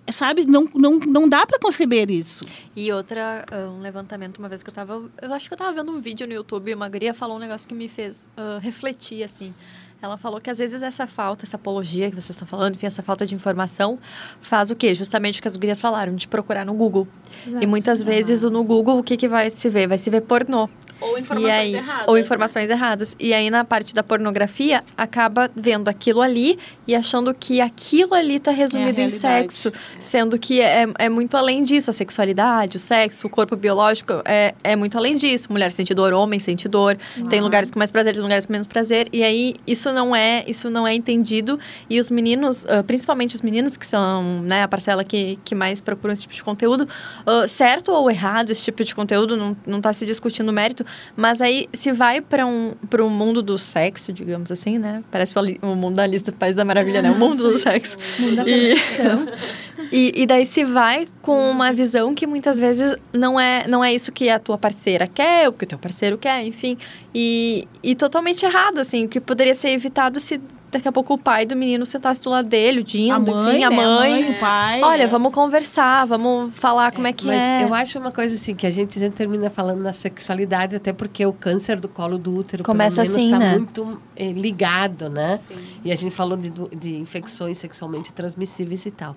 É, 0.07 0.13
Sabe? 0.13 0.45
Não, 0.45 0.69
não, 0.75 0.99
não 0.99 1.29
dá 1.29 1.47
para 1.47 1.59
conceber 1.59 2.11
isso. 2.11 2.47
E 2.75 2.93
outra, 2.93 3.45
ah, 3.51 3.71
um 3.71 3.81
levantamento, 3.81 4.39
uma 4.39 4.49
vez 4.49 4.63
que 4.63 4.71
eu 4.71 4.75
tava. 4.75 5.03
Eu 5.21 5.33
acho 5.33 5.49
que 5.49 5.55
eu 5.55 5.59
tava 5.59 5.73
vendo 5.73 5.91
um 5.93 6.01
vídeo 6.01 6.27
no 6.27 6.33
YouTube 6.33 6.71
e 6.71 6.75
uma 6.75 6.89
guria 6.89 7.15
falou 7.15 7.37
um 7.37 7.41
negócio 7.41 7.69
que 7.69 7.75
me 7.75 7.89
fez 7.89 8.27
ah, 8.37 8.59
refletir, 8.61 9.23
assim. 9.23 9.55
Ela 10.03 10.19
falou 10.19 10.41
que 10.41 10.51
às 10.51 10.59
vezes 10.59 10.83
essa 10.83 11.07
falta, 11.07 11.45
essa 11.47 11.57
apologia 11.57 12.11
que 12.11 12.15
vocês 12.15 12.31
estão 12.31 12.47
falando, 12.47 12.75
enfim, 12.75 12.87
essa 12.87 13.03
falta 13.03 13.25
de 13.25 13.35
informação 13.35 13.99
faz 14.43 14.71
o 14.71 14.77
quê? 14.77 14.95
Justamente 14.95 15.39
o 15.39 15.43
que 15.43 15.49
as 15.49 15.57
gurias 15.57 15.81
falaram, 15.81 16.15
de 16.15 16.29
procurar 16.29 16.65
no 16.65 16.75
Google. 16.75 17.09
E 17.47 17.67
muitas 17.67 18.03
vezes 18.03 18.43
o 18.43 18.51
no 18.51 18.63
Google, 18.63 18.99
o 18.99 19.03
que, 19.03 19.17
que 19.17 19.29
vai 19.29 19.51
se 19.51 19.69
ver? 19.71 19.87
Vai 19.87 19.97
se 19.99 20.11
ver 20.11 20.21
pornô. 20.21 20.69
Ou 21.05 21.19
informações 21.19 21.53
aí, 21.53 21.75
erradas. 21.75 22.09
Ou 22.09 22.15
né? 22.15 22.21
informações 22.21 22.71
erradas. 22.71 23.17
E 23.19 23.35
aí, 23.35 23.51
na 23.51 23.65
parte 23.65 23.95
da 23.95 24.03
pornografia, 24.03 24.83
acaba 24.97 25.51
vendo 25.55 25.89
aquilo 25.89 26.21
ali 26.21 26.59
e 26.87 26.95
achando 26.95 27.33
que 27.35 27.61
aquilo 27.61 28.15
ali 28.15 28.39
tá 28.39 28.51
resumido 28.51 29.01
em 29.01 29.09
realidade. 29.09 29.53
sexo. 29.53 29.73
Sendo 30.01 30.39
que 30.39 30.61
é, 30.61 30.87
é 30.99 31.09
muito 31.09 31.37
além 31.37 31.63
disso. 31.63 31.91
A 31.91 31.93
sexualidade, 31.93 32.77
o 32.77 32.81
sexo, 32.81 33.27
o 33.27 33.31
corpo 33.31 33.57
biológico 33.57 34.23
é, 34.25 34.55
é 34.63 34.77
muito 34.77 34.97
além 34.97 35.17
disso. 35.17 35.51
Mulher 35.51 35.71
sente 35.73 35.95
dor, 35.95 36.13
homem 36.13 36.41
sente 36.41 36.69
dor. 36.69 36.97
Tem 37.29 37.41
lugares 37.41 37.71
com 37.71 37.79
mais 37.79 37.91
prazer, 37.91 38.15
tem 38.15 38.23
lugares 38.23 38.47
com 38.47 38.53
menos 38.53 38.67
prazer. 38.67 39.09
E 39.13 39.23
aí, 39.23 39.55
isso 39.67 39.93
não 39.93 40.15
é, 40.15 40.45
isso 40.47 40.71
não 40.71 40.87
é 40.87 40.95
entendido. 40.95 41.59
E 41.89 42.01
os 42.01 42.11
meninos, 42.11 42.65
ah, 42.67 42.83
principalmente 42.83 43.35
os 43.35 43.43
meninos, 43.43 43.77
que 43.77 43.87
são 43.87 44.43
né, 44.43 44.63
a 44.63 44.69
parcela 44.69 45.05
que, 45.05 45.39
que 45.45 45.55
mais 45.55 45.81
procuram 45.81 46.13
esse 46.13 46.23
tipo 46.23 46.35
de 46.35 46.43
conteúdo, 46.43 46.89
ah, 47.27 47.47
certo 47.47 47.93
ou 47.93 48.11
errado 48.11 48.51
esse 48.51 48.65
tipo 48.65 48.85
de 48.85 48.95
conteúdo, 48.95 49.37
não, 49.37 49.57
não 49.67 49.81
tá 49.81 49.93
se 49.93 50.07
discutindo 50.07 50.49
o 50.49 50.53
mérito, 50.53 50.85
mas 51.17 51.41
aí 51.41 51.69
se 51.73 51.93
vai 51.93 52.21
para 52.21 52.47
um, 52.47 52.73
um 53.01 53.11
mundo 53.11 53.43
do 53.43 53.59
sexo, 53.59 54.13
digamos 54.13 54.51
assim, 54.51 54.79
né? 54.79 55.03
Parece 55.11 55.35
o, 55.37 55.73
o 55.73 55.77
mundo 55.77 55.97
da 55.97 56.07
lista 56.07 56.31
do 56.33 56.37
País 56.37 56.55
da 56.55 56.65
Maravilha, 56.65 57.03
né? 57.03 57.11
O 57.11 57.19
mundo 57.19 57.51
do 57.51 57.59
sexo. 57.59 57.97
Mundo 58.19 58.37
da 58.37 58.45
E-. 58.47 58.75
E, 59.93 60.23
e 60.23 60.27
daí 60.27 60.47
se 60.47 60.65
vai 60.65 61.07
com 61.21 61.51
uma 61.51 61.73
visão 61.73 62.15
que 62.15 62.27
muitas 62.27 62.59
vezes 62.59 62.97
não 63.13 63.39
é, 63.39 63.67
não 63.69 63.85
é 63.85 63.93
isso 63.93 64.11
que 64.11 64.29
a 64.29 64.39
tua 64.39 64.57
parceira 64.57 65.07
quer, 65.07 65.47
ou 65.47 65.53
que 65.53 65.65
o 65.65 65.67
teu 65.67 65.79
parceiro 65.79 66.19
quer, 66.19 66.45
enfim. 66.45 66.77
E, 67.15 67.69
e 67.83 67.95
totalmente 67.95 68.45
errado, 68.45 68.79
assim, 68.79 69.05
o 69.05 69.09
que 69.09 69.21
poderia 69.21 69.55
ser 69.55 69.71
evitado 69.71 70.19
se 70.21 70.41
daqui 70.75 70.89
a 70.89 70.93
pouco 70.93 71.15
o 71.15 71.19
pai 71.19 71.47
do 71.47 71.57
menino 71.57 71.87
sentasse 71.87 72.23
do 72.23 72.31
lado 72.31 72.49
dele, 72.49 72.81
o 72.81 72.85
Dindo, 72.85 73.13
A 73.15 73.19
mãe, 73.19 73.57
enfim, 73.57 73.65
a 73.65 73.71
né? 73.71 73.77
mãe. 73.77 74.31
o 74.31 74.39
pai. 74.39 74.83
Olha, 74.83 75.05
né? 75.05 75.07
vamos 75.07 75.33
conversar, 75.33 76.05
vamos 76.07 76.55
falar 76.55 76.93
como 76.93 77.07
é 77.07 77.13
que 77.13 77.27
Mas 77.27 77.37
é. 77.37 77.65
eu 77.65 77.73
acho 77.73 77.99
uma 77.99 78.11
coisa 78.11 78.35
assim, 78.35 78.55
que 78.55 78.67
a 78.67 78.71
gente 78.71 78.95
sempre 78.95 79.17
termina 79.17 79.51
falando 79.51 79.81
na 79.81 79.93
sexualidade, 79.93 80.77
até 80.77 80.93
porque 80.93 81.25
o 81.25 81.33
câncer 81.33 81.81
do 81.81 81.89
colo 81.89 82.19
do 82.19 82.35
útero, 82.37 82.65
Começa 82.65 83.03
pelo 83.03 83.17
menos, 83.17 83.17
assim, 83.17 83.33
está 83.33 83.39
né? 83.39 83.53
muito 83.57 84.01
eh, 84.17 84.33
ligado, 84.33 85.09
né? 85.09 85.37
Sim. 85.37 85.55
E 85.85 85.93
a 85.93 85.97
gente 85.97 86.15
falou 86.15 86.37
de, 86.37 86.51
de 86.77 86.97
infecções 86.97 87.59
sexualmente 87.59 88.13
transmissíveis 88.13 88.85
e 88.87 88.91
tal. 88.91 89.17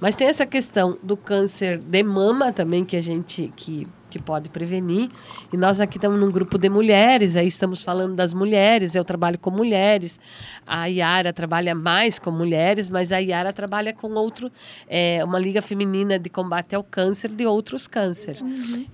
Mas 0.00 0.14
tem 0.14 0.28
essa 0.28 0.46
questão 0.46 0.96
do 1.02 1.16
câncer 1.16 1.78
de 1.78 2.02
mama 2.02 2.52
também, 2.52 2.84
que 2.84 2.96
a 2.96 3.00
gente 3.00 3.52
que, 3.56 3.86
que 4.08 4.20
pode 4.20 4.48
prevenir. 4.48 5.10
E 5.52 5.56
nós 5.56 5.80
aqui 5.80 5.98
estamos 5.98 6.18
num 6.18 6.30
grupo 6.30 6.58
de 6.58 6.68
mulheres, 6.68 7.36
aí 7.36 7.46
estamos 7.46 7.82
falando 7.82 8.14
das 8.14 8.32
mulheres, 8.32 8.94
eu 8.94 9.04
trabalho 9.04 9.38
com 9.38 9.50
mulheres. 9.50 10.18
A 10.66 10.86
Yara 10.86 11.32
trabalha 11.32 11.74
mais 11.74 12.18
com 12.18 12.30
mulheres, 12.30 12.90
mas 12.90 13.12
a 13.12 13.18
Yara 13.18 13.52
trabalha 13.52 13.92
com 13.92 14.12
outro, 14.14 14.50
é, 14.88 15.24
uma 15.24 15.38
liga 15.38 15.62
feminina 15.62 16.18
de 16.18 16.28
combate 16.28 16.74
ao 16.74 16.82
câncer 16.82 17.30
de 17.30 17.46
outros 17.46 17.86
cânceres. 17.86 18.42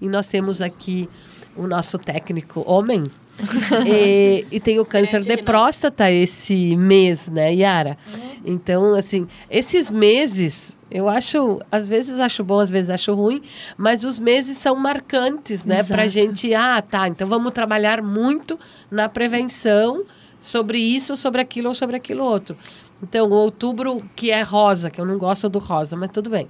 E 0.00 0.08
nós 0.08 0.26
temos 0.28 0.60
aqui 0.60 1.08
o 1.56 1.66
nosso 1.66 1.98
técnico 1.98 2.62
homem. 2.66 3.02
e, 3.86 4.46
e 4.50 4.60
tem 4.60 4.78
o 4.78 4.84
câncer 4.84 5.20
Grande 5.20 5.26
de 5.26 5.34
Renan. 5.34 5.44
próstata 5.44 6.10
esse 6.10 6.76
mês, 6.76 7.28
né, 7.28 7.54
Yara? 7.54 7.98
Então, 8.44 8.94
assim, 8.94 9.26
esses 9.50 9.90
meses, 9.90 10.76
eu 10.90 11.08
acho, 11.08 11.60
às 11.70 11.88
vezes 11.88 12.20
acho 12.20 12.44
bom, 12.44 12.60
às 12.60 12.70
vezes 12.70 12.90
acho 12.90 13.12
ruim, 13.14 13.42
mas 13.76 14.04
os 14.04 14.18
meses 14.18 14.56
são 14.58 14.76
marcantes, 14.76 15.64
né? 15.64 15.82
Pra 15.82 16.06
gente, 16.06 16.54
ah, 16.54 16.80
tá, 16.82 17.08
então 17.08 17.26
vamos 17.26 17.52
trabalhar 17.52 18.02
muito 18.02 18.58
na 18.90 19.08
prevenção 19.08 20.04
sobre 20.38 20.78
isso, 20.78 21.16
sobre 21.16 21.40
aquilo 21.40 21.68
ou 21.68 21.74
sobre 21.74 21.96
aquilo 21.96 22.22
outro. 22.22 22.56
Então, 23.02 23.28
o 23.28 23.32
outubro, 23.34 23.98
que 24.16 24.30
é 24.30 24.42
rosa, 24.42 24.88
que 24.88 25.00
eu 25.00 25.04
não 25.04 25.18
gosto 25.18 25.48
do 25.48 25.58
rosa, 25.58 25.94
mas 25.96 26.10
tudo 26.10 26.30
bem. 26.30 26.48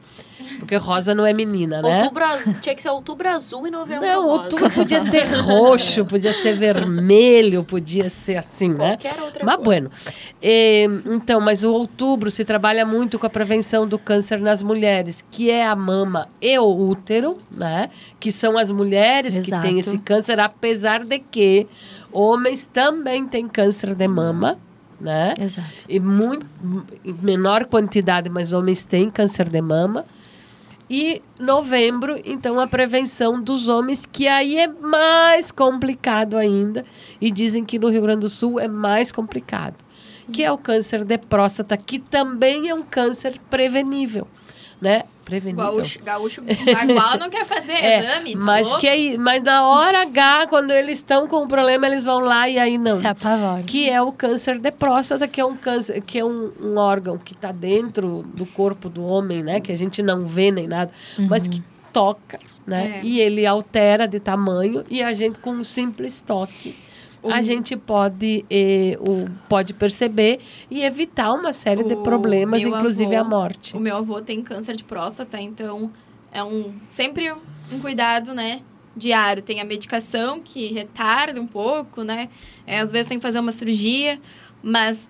Porque 0.59 0.77
rosa 0.77 1.15
não 1.15 1.27
é 1.27 1.35
menina, 1.35 1.83
né? 1.83 1.97
Outubro 1.97 2.25
azul. 2.25 2.55
Tinha 2.61 2.75
que 2.77 2.81
ser 2.83 2.91
outubro 2.91 3.29
azul 3.29 3.67
e 3.67 3.71
novembro 3.73 4.07
Não, 4.07 4.23
rosa. 4.29 4.43
outubro 4.45 4.71
podia 4.71 5.01
ser 5.01 5.25
roxo, 5.27 6.05
podia 6.05 6.33
ser 6.33 6.57
vermelho, 6.57 7.65
podia 7.65 8.09
ser 8.09 8.37
assim, 8.37 8.69
né? 8.69 8.97
Qualquer 8.97 9.21
outra 9.21 9.45
Mas 9.45 9.57
cor. 9.57 9.65
bueno. 9.65 9.91
Eh, 10.41 10.85
então, 11.07 11.41
mas 11.41 11.65
o 11.65 11.73
outubro 11.73 12.31
se 12.31 12.45
trabalha 12.45 12.87
muito 12.87 13.19
com 13.19 13.27
a 13.27 13.31
prevenção 13.31 13.87
do 13.87 13.99
câncer 13.99 14.39
nas 14.39 14.63
mulheres, 14.63 15.25
que 15.31 15.51
é 15.51 15.67
a 15.67 15.75
mama 15.75 16.29
e 16.41 16.57
o 16.59 16.67
útero, 16.89 17.37
né? 17.51 17.91
Que 18.21 18.31
são 18.31 18.57
as 18.57 18.71
mulheres 18.71 19.35
que 19.35 19.49
Exato. 19.49 19.67
têm 19.67 19.79
esse 19.81 19.99
câncer, 19.99 20.39
apesar 20.39 21.05
de 21.05 21.19
que 21.19 21.67
homens 22.13 22.65
também 22.65 23.27
têm 23.27 23.49
câncer 23.49 23.95
de 23.95 24.07
mama, 24.07 24.57
né? 25.05 25.35
Exato. 25.39 25.69
E 25.89 26.01
muito, 26.01 26.47
em 27.05 27.13
menor 27.13 27.67
quantidade, 27.67 28.31
mas 28.31 28.53
homens 28.53 28.83
têm 28.83 29.11
câncer 29.11 29.49
de 29.49 29.61
mama. 29.61 30.05
E 30.89 31.23
novembro, 31.41 32.21
então, 32.25 32.61
a 32.61 32.67
prevenção 32.67 33.41
dos 33.41 33.69
homens, 33.69 34.07
que 34.11 34.29
aí 34.29 34.59
é 34.59 34.69
mais 34.69 35.51
complicado 35.51 36.37
ainda. 36.37 36.85
E 37.21 37.31
dizem 37.31 37.65
que 37.65 37.79
no 37.79 37.89
Rio 37.89 38.03
Grande 38.03 38.21
do 38.21 38.29
Sul 38.29 38.59
é 38.61 38.69
mais 38.69 39.11
complicado. 39.11 39.77
Que 40.33 40.43
é 40.43 40.51
o 40.51 40.59
câncer 40.59 41.05
de 41.05 41.19
próstata, 41.19 41.77
que 41.77 41.99
também 41.99 42.69
é 42.69 42.75
um 42.75 42.83
câncer 42.83 43.39
prevenível. 43.51 44.27
Né? 44.85 45.03
Prevenível. 45.25 45.65
Gaúcho, 45.65 45.99
gaúcho 46.05 46.43
bagual 46.43 47.17
não 47.19 47.31
quer 47.31 47.47
fazer 47.47 47.73
É, 47.81 48.01
exame, 48.01 48.35
tá 48.35 48.39
mas, 48.39 48.67
louco? 48.67 48.81
que 48.81 48.87
aí, 48.87 49.17
mas 49.17 49.43
na 49.43 49.67
hora 49.67 50.03
H, 50.03 50.47
quando 50.49 50.71
eles 50.71 50.99
estão 50.99 51.27
com 51.27 51.39
o 51.45 51.49
problema, 51.49 51.87
eles 51.87 52.05
vão 52.05 52.19
lá 52.21 52.47
e 52.47 52.59
aí 52.59 52.77
não 52.77 52.93
Se 52.93 53.07
apavora. 53.07 53.63
que 53.63 53.89
é 53.89 54.03
o 54.03 54.13
câncer 54.13 54.59
de 54.59 54.71
próstata, 54.71 55.27
que 55.27 55.41
é 55.41 55.45
um 55.45 55.57
câncer, 55.57 56.03
que 56.03 56.19
é 56.19 56.25
um, 56.25 56.53
um 56.61 56.77
órgão 56.77 57.17
que 57.17 57.33
está 57.33 57.51
dentro 57.51 58.23
do 58.35 58.45
corpo 58.45 58.91
do 58.91 59.03
homem, 59.07 59.43
né? 59.43 59.61
Que 59.61 59.73
a 59.73 59.77
gente 59.79 60.03
não 60.03 60.27
vê 60.27 60.51
nem 60.51 60.69
nada, 60.69 60.91
mas 61.19 61.49
que 61.49 61.63
toca, 61.91 62.39
né? 62.67 62.99
É. 62.99 63.05
E 63.07 63.21
ele 63.21 63.47
altera 63.47 64.07
de 64.07 64.21
tamanho 64.21 64.85
e 64.91 65.03
a 65.03 65.15
gente 65.15 65.39
com 65.39 65.53
um 65.53 65.65
simples 65.65 66.21
toque 66.21 66.77
a 67.31 67.43
gente 67.43 67.77
pode 67.77 68.45
eh, 68.51 68.97
o, 69.01 69.29
pode 69.49 69.73
perceber 69.75 70.41
e 70.71 70.83
evitar 70.83 71.33
uma 71.33 71.53
série 71.53 71.83
de 71.85 71.95
O 71.95 72.03
problemas, 72.03 72.63
meu 72.63 72.77
inclusive 72.77 73.15
avô- 73.17 73.27
a 73.27 73.29
morte. 73.29 73.77
O 73.77 73.81
meu 73.81 73.97
avô 73.97 74.21
tem 74.21 74.43
câncer 74.43 74.77
de 74.77 74.85
próstata, 74.85 75.41
então 75.41 75.91
é 76.33 76.43
um 76.43 76.73
sempre 76.89 77.33
um 77.73 77.79
cuidado, 77.81 78.35
né? 78.35 78.61
Diário. 78.97 79.43
Tem 79.43 79.61
a 79.61 79.65
medicação 79.65 80.41
que 80.41 80.69
retarda 80.73 81.41
um 81.41 81.47
pouco, 81.47 82.03
né? 82.03 82.29
É, 82.67 82.79
às 82.79 82.91
vezes 82.93 83.07
tem 83.09 83.19
que 83.19 83.23
fazer 83.23 83.41
uma 83.41 83.53
cirurgia, 83.53 84.21
mas 84.63 85.09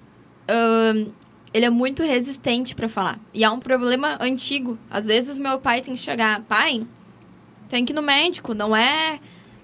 ele 1.53 1.65
é 1.65 1.71
muito 1.71 2.03
resistente 2.03 2.75
para 2.75 2.89
falar. 2.89 3.19
E 3.33 3.45
é 3.45 3.51
um 3.51 3.61
problema 3.61 4.17
antigo. 4.21 4.79
Às 4.91 5.07
vezes 5.07 5.39
meu 5.39 5.59
pai 5.59 5.81
tem 5.81 5.95
que 5.95 6.01
chegar, 6.01 6.41
pai, 6.43 6.85
tem 7.69 7.85
que 7.85 7.93
ir 7.93 7.95
no 7.97 8.03
médico, 8.03 8.55
não 8.55 8.75
é 8.75 9.21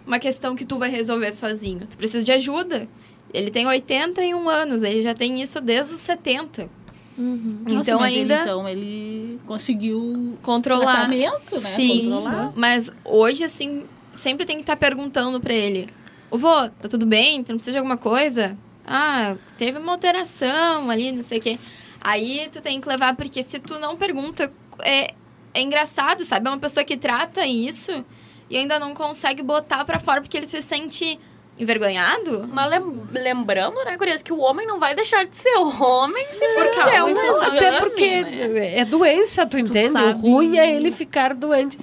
uma 0.06 0.18
questão 0.18 0.54
que 0.56 0.64
tu 0.64 0.78
vai 0.78 0.90
resolver 0.90 1.32
sozinho. 1.32 1.86
Tu 1.88 1.96
precisa 1.96 2.24
de 2.24 2.32
ajuda. 2.32 2.88
Ele 3.32 3.50
tem 3.50 3.66
81 3.66 4.48
anos, 4.48 4.82
ele 4.82 5.02
já 5.02 5.14
tem 5.14 5.40
isso 5.40 5.60
desde 5.60 5.94
os 5.94 6.00
70. 6.00 6.68
Uhum. 7.16 7.64
Nossa, 7.68 7.80
então 7.80 8.00
mas 8.00 8.14
ainda 8.14 8.34
Ele, 8.34 8.42
então 8.42 8.68
ele 8.68 9.40
conseguiu 9.46 10.38
controlar. 10.42 10.92
tratamento, 11.08 11.54
né? 11.54 11.60
Sim, 11.60 12.10
Controlar. 12.10 12.52
mas 12.56 12.90
hoje, 13.04 13.44
assim, 13.44 13.84
sempre 14.16 14.46
tem 14.46 14.56
que 14.56 14.62
estar 14.62 14.76
perguntando 14.76 15.40
pra 15.40 15.52
ele: 15.52 15.88
Ô 16.30 16.38
vô, 16.38 16.68
tá 16.80 16.88
tudo 16.88 17.04
bem? 17.06 17.42
Tu 17.44 17.50
não 17.50 17.56
precisa 17.56 17.72
de 17.72 17.78
alguma 17.78 17.96
coisa? 17.96 18.56
Ah, 18.86 19.36
teve 19.58 19.78
uma 19.78 19.92
alteração 19.92 20.90
ali, 20.90 21.12
não 21.12 21.22
sei 21.22 21.38
o 21.38 21.42
quê. 21.42 21.58
Aí 22.00 22.48
tu 22.50 22.62
tem 22.62 22.80
que 22.80 22.88
levar, 22.88 23.14
porque 23.14 23.42
se 23.42 23.58
tu 23.58 23.78
não 23.78 23.96
pergunta, 23.96 24.50
é, 24.82 25.12
é 25.52 25.60
engraçado, 25.60 26.24
sabe? 26.24 26.46
É 26.48 26.50
uma 26.50 26.58
pessoa 26.58 26.82
que 26.84 26.96
trata 26.96 27.46
isso 27.46 28.04
e 28.50 28.56
ainda 28.56 28.78
não 28.78 28.92
consegue 28.92 29.42
botar 29.42 29.84
pra 29.84 29.98
fora 30.00 30.20
porque 30.20 30.36
ele 30.36 30.46
se 30.46 30.60
sente 30.60 31.18
envergonhado. 31.58 32.48
Mas 32.52 32.70
lem- 32.70 33.02
lembrando, 33.12 33.76
né, 33.84 33.96
Gurias, 33.96 34.22
que 34.22 34.32
o 34.32 34.40
homem 34.40 34.66
não 34.66 34.78
vai 34.78 34.94
deixar 34.94 35.24
de 35.24 35.36
ser 35.36 35.56
homem 35.56 36.26
se 36.30 36.46
for 36.54 36.66
ser 36.68 36.96
a 36.96 37.04
um 37.04 37.08
infecção 37.10 37.36
assim, 37.42 37.56
Até 37.58 37.72
já 37.72 37.80
porque 37.80 38.22
né? 38.22 38.78
é 38.78 38.84
doença, 38.84 39.46
tu 39.46 39.58
entende? 39.58 39.92
sabe- 39.92 40.18
O 40.18 40.22
ruim 40.32 40.56
é 40.58 40.74
ele 40.74 40.90
ficar 40.90 41.34
doente. 41.34 41.78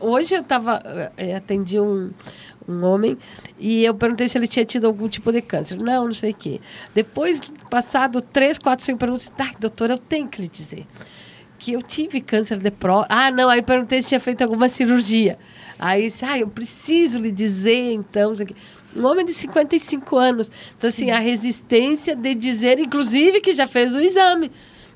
Hoje 0.00 0.34
eu 0.34 0.42
tava, 0.44 0.82
eh, 1.16 1.34
atendi 1.36 1.78
um, 1.80 2.10
um 2.68 2.84
homem 2.84 3.16
e 3.58 3.84
eu 3.84 3.94
perguntei 3.94 4.26
se 4.28 4.36
ele 4.36 4.48
tinha 4.48 4.64
tido 4.64 4.86
algum 4.88 5.08
tipo 5.08 5.30
de 5.32 5.40
câncer. 5.40 5.80
Não, 5.80 6.06
não 6.06 6.12
sei 6.14 6.32
o 6.32 6.34
quê. 6.34 6.60
Depois, 6.94 7.40
passado 7.70 8.20
três, 8.20 8.58
quatro, 8.58 8.84
cinco 8.84 8.98
perguntas, 8.98 9.32
ai, 9.38 9.52
doutor, 9.58 9.90
eu 9.90 9.98
tenho 9.98 10.26
que 10.28 10.42
lhe 10.42 10.48
dizer 10.48 10.84
que 11.58 11.72
eu 11.74 11.80
tive 11.82 12.20
câncer 12.20 12.58
de 12.58 12.72
próstata. 12.72 13.14
Ah, 13.14 13.30
não, 13.30 13.48
aí 13.48 13.62
perguntei 13.62 14.02
se 14.02 14.08
tinha 14.08 14.18
feito 14.20 14.42
alguma 14.42 14.68
cirurgia. 14.68 15.38
Aí 15.82 16.04
disse, 16.04 16.24
ah, 16.24 16.38
eu 16.38 16.48
preciso 16.48 17.18
lhe 17.18 17.32
dizer, 17.32 17.92
então. 17.92 18.32
isso 18.32 18.42
aqui." 18.42 18.54
Um 18.94 19.06
homem 19.06 19.24
de 19.24 19.32
55 19.32 20.16
anos. 20.16 20.50
Então, 20.76 20.90
assim, 20.90 21.10
a 21.10 21.18
resistência 21.18 22.14
de 22.14 22.34
dizer, 22.34 22.78
inclusive, 22.78 23.40
que 23.40 23.52
já 23.54 23.66
fez 23.66 23.94
o 23.94 24.00
exame. 24.00 24.50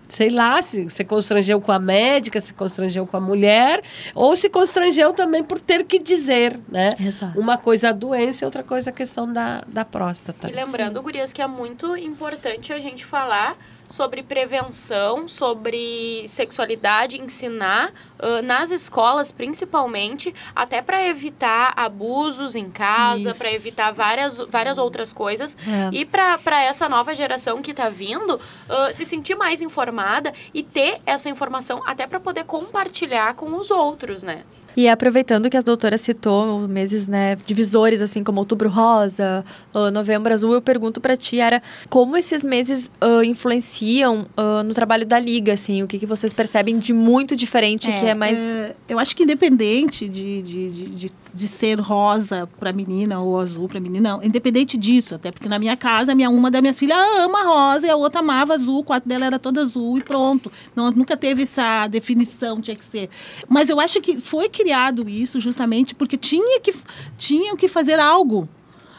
Sei 0.09 0.31
lá, 0.31 0.63
se 0.63 0.89
se 0.89 1.03
constrangeu 1.03 1.61
com 1.61 1.73
a 1.73 1.81
médica, 1.81 2.41
se 2.41 2.55
constrangeu 2.55 3.07
com 3.07 3.17
a 3.17 3.21
mulher, 3.21 3.83
ou 4.15 4.37
se 4.37 4.49
constrangeu 4.49 5.13
também 5.13 5.43
por 5.43 5.59
ter 5.59 5.83
que 5.85 5.99
dizer, 5.99 6.61
né? 6.69 6.91
Exato. 7.01 7.41
Uma 7.41 7.59
coisa 7.59 7.89
a 7.89 7.93
doença 7.93 8.45
e 8.45 8.47
outra 8.47 8.63
coisa 8.63 8.91
a 8.91 8.93
questão 8.93 9.33
da, 9.33 9.65
da 9.67 9.85
próstata. 9.85 10.49
E 10.49 10.53
lembrando, 10.53 11.03
Gurias, 11.03 11.33
que 11.33 11.43
é 11.43 11.47
muito 11.49 11.97
importante 11.97 12.73
a 12.73 12.79
gente 12.79 13.05
falar 13.05 13.57
sobre 13.89 14.23
prevenção, 14.23 15.29
sobre 15.29 16.25
sexualidade, 16.27 17.21
ensinar 17.21 17.93
ãh, 18.21 18.43
nas 18.43 18.71
escolas, 18.71 19.31
principalmente, 19.31 20.35
até 20.55 20.83
para 20.83 21.07
evitar 21.07 21.73
abusos 21.77 22.57
em 22.57 22.71
casa, 22.71 23.35
para 23.35 23.53
evitar 23.53 23.93
várias, 23.93 24.39
várias 24.39 24.79
outras 24.79 25.13
coisas. 25.13 25.57
É. 25.67 25.91
E 25.93 26.05
para 26.05 26.63
essa 26.63 26.89
nova 26.89 27.15
geração 27.15 27.63
que 27.63 27.71
está 27.71 27.89
vindo, 27.89 28.41
ãh, 28.69 28.93
se 28.93 29.05
sentir 29.05 29.35
mais 29.35 29.63
informada 29.63 30.33
e 30.53 30.63
ter 30.63 31.01
essa 31.07 31.29
informação 31.29 31.83
até 31.87 32.07
para 32.07 32.21
poder 32.21 32.45
compartilhar 32.45 33.35
com 33.35 33.57
os 33.57 33.71
outros, 33.71 34.23
né? 34.23 34.45
E 34.77 34.89
aproveitando 34.89 35.49
que 35.49 35.57
a 35.57 35.63
doutora 35.63 35.97
citou 35.97 36.69
meses, 36.69 37.09
né, 37.09 37.37
divisores, 37.47 38.03
assim 38.03 38.23
como 38.23 38.41
Outubro 38.41 38.69
Rosa, 38.69 39.45
ah, 39.73 39.91
Novembro 39.91 40.35
Azul, 40.35 40.53
eu 40.53 40.61
pergunto 40.61 41.01
pra 41.01 41.17
ti, 41.17 41.41
era 41.41 41.63
como 41.89 42.17
esses 42.17 42.45
meses 42.45 42.91
ah, 43.01 43.25
influenciam 43.25 44.27
ah, 44.37 44.63
no 44.63 44.75
trabalho 44.75 45.07
da 45.07 45.19
Liga, 45.19 45.55
assim, 45.55 45.83
o 45.83 45.87
que, 45.87 45.99
que 45.99 46.05
vocês 46.05 46.35
percebem 46.35 46.79
de 46.79 46.93
muito 46.93 47.35
diferente, 47.35 47.87
que 47.87 48.07
é 48.07 48.15
mais... 48.15 48.39
é, 48.39 48.75
eu 48.89 48.99
acho 48.99 49.17
que 49.17 49.23
independente 49.23 50.07
de, 50.09 50.43
de, 50.43 50.71
de, 50.71 50.87
de, 50.89 51.13
de 51.33 51.49
ser 51.49 51.81
rosa 51.81 52.47
para 52.59 52.73
menina 52.73 53.21
ou 53.21 53.41
azul 53.41 53.69
para 53.69 53.81
menina, 53.81 54.11
não. 54.11 54.23
Independente 54.23 54.77
disso, 54.77 55.15
até 55.15 55.33
porque 55.33 55.49
na 55.49 55.59
minha 55.59 55.77
casa, 55.77 56.15
minha, 56.15 56.29
uma 56.29 56.51
das 56.51 56.61
minhas 56.61 56.79
filhas 56.79 56.99
ama 57.19 57.45
rosa 57.45 57.87
e 57.87 57.91
a 57.91 57.97
outra 57.97 58.21
amava 58.21 58.53
azul, 58.53 58.81
o 58.81 58.85
quarto 58.85 59.09
dela 59.09 59.25
era 59.25 59.39
todo 59.39 59.59
azul 59.59 59.97
e 59.97 60.03
pronto. 60.03 60.53
Não, 60.75 60.91
nunca 60.91 61.17
teve 61.17 61.45
essa 61.45 61.87
definição, 61.87 62.61
tinha 62.61 62.77
que 62.77 62.85
ser. 62.85 63.09
Mas 63.49 63.71
eu 63.71 63.81
acho 63.81 64.01
que 64.03 64.21
foi 64.21 64.49
criado 64.67 65.09
isso 65.09 65.41
justamente 65.41 65.95
porque 65.95 66.17
tinha 66.17 66.61
que, 66.61 66.75
tinha 67.17 67.57
que 67.57 67.69
fazer 67.69 68.01
algo. 68.01 68.49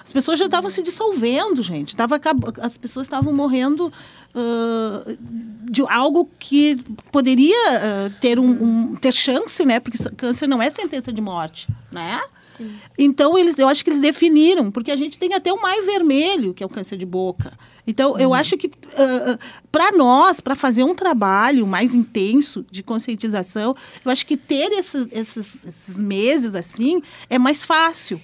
As 0.02 0.14
pessoas 0.14 0.40
já 0.40 0.46
estavam 0.46 0.70
se 0.70 0.82
dissolvendo, 0.82 1.62
gente. 1.62 1.94
Tava, 1.94 2.18
as 2.62 2.78
pessoas 2.78 3.08
estavam 3.08 3.34
morrendo 3.34 3.92
ah, 4.34 5.04
de 5.70 5.82
algo 5.90 6.30
que 6.40 6.78
poderia 7.12 7.58
ah, 7.70 8.10
ter, 8.22 8.40
um, 8.40 8.50
um- 8.50 8.96
ter 8.96 9.12
chance, 9.12 9.66
né? 9.66 9.82
Porque 9.82 9.98
câncer 10.16 10.48
não 10.48 10.62
é 10.62 10.70
sentença 10.70 11.12
de 11.12 11.20
morte, 11.20 11.68
né? 11.92 12.22
Então, 12.98 13.38
eles, 13.38 13.60
eu 13.60 13.68
acho 13.68 13.84
que 13.84 13.90
eles 13.90 14.00
definiram, 14.00 14.72
porque 14.72 14.92
a 14.92 14.96
gente 14.96 15.20
tem 15.20 15.34
até 15.34 15.52
o 15.52 15.62
maio 15.62 15.86
vermelho, 15.86 16.54
que 16.54 16.64
é 16.64 16.66
o 16.66 16.70
câncer 16.70 16.98
de 16.98 17.06
boca. 17.06 17.52
Então, 17.88 18.20
eu 18.20 18.34
acho 18.34 18.58
que 18.58 18.70
para 19.72 19.94
nós, 19.94 20.42
para 20.42 20.56
fazer 20.56 20.84
um 20.84 20.94
trabalho 20.94 21.66
mais 21.66 21.96
intenso 21.96 22.66
de 22.70 22.84
conscientização, 22.84 23.74
eu 24.04 24.12
acho 24.12 24.26
que 24.26 24.36
ter 24.36 24.74
esses, 24.74 25.08
esses, 25.10 25.66
esses 25.66 25.98
meses 25.98 26.54
assim 26.54 27.02
é 27.30 27.40
mais 27.40 27.64
fácil. 27.64 28.20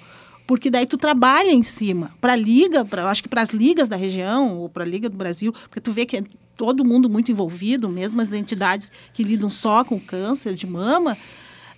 Porque 0.46 0.70
daí 0.70 0.86
tu 0.86 0.98
trabalha 0.98 1.52
em 1.52 1.64
cima. 1.64 2.14
Para 2.20 2.34
a 2.34 2.36
liga, 2.36 2.86
eu 2.92 3.08
acho 3.08 3.24
que 3.24 3.30
para 3.30 3.42
as 3.42 3.50
ligas 3.50 3.88
da 3.88 3.96
região, 3.96 4.58
ou 4.58 4.68
para 4.68 4.84
a 4.84 4.88
Liga 4.88 5.08
do 5.10 5.18
Brasil, 5.18 5.54
porque 5.54 5.80
tu 5.80 5.94
vê 5.94 6.06
que 6.06 6.18
é 6.18 6.24
todo 6.58 6.84
mundo 6.84 7.10
muito 7.10 7.32
envolvido, 7.32 7.88
mesmo 7.88 8.22
as 8.22 8.34
entidades 8.34 8.92
que 9.14 9.24
lidam 9.24 9.50
só 9.50 9.84
com 9.86 10.00
câncer 10.00 10.54
de 10.54 10.68
mama, 10.68 11.18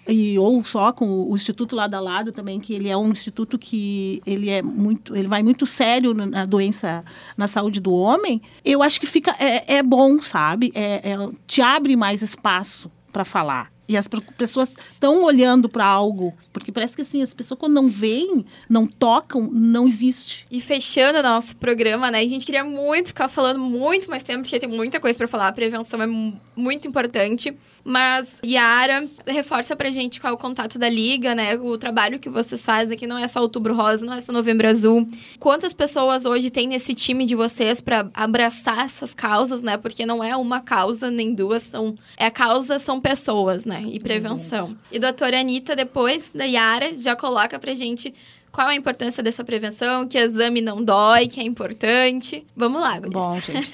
e 0.07 0.37
ou 0.37 0.63
só 0.63 0.91
com 0.91 1.05
o, 1.29 1.35
Instituto 1.35 1.75
Lado 1.75 1.95
a 1.95 1.99
Lado 1.99 2.31
também, 2.31 2.59
que 2.59 2.73
ele 2.73 2.89
é 2.89 2.97
um 2.97 3.11
instituto 3.11 3.57
que 3.57 4.21
ele 4.25 4.49
é 4.49 4.61
muito, 4.61 5.15
ele 5.15 5.27
vai 5.27 5.41
muito 5.41 5.65
sério 5.65 6.13
na, 6.13 6.25
na 6.25 6.45
doença, 6.45 7.03
na 7.37 7.47
saúde 7.47 7.79
do 7.79 7.93
homem. 7.93 8.41
Eu 8.63 8.83
acho 8.83 8.99
que 8.99 9.07
fica 9.07 9.35
é, 9.39 9.75
é 9.77 9.83
bom, 9.83 10.21
sabe? 10.21 10.71
É, 10.75 11.11
é- 11.11 11.29
te 11.47 11.61
abre 11.61 11.95
mais 11.95 12.21
espaço 12.21 12.91
para 13.11 13.25
falar. 13.25 13.74
E 13.87 13.95
as 13.95 14.07
pessoas 14.07 14.73
estão 14.93 15.23
olhando 15.23 15.69
para 15.69 15.85
algo, 15.85 16.33
porque 16.51 16.71
parece 16.71 16.95
que 16.95 17.03
assim, 17.03 17.21
as 17.21 17.33
pessoas 17.33 17.59
quando 17.59 17.73
não 17.73 17.87
veem, 17.87 18.43
não 18.67 18.87
tocam, 18.87 19.49
não 19.51 19.87
existe. 19.87 20.47
E 20.49 20.59
fechando 20.59 21.21
nosso 21.21 21.55
programa, 21.57 22.09
né? 22.09 22.19
A 22.19 22.27
gente 22.27 22.45
queria 22.45 22.63
muito 22.63 23.09
ficar 23.09 23.27
falando 23.27 23.59
muito 23.59 24.09
mais 24.09 24.23
tempo, 24.23 24.41
porque 24.41 24.59
tem 24.59 24.67
muita 24.69 24.99
coisa 24.99 25.15
pra 25.17 25.27
falar. 25.27 25.49
A 25.49 25.51
prevenção 25.51 26.01
é 26.01 26.07
mu- 26.07 26.33
muito 26.55 26.87
importante. 26.87 27.55
Mas, 27.83 28.37
Yara, 28.43 29.07
reforça 29.27 29.75
pra 29.75 29.91
gente 29.91 30.19
qual 30.19 30.31
é 30.31 30.35
o 30.35 30.39
contato 30.39 30.79
da 30.79 30.89
Liga, 30.89 31.35
né? 31.35 31.55
O 31.55 31.77
trabalho 31.77 32.17
que 32.17 32.27
vocês 32.29 32.65
fazem 32.65 32.95
aqui 32.97 33.05
não 33.05 33.19
é 33.19 33.27
só 33.27 33.39
Outubro 33.41 33.75
Rosa, 33.75 34.03
não 34.03 34.13
é 34.13 34.21
só 34.21 34.31
Novembro 34.33 34.67
Azul. 34.67 35.07
Quantas 35.39 35.73
pessoas 35.73 36.25
hoje 36.25 36.49
tem 36.49 36.67
nesse 36.67 36.95
time 36.95 37.27
de 37.27 37.35
vocês 37.35 37.81
pra 37.81 38.09
abraçar 38.15 38.85
essas 38.85 39.13
causas, 39.13 39.61
né? 39.61 39.77
Porque 39.77 40.05
não 40.07 40.23
é 40.23 40.35
uma 40.35 40.59
causa 40.59 41.11
nem 41.11 41.35
duas, 41.35 41.61
são... 41.61 41.93
É 42.17 42.25
a 42.25 42.31
causa, 42.31 42.79
são 42.79 42.99
pessoas, 42.99 43.65
né? 43.65 43.74
E 43.81 43.99
prevenção. 43.99 44.75
E 44.91 44.99
doutora 44.99 45.39
Anitta, 45.39 45.75
depois 45.75 46.31
da 46.33 46.45
Yara, 46.45 46.97
já 46.97 47.15
coloca 47.15 47.57
pra 47.59 47.73
gente 47.73 48.13
qual 48.55 48.69
a 48.69 48.75
importância 48.75 49.21
dessa 49.21 49.43
prevenção, 49.43 50.07
que 50.07 50.17
exame 50.17 50.61
não 50.61 50.81
dói, 50.81 51.27
que 51.27 51.41
é 51.41 51.43
importante. 51.43 52.45
Vamos 52.55 52.81
lá, 52.81 52.97
Gurias. 52.97 53.13
Bom, 53.13 53.39
gente. 53.41 53.69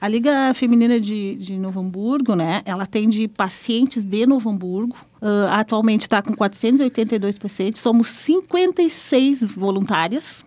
A 0.00 0.06
Liga 0.06 0.54
Feminina 0.54 1.00
de, 1.00 1.34
de 1.34 1.58
Novo 1.58 1.80
Hamburgo, 1.80 2.36
né? 2.36 2.62
Ela 2.64 2.84
atende 2.84 3.26
pacientes 3.26 4.04
de 4.04 4.24
Novo 4.26 4.48
Hamburgo. 4.48 4.96
Ah, 5.20 5.58
atualmente 5.58 6.02
está 6.02 6.22
com 6.22 6.32
482 6.32 7.38
pacientes. 7.38 7.82
Somos 7.82 8.06
56 8.06 9.42
voluntárias, 9.42 10.46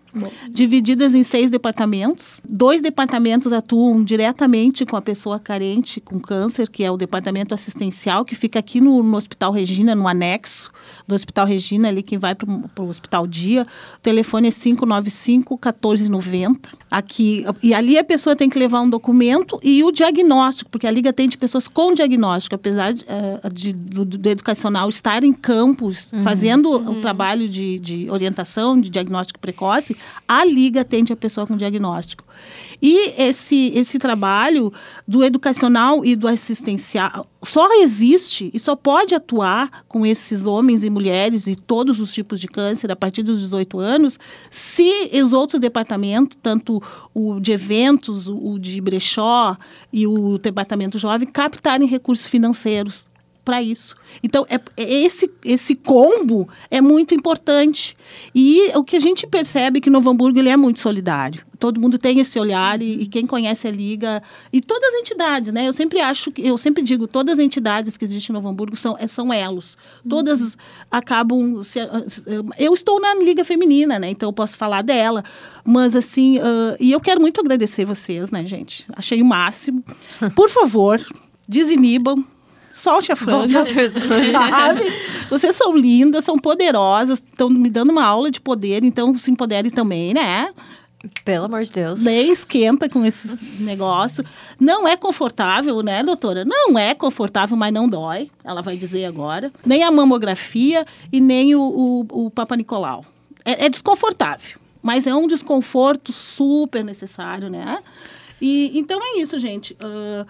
divididas 0.50 1.14
em 1.14 1.22
seis 1.22 1.50
departamentos. 1.50 2.40
Dois 2.48 2.80
departamentos 2.82 3.52
atuam 3.52 4.02
diretamente 4.02 4.84
com 4.86 4.96
a 4.96 5.02
pessoa 5.02 5.38
carente 5.38 6.00
com 6.00 6.18
câncer, 6.20 6.68
que 6.68 6.82
é 6.84 6.90
o 6.90 6.96
departamento 6.96 7.54
assistencial, 7.54 8.24
que 8.24 8.34
fica 8.34 8.58
aqui 8.58 8.80
no, 8.80 9.02
no 9.02 9.16
Hospital 9.16 9.52
Regina, 9.52 9.94
no 9.94 10.08
anexo 10.08 10.70
do 11.06 11.14
Hospital 11.14 11.46
Regina, 11.46 11.88
ali 11.88 12.02
quem 12.02 12.18
vai 12.18 12.34
para 12.34 12.48
o 12.84 12.88
Hospital 12.88 13.26
Dia. 13.26 13.66
O 13.96 14.00
telefone 14.00 14.48
é 14.48 14.50
595-1490. 14.50 16.58
Aqui, 16.90 17.44
e 17.60 17.74
ali 17.74 17.98
a 17.98 18.04
pessoa 18.04 18.36
tem 18.36 18.48
que 18.48 18.56
levar 18.58 18.80
um 18.80 18.88
documento 18.88 19.58
e 19.64 19.82
o 19.82 19.90
diagnóstico, 19.90 20.70
porque 20.70 20.86
a 20.86 20.90
Liga 20.92 21.10
atende 21.10 21.36
pessoas 21.36 21.66
com 21.66 21.92
diagnóstico, 21.92 22.54
apesar 22.54 22.92
de, 22.92 23.04
eh, 23.08 23.40
de- 23.52 23.72
do, 23.72 24.04
do 24.04 24.28
educacional 24.28 24.88
estar 24.88 25.24
em 25.24 25.32
campos 25.32 26.08
fazendo 26.22 26.70
o 26.70 27.00
trabalho 27.00 27.48
de, 27.48 27.80
de 27.80 28.08
orientação, 28.10 28.80
de 28.80 28.90
diagnóstico 28.90 29.40
precoce, 29.40 29.96
a 30.26 30.44
Liga 30.44 30.80
atende 30.80 31.12
a 31.12 31.16
pessoa 31.16 31.46
com 31.46 31.56
diagnóstico. 31.56 32.24
E 32.80 33.14
esse, 33.16 33.72
esse 33.74 33.98
trabalho 33.98 34.72
do 35.06 35.24
educacional 35.24 36.04
e 36.04 36.16
do 36.16 36.28
assistencial 36.28 37.26
só 37.42 37.82
existe 37.82 38.50
e 38.52 38.58
só 38.58 38.74
pode 38.74 39.14
atuar 39.14 39.84
com 39.86 40.04
esses 40.04 40.46
homens 40.46 40.82
e 40.82 40.90
mulheres 40.90 41.46
e 41.46 41.54
todos 41.54 42.00
os 42.00 42.12
tipos 42.12 42.40
de 42.40 42.48
câncer 42.48 42.90
a 42.90 42.96
partir 42.96 43.22
dos 43.22 43.40
18 43.40 43.78
anos, 43.78 44.18
se 44.50 45.10
os 45.22 45.32
outros 45.32 45.60
departamentos, 45.60 46.38
tanto 46.42 46.82
o 47.12 47.38
de 47.40 47.52
eventos, 47.52 48.28
o 48.28 48.58
de 48.58 48.80
brechó 48.80 49.56
e 49.92 50.06
o 50.06 50.38
departamento 50.38 50.98
jovem, 50.98 51.28
captarem 51.28 51.86
recursos 51.86 52.26
financeiros 52.26 53.04
para 53.44 53.62
isso. 53.62 53.94
Então, 54.22 54.46
é, 54.48 54.54
é 54.76 54.94
esse, 55.04 55.30
esse 55.44 55.74
combo 55.74 56.48
é 56.70 56.80
muito 56.80 57.14
importante. 57.14 57.96
E 58.34 58.70
o 58.74 58.82
que 58.82 58.96
a 58.96 59.00
gente 59.00 59.26
percebe 59.26 59.78
é 59.78 59.80
que 59.80 59.90
Novo 59.90 60.08
Hamburgo 60.10 60.38
ele 60.38 60.48
é 60.48 60.56
muito 60.56 60.80
solidário. 60.80 61.44
Todo 61.58 61.80
mundo 61.80 61.98
tem 61.98 62.18
esse 62.20 62.38
olhar 62.38 62.80
e, 62.82 63.02
e 63.02 63.06
quem 63.06 63.26
conhece 63.26 63.66
a 63.66 63.70
Liga 63.70 64.22
e 64.52 64.60
todas 64.60 64.92
as 64.92 65.00
entidades, 65.00 65.52
né? 65.52 65.66
Eu 65.68 65.72
sempre 65.72 66.00
acho 66.00 66.30
que 66.32 66.46
eu 66.46 66.58
sempre 66.58 66.82
digo, 66.82 67.06
todas 67.06 67.34
as 67.38 67.44
entidades 67.44 67.96
que 67.96 68.04
existem 68.04 68.32
em 68.32 68.34
Novo 68.34 68.48
Hamburgo 68.48 68.76
são, 68.76 68.96
é- 68.98 69.06
são 69.06 69.32
elos. 69.32 69.76
Todas 70.06 70.56
acabam 70.90 71.62
se- 71.62 71.78
eu 72.58 72.74
estou 72.74 73.00
na 73.00 73.14
Liga 73.14 73.44
Feminina, 73.44 73.98
né? 73.98 74.10
Então 74.10 74.28
eu 74.28 74.32
posso 74.32 74.56
falar 74.56 74.82
dela, 74.82 75.24
mas 75.64 75.94
assim, 75.96 76.38
ah, 76.38 76.76
e 76.78 76.92
eu 76.92 77.00
quero 77.00 77.20
muito 77.20 77.40
agradecer 77.40 77.84
vocês, 77.84 78.30
né, 78.30 78.44
gente? 78.46 78.84
Achei 78.94 79.22
o 79.22 79.24
máximo. 79.24 79.82
Por 80.36 80.50
favor, 80.50 81.00
desinibam 81.48 82.24
Solte 82.74 83.12
a 83.12 83.16
franga. 83.16 83.60
Sabe? 84.50 84.92
Vocês 85.30 85.54
são 85.56 85.76
lindas, 85.76 86.24
são 86.24 86.36
poderosas, 86.38 87.20
estão 87.20 87.48
me 87.48 87.70
dando 87.70 87.90
uma 87.90 88.04
aula 88.04 88.30
de 88.30 88.40
poder, 88.40 88.82
então 88.84 89.14
se 89.16 89.30
empoderem 89.30 89.70
também, 89.70 90.12
né? 90.12 90.52
Pelo 91.24 91.44
amor 91.44 91.62
de 91.62 91.70
Deus. 91.70 92.02
Nem 92.02 92.30
esquenta 92.32 92.88
com 92.88 93.04
esse 93.04 93.38
negócio. 93.60 94.24
Não 94.58 94.88
é 94.88 94.96
confortável, 94.96 95.82
né, 95.82 96.02
doutora? 96.02 96.44
Não 96.46 96.78
é 96.78 96.94
confortável, 96.94 97.56
mas 97.56 97.72
não 97.74 97.86
dói. 97.88 98.30
Ela 98.42 98.62
vai 98.62 98.74
dizer 98.76 99.04
agora. 99.04 99.52
Nem 99.66 99.82
a 99.82 99.90
mamografia 99.90 100.86
e 101.12 101.20
nem 101.20 101.54
o, 101.54 101.60
o, 102.10 102.26
o 102.26 102.30
Papa 102.30 102.56
Nicolau. 102.56 103.04
É, 103.44 103.66
é 103.66 103.68
desconfortável, 103.68 104.58
mas 104.82 105.06
é 105.06 105.14
um 105.14 105.26
desconforto 105.26 106.10
super 106.10 106.82
necessário, 106.82 107.50
né? 107.50 107.78
E, 108.40 108.72
então 108.78 108.98
é 109.02 109.20
isso, 109.20 109.38
gente. 109.38 109.76
Vi- 109.78 110.26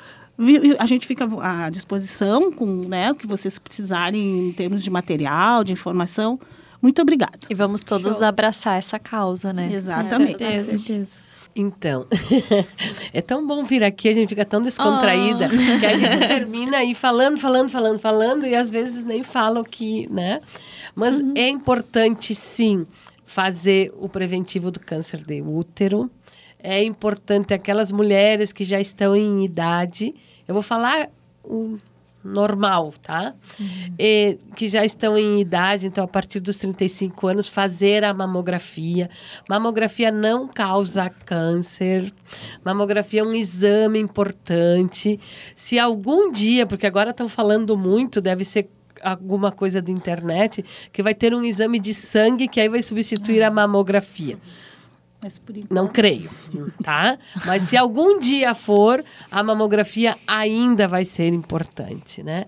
A 0.78 0.86
gente 0.86 1.06
fica 1.06 1.28
à 1.40 1.70
disposição 1.70 2.50
com 2.52 2.66
né, 2.66 3.12
o 3.12 3.14
que 3.14 3.26
vocês 3.26 3.58
precisarem 3.58 4.48
em 4.48 4.52
termos 4.52 4.82
de 4.82 4.90
material, 4.90 5.62
de 5.62 5.72
informação. 5.72 6.38
Muito 6.82 7.00
obrigada. 7.00 7.38
E 7.48 7.54
vamos 7.54 7.82
todos 7.82 8.20
abraçar 8.20 8.78
essa 8.78 8.98
causa, 8.98 9.52
né? 9.52 9.70
Exatamente. 9.72 10.32
Com 10.32 10.38
certeza. 10.38 10.70
Com 10.70 10.78
certeza. 10.78 11.24
Então, 11.56 12.04
é 13.14 13.22
tão 13.22 13.46
bom 13.46 13.62
vir 13.62 13.84
aqui, 13.84 14.08
a 14.08 14.12
gente 14.12 14.28
fica 14.28 14.44
tão 14.44 14.60
descontraída 14.60 15.48
que 15.48 15.86
a 15.86 15.96
gente 15.96 16.18
termina 16.18 16.78
aí 16.78 16.94
falando, 16.94 17.38
falando, 17.38 17.68
falando, 17.68 17.98
falando 18.00 18.46
e 18.46 18.56
às 18.56 18.70
vezes 18.70 19.04
nem 19.04 19.22
fala 19.22 19.60
o 19.60 19.64
que, 19.64 20.08
né? 20.10 20.40
Mas 20.96 21.20
é 21.36 21.48
importante 21.48 22.34
sim 22.34 22.84
fazer 23.24 23.92
o 23.98 24.08
preventivo 24.08 24.70
do 24.70 24.80
câncer 24.80 25.24
de 25.24 25.40
útero. 25.42 26.10
É 26.66 26.82
importante 26.82 27.52
aquelas 27.52 27.92
mulheres 27.92 28.50
que 28.50 28.64
já 28.64 28.80
estão 28.80 29.14
em 29.14 29.44
idade. 29.44 30.14
Eu 30.48 30.54
vou 30.54 30.62
falar 30.62 31.10
o 31.44 31.76
normal, 32.24 32.94
tá? 33.02 33.34
E 33.98 34.38
que 34.56 34.66
já 34.66 34.82
estão 34.82 35.18
em 35.18 35.42
idade, 35.42 35.86
então 35.86 36.02
a 36.02 36.08
partir 36.08 36.40
dos 36.40 36.56
35 36.56 37.26
anos, 37.26 37.48
fazer 37.48 38.02
a 38.02 38.14
mamografia. 38.14 39.10
Mamografia 39.46 40.10
não 40.10 40.48
causa 40.48 41.10
câncer. 41.10 42.10
Mamografia 42.64 43.20
é 43.20 43.24
um 43.24 43.34
exame 43.34 43.98
importante. 43.98 45.20
Se 45.54 45.78
algum 45.78 46.32
dia, 46.32 46.66
porque 46.66 46.86
agora 46.86 47.10
estão 47.10 47.28
falando 47.28 47.76
muito, 47.76 48.22
deve 48.22 48.42
ser 48.42 48.70
alguma 49.02 49.52
coisa 49.52 49.82
da 49.82 49.92
internet, 49.92 50.64
que 50.90 51.02
vai 51.02 51.12
ter 51.12 51.34
um 51.34 51.44
exame 51.44 51.78
de 51.78 51.92
sangue 51.92 52.48
que 52.48 52.58
aí 52.58 52.70
vai 52.70 52.80
substituir 52.80 53.42
a 53.42 53.50
mamografia. 53.50 54.38
Mas 55.24 55.38
por 55.38 55.56
enquanto, 55.56 55.72
Não 55.72 55.88
creio, 55.88 56.28
tá? 56.82 57.16
Mas 57.46 57.62
se 57.62 57.78
algum 57.78 58.18
dia 58.18 58.52
for, 58.52 59.02
a 59.30 59.42
mamografia 59.42 60.14
ainda 60.26 60.86
vai 60.86 61.06
ser 61.06 61.32
importante, 61.32 62.22
né? 62.22 62.44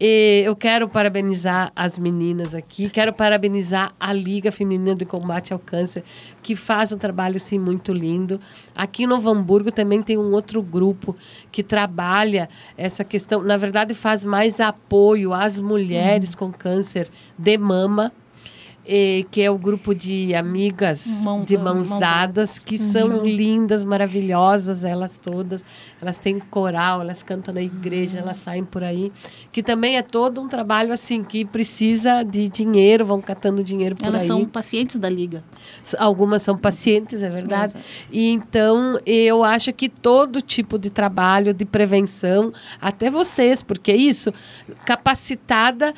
E 0.00 0.42
eu 0.46 0.56
quero 0.56 0.88
parabenizar 0.88 1.70
as 1.76 1.98
meninas 1.98 2.54
aqui, 2.54 2.88
quero 2.88 3.12
parabenizar 3.12 3.92
a 4.00 4.14
Liga 4.14 4.50
Feminina 4.50 4.94
de 4.94 5.04
Combate 5.04 5.52
ao 5.52 5.58
Câncer, 5.58 6.04
que 6.42 6.56
faz 6.56 6.90
um 6.90 6.96
trabalho 6.96 7.36
assim 7.36 7.58
muito 7.58 7.92
lindo. 7.92 8.40
Aqui 8.74 9.04
em 9.04 9.06
Novo 9.06 9.28
Hamburgo 9.28 9.70
também 9.70 10.02
tem 10.02 10.16
um 10.16 10.32
outro 10.32 10.62
grupo 10.62 11.14
que 11.52 11.62
trabalha 11.62 12.48
essa 12.78 13.04
questão, 13.04 13.42
na 13.42 13.58
verdade 13.58 13.92
faz 13.92 14.24
mais 14.24 14.58
apoio 14.58 15.34
às 15.34 15.60
mulheres 15.60 16.34
com 16.34 16.50
câncer 16.50 17.10
de 17.36 17.58
mama, 17.58 18.10
eh, 18.88 19.24
que 19.30 19.42
é 19.42 19.50
o 19.50 19.58
grupo 19.58 19.94
de 19.94 20.34
amigas 20.34 21.22
Mão- 21.24 21.44
de 21.44 21.56
mãos 21.58 21.88
mão 21.90 21.98
dadas, 21.98 22.58
que 22.58 22.78
são 22.78 23.24
lindas, 23.24 23.82
maravilhosas, 23.84 24.84
elas 24.84 25.18
todas. 25.18 25.64
Elas 26.00 26.18
têm 26.18 26.38
coral, 26.38 27.00
elas 27.00 27.22
cantam 27.22 27.52
na 27.54 27.62
igreja, 27.62 28.18
elas 28.18 28.38
saem 28.38 28.64
por 28.64 28.84
aí. 28.84 29.10
Que 29.50 29.62
também 29.62 29.96
é 29.96 30.02
todo 30.02 30.40
um 30.40 30.48
trabalho 30.48 30.92
assim, 30.92 31.24
que 31.24 31.44
precisa 31.44 32.22
de 32.22 32.48
dinheiro, 32.48 33.04
vão 33.04 33.20
catando 33.20 33.64
dinheiro 33.64 33.96
por 33.96 34.04
elas 34.06 34.22
aí. 34.22 34.26
são 34.28 34.44
pacientes 34.44 34.98
da 34.98 35.08
Liga. 35.08 35.42
Algumas 35.98 36.42
são 36.42 36.56
pacientes, 36.56 37.22
é 37.22 37.28
verdade. 37.28 37.74
E 38.12 38.28
então 38.30 39.00
eu 39.04 39.42
acho 39.42 39.72
que 39.72 39.88
todo 39.88 40.40
tipo 40.40 40.78
de 40.78 40.90
trabalho 40.90 41.52
de 41.52 41.64
prevenção, 41.64 42.52
até 42.80 43.10
vocês, 43.10 43.62
porque 43.62 43.90
é 43.90 43.96
isso, 43.96 44.32
capacitada 44.84 45.92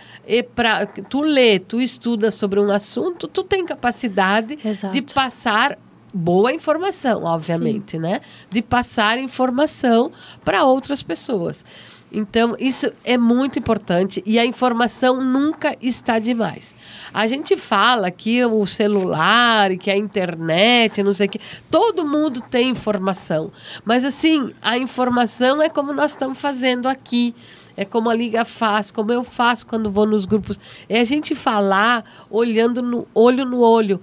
para 0.54 0.86
tu 0.86 1.20
lê, 1.20 1.58
tu 1.58 1.80
estuda 1.80 2.30
sobre 2.30 2.58
um 2.60 2.66
assunto, 2.78 3.28
tu 3.28 3.44
tem 3.44 3.64
capacidade 3.64 4.58
Exato. 4.64 4.94
de 4.94 5.02
passar 5.02 5.78
boa 6.12 6.52
informação, 6.52 7.24
obviamente, 7.24 7.98
né? 7.98 8.20
De 8.50 8.62
passar 8.62 9.18
informação 9.18 10.10
para 10.44 10.64
outras 10.64 11.02
pessoas. 11.02 11.64
Então, 12.12 12.54
isso 12.58 12.90
é 13.04 13.18
muito 13.18 13.58
importante 13.58 14.22
e 14.24 14.38
a 14.38 14.46
informação 14.46 15.20
nunca 15.22 15.76
está 15.80 16.18
demais. 16.18 16.74
A 17.12 17.26
gente 17.26 17.56
fala 17.56 18.10
que 18.10 18.44
o 18.44 18.66
celular, 18.66 19.76
que 19.76 19.90
a 19.90 19.96
internet, 19.96 21.02
não 21.02 21.12
sei 21.12 21.26
o 21.26 21.30
que, 21.30 21.40
todo 21.70 22.06
mundo 22.06 22.40
tem 22.40 22.70
informação. 22.70 23.52
Mas, 23.84 24.04
assim, 24.04 24.54
a 24.62 24.78
informação 24.78 25.60
é 25.60 25.68
como 25.68 25.92
nós 25.92 26.12
estamos 26.12 26.38
fazendo 26.40 26.88
aqui. 26.88 27.34
É 27.76 27.84
como 27.84 28.10
a 28.10 28.14
Liga 28.14 28.44
faz, 28.44 28.90
como 28.90 29.12
eu 29.12 29.22
faço 29.22 29.66
quando 29.66 29.90
vou 29.90 30.06
nos 30.06 30.26
grupos. 30.26 30.58
É 30.88 31.00
a 31.00 31.04
gente 31.04 31.34
falar 31.34 32.26
olhando 32.28 32.82
no 32.82 33.06
olho 33.14 33.44
no 33.44 33.60
olho. 33.60 34.00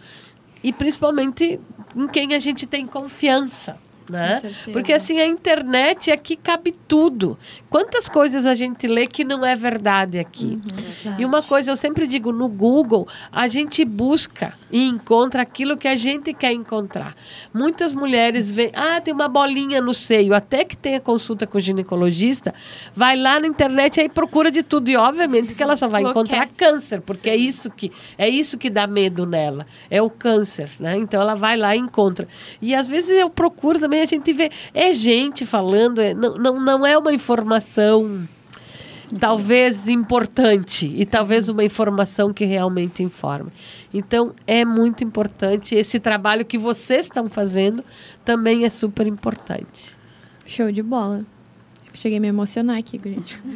E 0.63 0.71
principalmente 0.71 1.59
em 1.95 2.07
quem 2.07 2.33
a 2.33 2.39
gente 2.39 2.65
tem 2.65 2.87
confiança. 2.87 3.77
Né? 4.09 4.41
Porque 4.71 4.93
assim, 4.93 5.19
a 5.19 5.25
internet 5.25 6.11
aqui 6.11 6.35
cabe 6.35 6.71
tudo. 6.87 7.37
Quantas 7.69 8.07
coisas 8.07 8.45
a 8.45 8.53
gente 8.53 8.87
lê 8.87 9.07
que 9.07 9.23
não 9.23 9.45
é 9.45 9.55
verdade 9.55 10.19
aqui? 10.19 10.59
E 11.17 11.25
uma 11.25 11.41
coisa 11.41 11.71
eu 11.71 11.75
sempre 11.75 12.07
digo, 12.07 12.31
no 12.31 12.47
Google, 12.47 13.07
a 13.31 13.47
gente 13.47 13.83
busca 13.83 14.53
e 14.71 14.87
encontra 14.87 15.41
aquilo 15.41 15.77
que 15.77 15.87
a 15.87 15.95
gente 15.95 16.33
quer 16.33 16.51
encontrar. 16.51 17.15
Muitas 17.53 17.93
mulheres 17.93 18.51
veem, 18.51 18.71
ah, 18.73 19.01
tem 19.01 19.13
uma 19.13 19.27
bolinha 19.27 19.81
no 19.81 19.93
seio, 19.93 20.33
até 20.33 20.63
que 20.63 20.77
tenha 20.77 20.99
consulta 20.99 21.47
com 21.47 21.57
o 21.57 21.61
ginecologista, 21.61 22.53
vai 22.95 23.15
lá 23.15 23.39
na 23.39 23.47
internet 23.47 23.97
e 23.97 24.01
aí 24.01 24.09
procura 24.09 24.51
de 24.51 24.63
tudo. 24.63 24.89
E 24.89 24.97
obviamente 24.97 25.53
que 25.55 25.63
ela 25.63 25.75
só 25.75 25.87
vai 25.87 26.03
encontrar 26.03 26.45
Enlouquece. 26.45 26.57
câncer, 26.57 27.01
porque 27.01 27.29
é 27.29 27.35
isso 27.35 27.69
que 27.71 27.91
é 28.17 28.29
isso 28.29 28.57
que 28.57 28.69
dá 28.69 28.87
medo 28.87 29.25
nela, 29.25 29.65
é 29.89 30.01
o 30.01 30.09
câncer, 30.09 30.69
né? 30.79 30.97
Então 30.97 31.21
ela 31.21 31.35
vai 31.35 31.57
lá 31.57 31.75
e 31.75 31.79
encontra. 31.79 32.27
E 32.61 32.73
às 32.75 32.87
vezes 32.87 33.09
eu 33.09 33.29
procuro 33.29 33.79
também, 33.79 33.94
a 34.01 34.05
gente 34.05 34.31
vê, 34.33 34.51
é 34.73 34.91
gente 34.91 35.45
falando, 35.45 35.99
é- 35.99 36.13
não, 36.13 36.35
não, 36.35 36.59
não 36.59 36.85
é 36.85 36.97
uma 36.97 37.13
informação 37.13 38.27
talvez 39.19 39.87
importante 39.87 40.87
e 40.87 41.05
talvez 41.05 41.47
uma 41.47 41.63
informação 41.63 42.33
que 42.33 42.45
realmente 42.45 43.03
informe. 43.03 43.51
Então 43.93 44.33
é 44.47 44.65
muito 44.65 45.03
importante 45.03 45.75
esse 45.75 45.99
trabalho 45.99 46.45
que 46.45 46.57
vocês 46.57 47.05
estão 47.05 47.29
fazendo 47.29 47.83
também 48.23 48.65
é 48.65 48.69
super 48.69 49.05
importante. 49.07 49.95
Show 50.45 50.71
de 50.71 50.83
bola. 50.83 51.25
Cheguei 51.93 52.17
a 52.17 52.21
me 52.21 52.27
emocionar 52.27 52.77
aqui, 52.77 52.99
gente. 53.03 53.39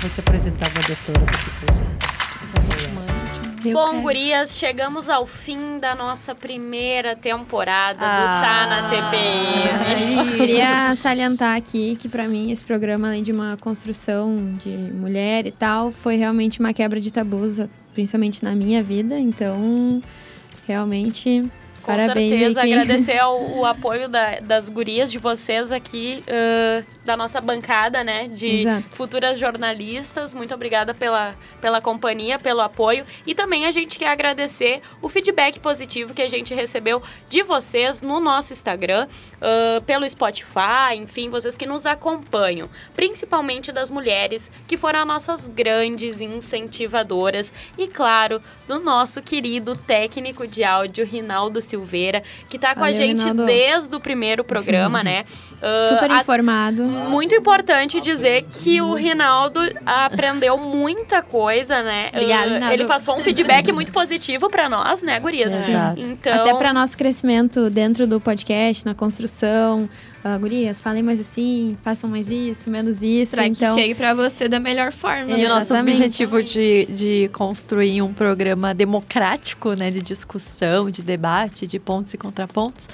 Vou 0.00 0.10
te 0.10 0.20
apresentar 0.20 0.66
a 0.66 0.86
doutora 0.86 1.24
daqui 1.24 1.50
pra 1.60 1.74
gente. 1.74 3.13
Eu 3.64 3.72
Bom, 3.72 3.90
quero. 3.90 4.02
gurias, 4.02 4.58
chegamos 4.58 5.08
ao 5.08 5.26
fim 5.26 5.78
da 5.78 5.94
nossa 5.94 6.34
primeira 6.34 7.16
temporada 7.16 7.98
Ah. 8.00 8.18
do 8.18 8.42
Tá 8.42 8.66
na 8.66 8.88
TPM. 8.90 10.36
Queria 10.36 10.94
salientar 10.96 11.56
aqui 11.56 11.96
que 11.96 12.08
pra 12.08 12.28
mim 12.28 12.50
esse 12.50 12.62
programa, 12.62 13.08
além 13.08 13.22
de 13.22 13.32
uma 13.32 13.56
construção 13.56 14.54
de 14.58 14.68
mulher 14.70 15.46
e 15.46 15.50
tal, 15.50 15.90
foi 15.90 16.16
realmente 16.16 16.60
uma 16.60 16.72
quebra 16.74 17.00
de 17.00 17.10
tabus, 17.12 17.58
principalmente 17.94 18.42
na 18.44 18.54
minha 18.54 18.82
vida. 18.82 19.18
Então, 19.18 20.02
realmente, 20.66 21.44
Com 21.84 21.92
parabéns 21.92 22.30
certeza, 22.30 22.60
quem- 22.62 22.72
agradecer 22.74 23.18
ao, 23.18 23.40
o 23.58 23.64
apoio 23.66 24.08
da- 24.08 24.40
das 24.40 24.68
gurias 24.68 25.12
de 25.12 25.18
vocês 25.18 25.70
aqui, 25.70 26.24
ãh, 26.28 26.84
da 27.04 27.16
nossa 27.16 27.40
bancada, 27.40 28.02
né? 28.02 28.26
De 28.28 28.60
Exato. 28.62 28.96
futuras 28.96 29.38
jornalistas. 29.38 30.32
Muito 30.34 30.54
obrigada 30.54 30.94
pela, 30.94 31.34
pela 31.60 31.80
companhia, 31.80 32.38
pelo 32.38 32.60
apoio. 32.60 33.04
E 33.26 33.34
também 33.34 33.66
a 33.66 33.70
gente 33.70 33.98
quer 33.98 34.08
agradecer 34.08 34.80
o 35.02 35.08
feedback 35.08 35.60
positivo 35.60 36.14
que 36.14 36.22
a 36.22 36.28
gente 36.28 36.54
recebeu 36.54 37.02
de 37.28 37.42
vocês 37.42 38.00
no 38.00 38.18
nosso 38.20 38.52
Instagram, 38.52 39.06
ãh, 39.42 39.82
pelo 39.86 40.08
Spotify, 40.08 40.94
enfim, 40.96 41.28
vocês 41.28 41.56
que 41.56 41.66
nos 41.66 41.84
acompanham. 41.86 42.68
Principalmente 42.94 43.70
das 43.70 43.90
mulheres, 43.90 44.50
que 44.66 44.76
foram 44.76 45.00
as 45.00 45.06
nossas 45.06 45.48
grandes 45.48 46.20
incentivadoras. 46.20 47.52
E, 47.76 47.86
claro, 47.88 48.40
do 48.66 48.78
nosso 48.80 49.20
querido 49.22 49.76
técnico 49.76 50.46
de 50.46 50.64
áudio, 50.64 51.04
Rinaldo 51.04 51.60
Silveira, 51.74 52.22
que 52.48 52.58
tá 52.58 52.72
com 52.74 52.80
a 52.80 52.84
Valeu, 52.84 52.94
gente 52.98 53.20
Rinaldo. 53.20 53.46
desde 53.46 53.94
o 53.96 54.00
primeiro 54.00 54.44
programa, 54.44 55.02
né? 55.02 55.24
Ah, 55.66 55.80
Super 55.96 56.10
a- 56.10 56.20
informado. 56.20 56.82
muito 56.82 57.34
importante 57.34 57.98
dizer 57.98 58.42
que 58.42 58.82
o 58.82 58.92
Rinaldo 58.92 59.60
aprendeu 59.86 60.58
muita 60.58 61.22
coisa, 61.22 61.82
né? 61.82 62.10
Obrigada, 62.12 62.42
Ah, 62.50 62.54
Rinaldo. 62.54 62.74
Ele 62.74 62.84
passou 62.84 63.16
um 63.16 63.20
feedback 63.20 63.72
muito 63.72 63.90
positivo 63.90 64.50
pra 64.50 64.68
nós, 64.68 65.00
né, 65.00 65.18
gurias? 65.18 65.54
Exato. 65.54 66.00
Então, 66.02 66.34
Até 66.42 66.52
para 66.54 66.70
nosso 66.74 66.98
crescimento 66.98 67.70
dentro 67.70 68.06
do 68.06 68.20
podcast, 68.20 68.84
na 68.84 68.94
construção. 68.94 69.88
Ah, 70.26 70.38
gurias, 70.38 70.80
falem 70.80 71.02
mais 71.02 71.20
assim, 71.20 71.76
façam 71.82 72.08
mais 72.08 72.30
isso, 72.30 72.70
menos 72.70 73.02
isso. 73.02 73.32
Pra 73.32 73.46
então, 73.46 73.74
que 73.74 73.80
chegue 73.82 73.94
pra 73.94 74.14
você 74.14 74.48
da 74.48 74.58
melhor 74.58 74.90
forma. 74.90 75.36
E 75.36 75.44
o 75.44 75.48
nosso 75.50 75.74
objetivo 75.74 76.42
de, 76.42 76.86
de 76.86 77.28
construir 77.30 78.00
um 78.00 78.10
programa 78.14 78.72
democrático, 78.72 79.74
né, 79.74 79.90
de 79.90 80.00
discussão, 80.00 80.90
de 80.90 81.02
debate, 81.02 81.66
de 81.66 81.78
pontos 81.78 82.14
e 82.14 82.16
contrapontos, 82.16 82.88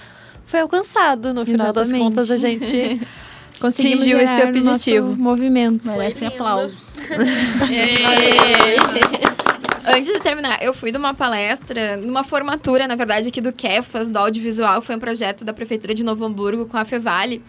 foi 0.44 0.58
alcançado. 0.58 1.32
No 1.32 1.46
final 1.46 1.72
das 1.72 1.90
Exatamente. 1.90 2.10
contas, 2.10 2.30
a 2.32 2.36
gente 2.36 3.00
conseguimos 3.60 4.02
atingiu 4.02 4.18
esse 4.18 4.42
objetivo. 4.42 5.16
movimento. 5.16 5.88
Merecem 5.88 6.26
aplausos. 6.26 6.98
Antes 9.84 10.12
de 10.12 10.20
terminar, 10.20 10.62
eu 10.62 10.74
fui 10.74 10.92
de 10.92 10.98
uma 10.98 11.14
palestra, 11.14 11.96
numa 11.96 12.22
formatura, 12.22 12.86
na 12.86 12.94
verdade, 12.94 13.28
aqui 13.28 13.40
do 13.40 13.52
Kefas, 13.52 14.10
do 14.10 14.18
audiovisual. 14.18 14.82
Foi 14.82 14.94
um 14.94 14.98
projeto 14.98 15.44
da 15.44 15.54
Prefeitura 15.54 15.94
de 15.94 16.04
Novo 16.04 16.24
Hamburgo 16.24 16.66
com 16.66 16.76
a 16.76 16.84
Fevale. 16.84 17.42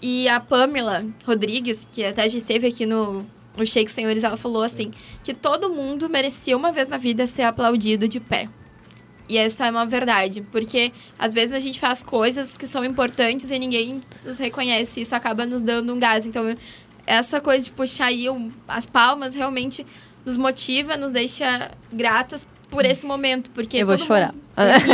E 0.00 0.28
a 0.28 0.38
Pamela 0.38 1.04
Rodrigues, 1.26 1.86
que 1.90 2.04
até 2.04 2.28
já 2.28 2.38
esteve 2.38 2.68
aqui 2.68 2.86
no, 2.86 3.26
no 3.56 3.66
Shake 3.66 3.90
Senhores, 3.90 4.22
ela 4.22 4.36
falou 4.36 4.62
assim, 4.62 4.92
que 5.22 5.34
todo 5.34 5.70
mundo 5.70 6.08
merecia 6.08 6.56
uma 6.56 6.72
vez 6.72 6.88
na 6.88 6.98
vida 6.98 7.26
ser 7.26 7.42
aplaudido 7.42 8.08
de 8.08 8.20
pé. 8.20 8.48
E 9.28 9.38
essa 9.38 9.66
é 9.66 9.70
uma 9.70 9.86
verdade, 9.86 10.42
porque 10.52 10.92
às 11.18 11.32
vezes 11.32 11.54
a 11.54 11.60
gente 11.60 11.78
faz 11.80 12.02
coisas 12.02 12.56
que 12.58 12.66
são 12.66 12.84
importantes 12.84 13.50
e 13.50 13.58
ninguém 13.58 14.02
nos 14.24 14.38
reconhece, 14.38 15.00
isso 15.00 15.14
acaba 15.14 15.46
nos 15.46 15.62
dando 15.62 15.92
um 15.94 15.98
gás. 15.98 16.26
Então, 16.26 16.56
essa 17.06 17.40
coisa 17.40 17.64
de 17.64 17.70
puxar 17.70 18.06
aí 18.06 18.28
um, 18.28 18.50
as 18.66 18.86
palmas 18.86 19.34
realmente 19.34 19.86
nos 20.24 20.36
motiva, 20.36 20.96
nos 20.96 21.12
deixa 21.12 21.70
gratas 21.92 22.46
por 22.70 22.84
esse 22.84 23.04
momento, 23.04 23.50
porque 23.50 23.76
Eu 23.78 23.86
vou 23.86 23.96
todo 23.96 24.06
chorar. 24.06 24.32
mundo- 24.32 24.42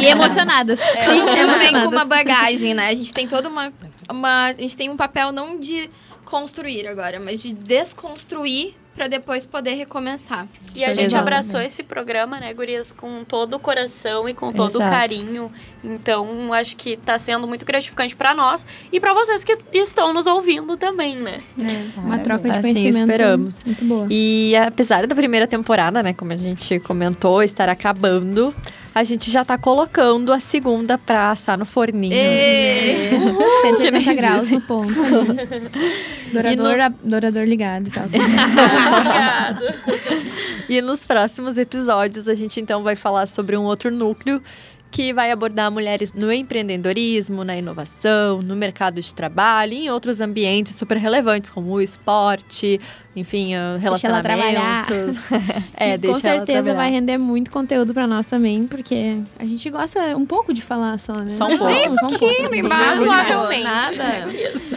E 0.02 0.06
emocionadas. 0.06 0.80
a 0.80 1.14
gente 1.14 1.28
sempre 1.30 1.58
vem 1.58 1.72
com 1.72 1.88
uma 1.90 2.04
bagagem, 2.04 2.74
né? 2.74 2.88
A 2.88 2.94
gente 2.94 3.12
tem 3.14 3.26
toda 3.26 3.48
uma, 3.48 3.72
uma. 4.10 4.46
A 4.46 4.52
gente 4.52 4.76
tem 4.76 4.88
um 4.90 4.96
papel 4.96 5.30
não 5.32 5.58
de 5.58 5.88
construir 6.24 6.86
agora, 6.86 7.18
mas 7.20 7.40
de 7.42 7.52
desconstruir 7.54 8.74
para 8.98 9.06
depois 9.06 9.46
poder 9.46 9.74
recomeçar. 9.74 10.48
E 10.74 10.84
a 10.84 10.92
gente 10.92 11.14
abraçou 11.16 11.60
esse 11.60 11.84
programa, 11.84 12.40
né, 12.40 12.52
Gurias, 12.52 12.92
com 12.92 13.22
todo 13.22 13.54
o 13.54 13.60
coração 13.60 14.28
e 14.28 14.34
com 14.34 14.50
todo 14.50 14.74
o 14.74 14.80
carinho. 14.80 15.52
Então, 15.84 16.52
acho 16.52 16.76
que 16.76 16.96
tá 16.96 17.16
sendo 17.16 17.46
muito 17.46 17.64
gratificante 17.64 18.16
pra 18.16 18.34
nós 18.34 18.66
e 18.92 18.98
pra 18.98 19.14
vocês 19.14 19.44
que 19.44 19.56
estão 19.72 20.12
nos 20.12 20.26
ouvindo 20.26 20.76
também, 20.76 21.14
né? 21.16 21.40
É, 21.60 22.00
uma 22.00 22.18
troca 22.18 22.42
de 22.42 22.58
Assim 22.58 22.74
conhecimento 22.74 23.10
esperamos. 23.12 23.62
muito 23.62 23.84
boa. 23.84 24.08
E 24.10 24.56
apesar 24.56 25.06
da 25.06 25.14
primeira 25.14 25.46
temporada, 25.46 26.02
né, 26.02 26.12
como 26.12 26.32
a 26.32 26.36
gente 26.36 26.80
comentou, 26.80 27.40
estar 27.40 27.68
acabando, 27.68 28.52
a 28.98 29.04
gente 29.04 29.30
já 29.30 29.44
tá 29.44 29.56
colocando 29.56 30.32
a 30.32 30.40
segunda 30.40 30.98
pra 30.98 31.30
assar 31.30 31.56
no 31.56 31.64
forninho. 31.64 32.12
E... 32.12 33.10
180 33.62 33.90
nem 33.92 34.16
graus 34.16 34.42
dizem. 34.42 34.58
no 34.58 34.64
ponto. 34.64 34.88
Dourador, 36.32 36.92
dourador 37.02 37.44
ligado 37.44 37.88
e 37.88 37.90
tal. 37.90 38.04
Obrigado. 38.10 39.60
E 40.68 40.82
nos 40.82 41.04
próximos 41.04 41.56
episódios 41.56 42.28
a 42.28 42.34
gente 42.34 42.60
então 42.60 42.82
vai 42.82 42.96
falar 42.96 43.26
sobre 43.26 43.56
um 43.56 43.62
outro 43.62 43.90
núcleo 43.90 44.42
que 44.90 45.12
vai 45.12 45.30
abordar 45.30 45.70
mulheres 45.70 46.12
no 46.12 46.32
empreendedorismo, 46.32 47.44
na 47.44 47.56
inovação, 47.56 48.40
no 48.40 48.56
mercado 48.56 49.00
de 49.00 49.14
trabalho 49.14 49.72
e 49.74 49.86
em 49.86 49.90
outros 49.90 50.20
ambientes 50.20 50.74
super 50.74 50.96
relevantes 50.96 51.50
como 51.50 51.70
o 51.72 51.80
esporte, 51.80 52.80
enfim, 53.14 53.52
Deixa 53.80 54.06
ela 54.08 54.22
trabalhar. 54.22 54.86
relacionamentos. 54.86 55.32
é, 55.76 55.92
Que 55.92 55.98
deixa 55.98 56.14
com 56.14 56.20
certeza 56.20 56.74
vai 56.74 56.90
render 56.90 57.18
muito 57.18 57.50
conteúdo 57.50 57.92
pra 57.92 58.06
nós 58.06 58.28
também, 58.28 58.66
porque 58.66 59.18
a 59.38 59.44
gente 59.44 59.68
gosta 59.70 60.16
um 60.16 60.24
pouco 60.24 60.54
de 60.54 60.62
falar 60.62 60.98
só, 60.98 61.14
né? 61.14 61.30
Só 61.30 61.46
um 61.46 61.58
pouco. 61.58 61.74
Só 61.74 62.06
um 62.06 62.18
pouco. 62.18 62.48
Bem 62.50 62.66
Razoavelmente. 62.66 63.64
Nada. 63.64 64.28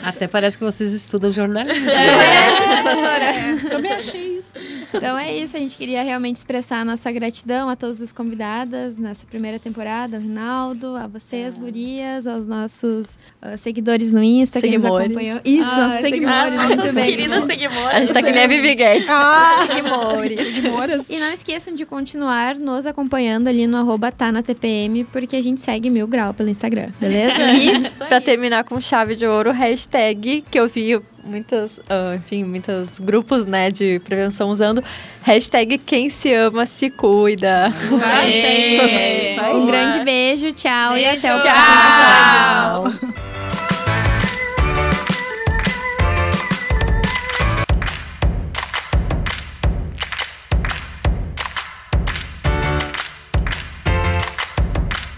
Até 0.03 0.27
parece 0.27 0.57
que 0.57 0.63
vocês 0.63 0.91
estudam 0.93 1.31
jornalismo. 1.31 1.89
É, 1.89 3.69
também 3.69 3.91
achei 3.91 4.37
isso. 4.37 4.40
Então 4.93 5.17
é 5.17 5.35
isso, 5.37 5.55
a 5.55 5.59
gente 5.59 5.77
queria 5.77 6.03
realmente 6.03 6.37
expressar 6.37 6.81
a 6.81 6.85
nossa 6.85 7.11
gratidão 7.11 7.69
a 7.69 7.75
todas 7.75 8.01
as 8.01 8.11
convidadas 8.11 8.97
nessa 8.97 9.25
primeira 9.25 9.59
temporada, 9.59 10.17
ao 10.17 10.21
Rinaldo, 10.23 10.95
a 10.95 11.07
vocês, 11.07 11.57
gurias, 11.57 12.27
aos 12.27 12.45
nossos 12.47 13.17
ah, 13.41 13.55
seguidores 13.57 14.11
no 14.11 14.23
Insta 14.23 14.59
que 14.61 14.67
nos 14.67 14.81
Seguimores. 14.81 15.07
acompanham. 15.07 15.39
Isso, 15.45 15.69
Ah, 15.69 15.87
nossos 15.87 15.99
seguidores, 16.01 16.65
muito 16.65 16.93
bem. 16.93 17.05
queridas 17.05 17.43
A 17.43 17.47
seguidoras. 17.47 17.99
gente 17.99 18.13
tá 18.13 18.23
que 18.23 18.31
nem 18.31 18.43
a 18.43 18.47
Vivi 18.47 18.75
Guedes. 18.75 19.09
Ah, 19.09 19.65
Seguimores. 19.67 20.47
Seguimoras. 20.47 21.09
E 21.09 21.17
não 21.19 21.31
esqueçam 21.33 21.73
de 21.75 21.85
continuar 21.85 22.55
nos 22.55 22.85
acompanhando 22.85 23.47
ali 23.47 23.67
no 23.67 23.77
arroba 23.77 24.11
tá 24.11 24.31
na 24.31 24.43
TPM, 24.43 25.03
porque 25.05 25.35
a 25.35 25.43
gente 25.43 25.61
segue 25.61 25.89
Mil 25.89 26.07
Grau 26.07 26.33
pelo 26.33 26.49
Instagram, 26.49 26.89
beleza? 26.99 27.39
E, 27.41 27.69
aí. 27.69 27.83
pra 28.07 28.19
terminar 28.21 28.63
com 28.63 28.79
chave 28.79 29.15
de 29.15 29.25
ouro, 29.25 29.51
hashtag 29.51 30.43
que 30.49 30.59
eu 30.59 30.67
vi 30.67 31.01
muitas, 31.23 31.79
ah, 31.89 32.15
enfim, 32.15 32.43
muitos 32.43 32.99
grupos, 32.99 33.45
né, 33.45 33.69
de 33.71 33.99
prevenção 33.99 34.49
usando. 34.49 34.83
Hashtag 35.23 35.77
quem 35.77 36.09
se 36.09 36.33
ama 36.33 36.65
se 36.65 36.89
cuida. 36.89 37.71
Isso 37.85 38.03
aí. 38.05 39.31
Isso 39.31 39.41
aí. 39.41 39.53
Um 39.55 39.65
grande 39.65 40.03
beijo, 40.03 40.51
tchau 40.53 40.97
e 40.97 41.03
Beijo. 41.03 41.17
até 41.27 41.35
o 41.35 41.39
Tchau. 41.39 42.81
próximo 42.83 43.09
episódio. 43.09 43.21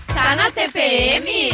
Tá 0.08 0.36
na 0.36 0.52
TPM? 0.52 1.52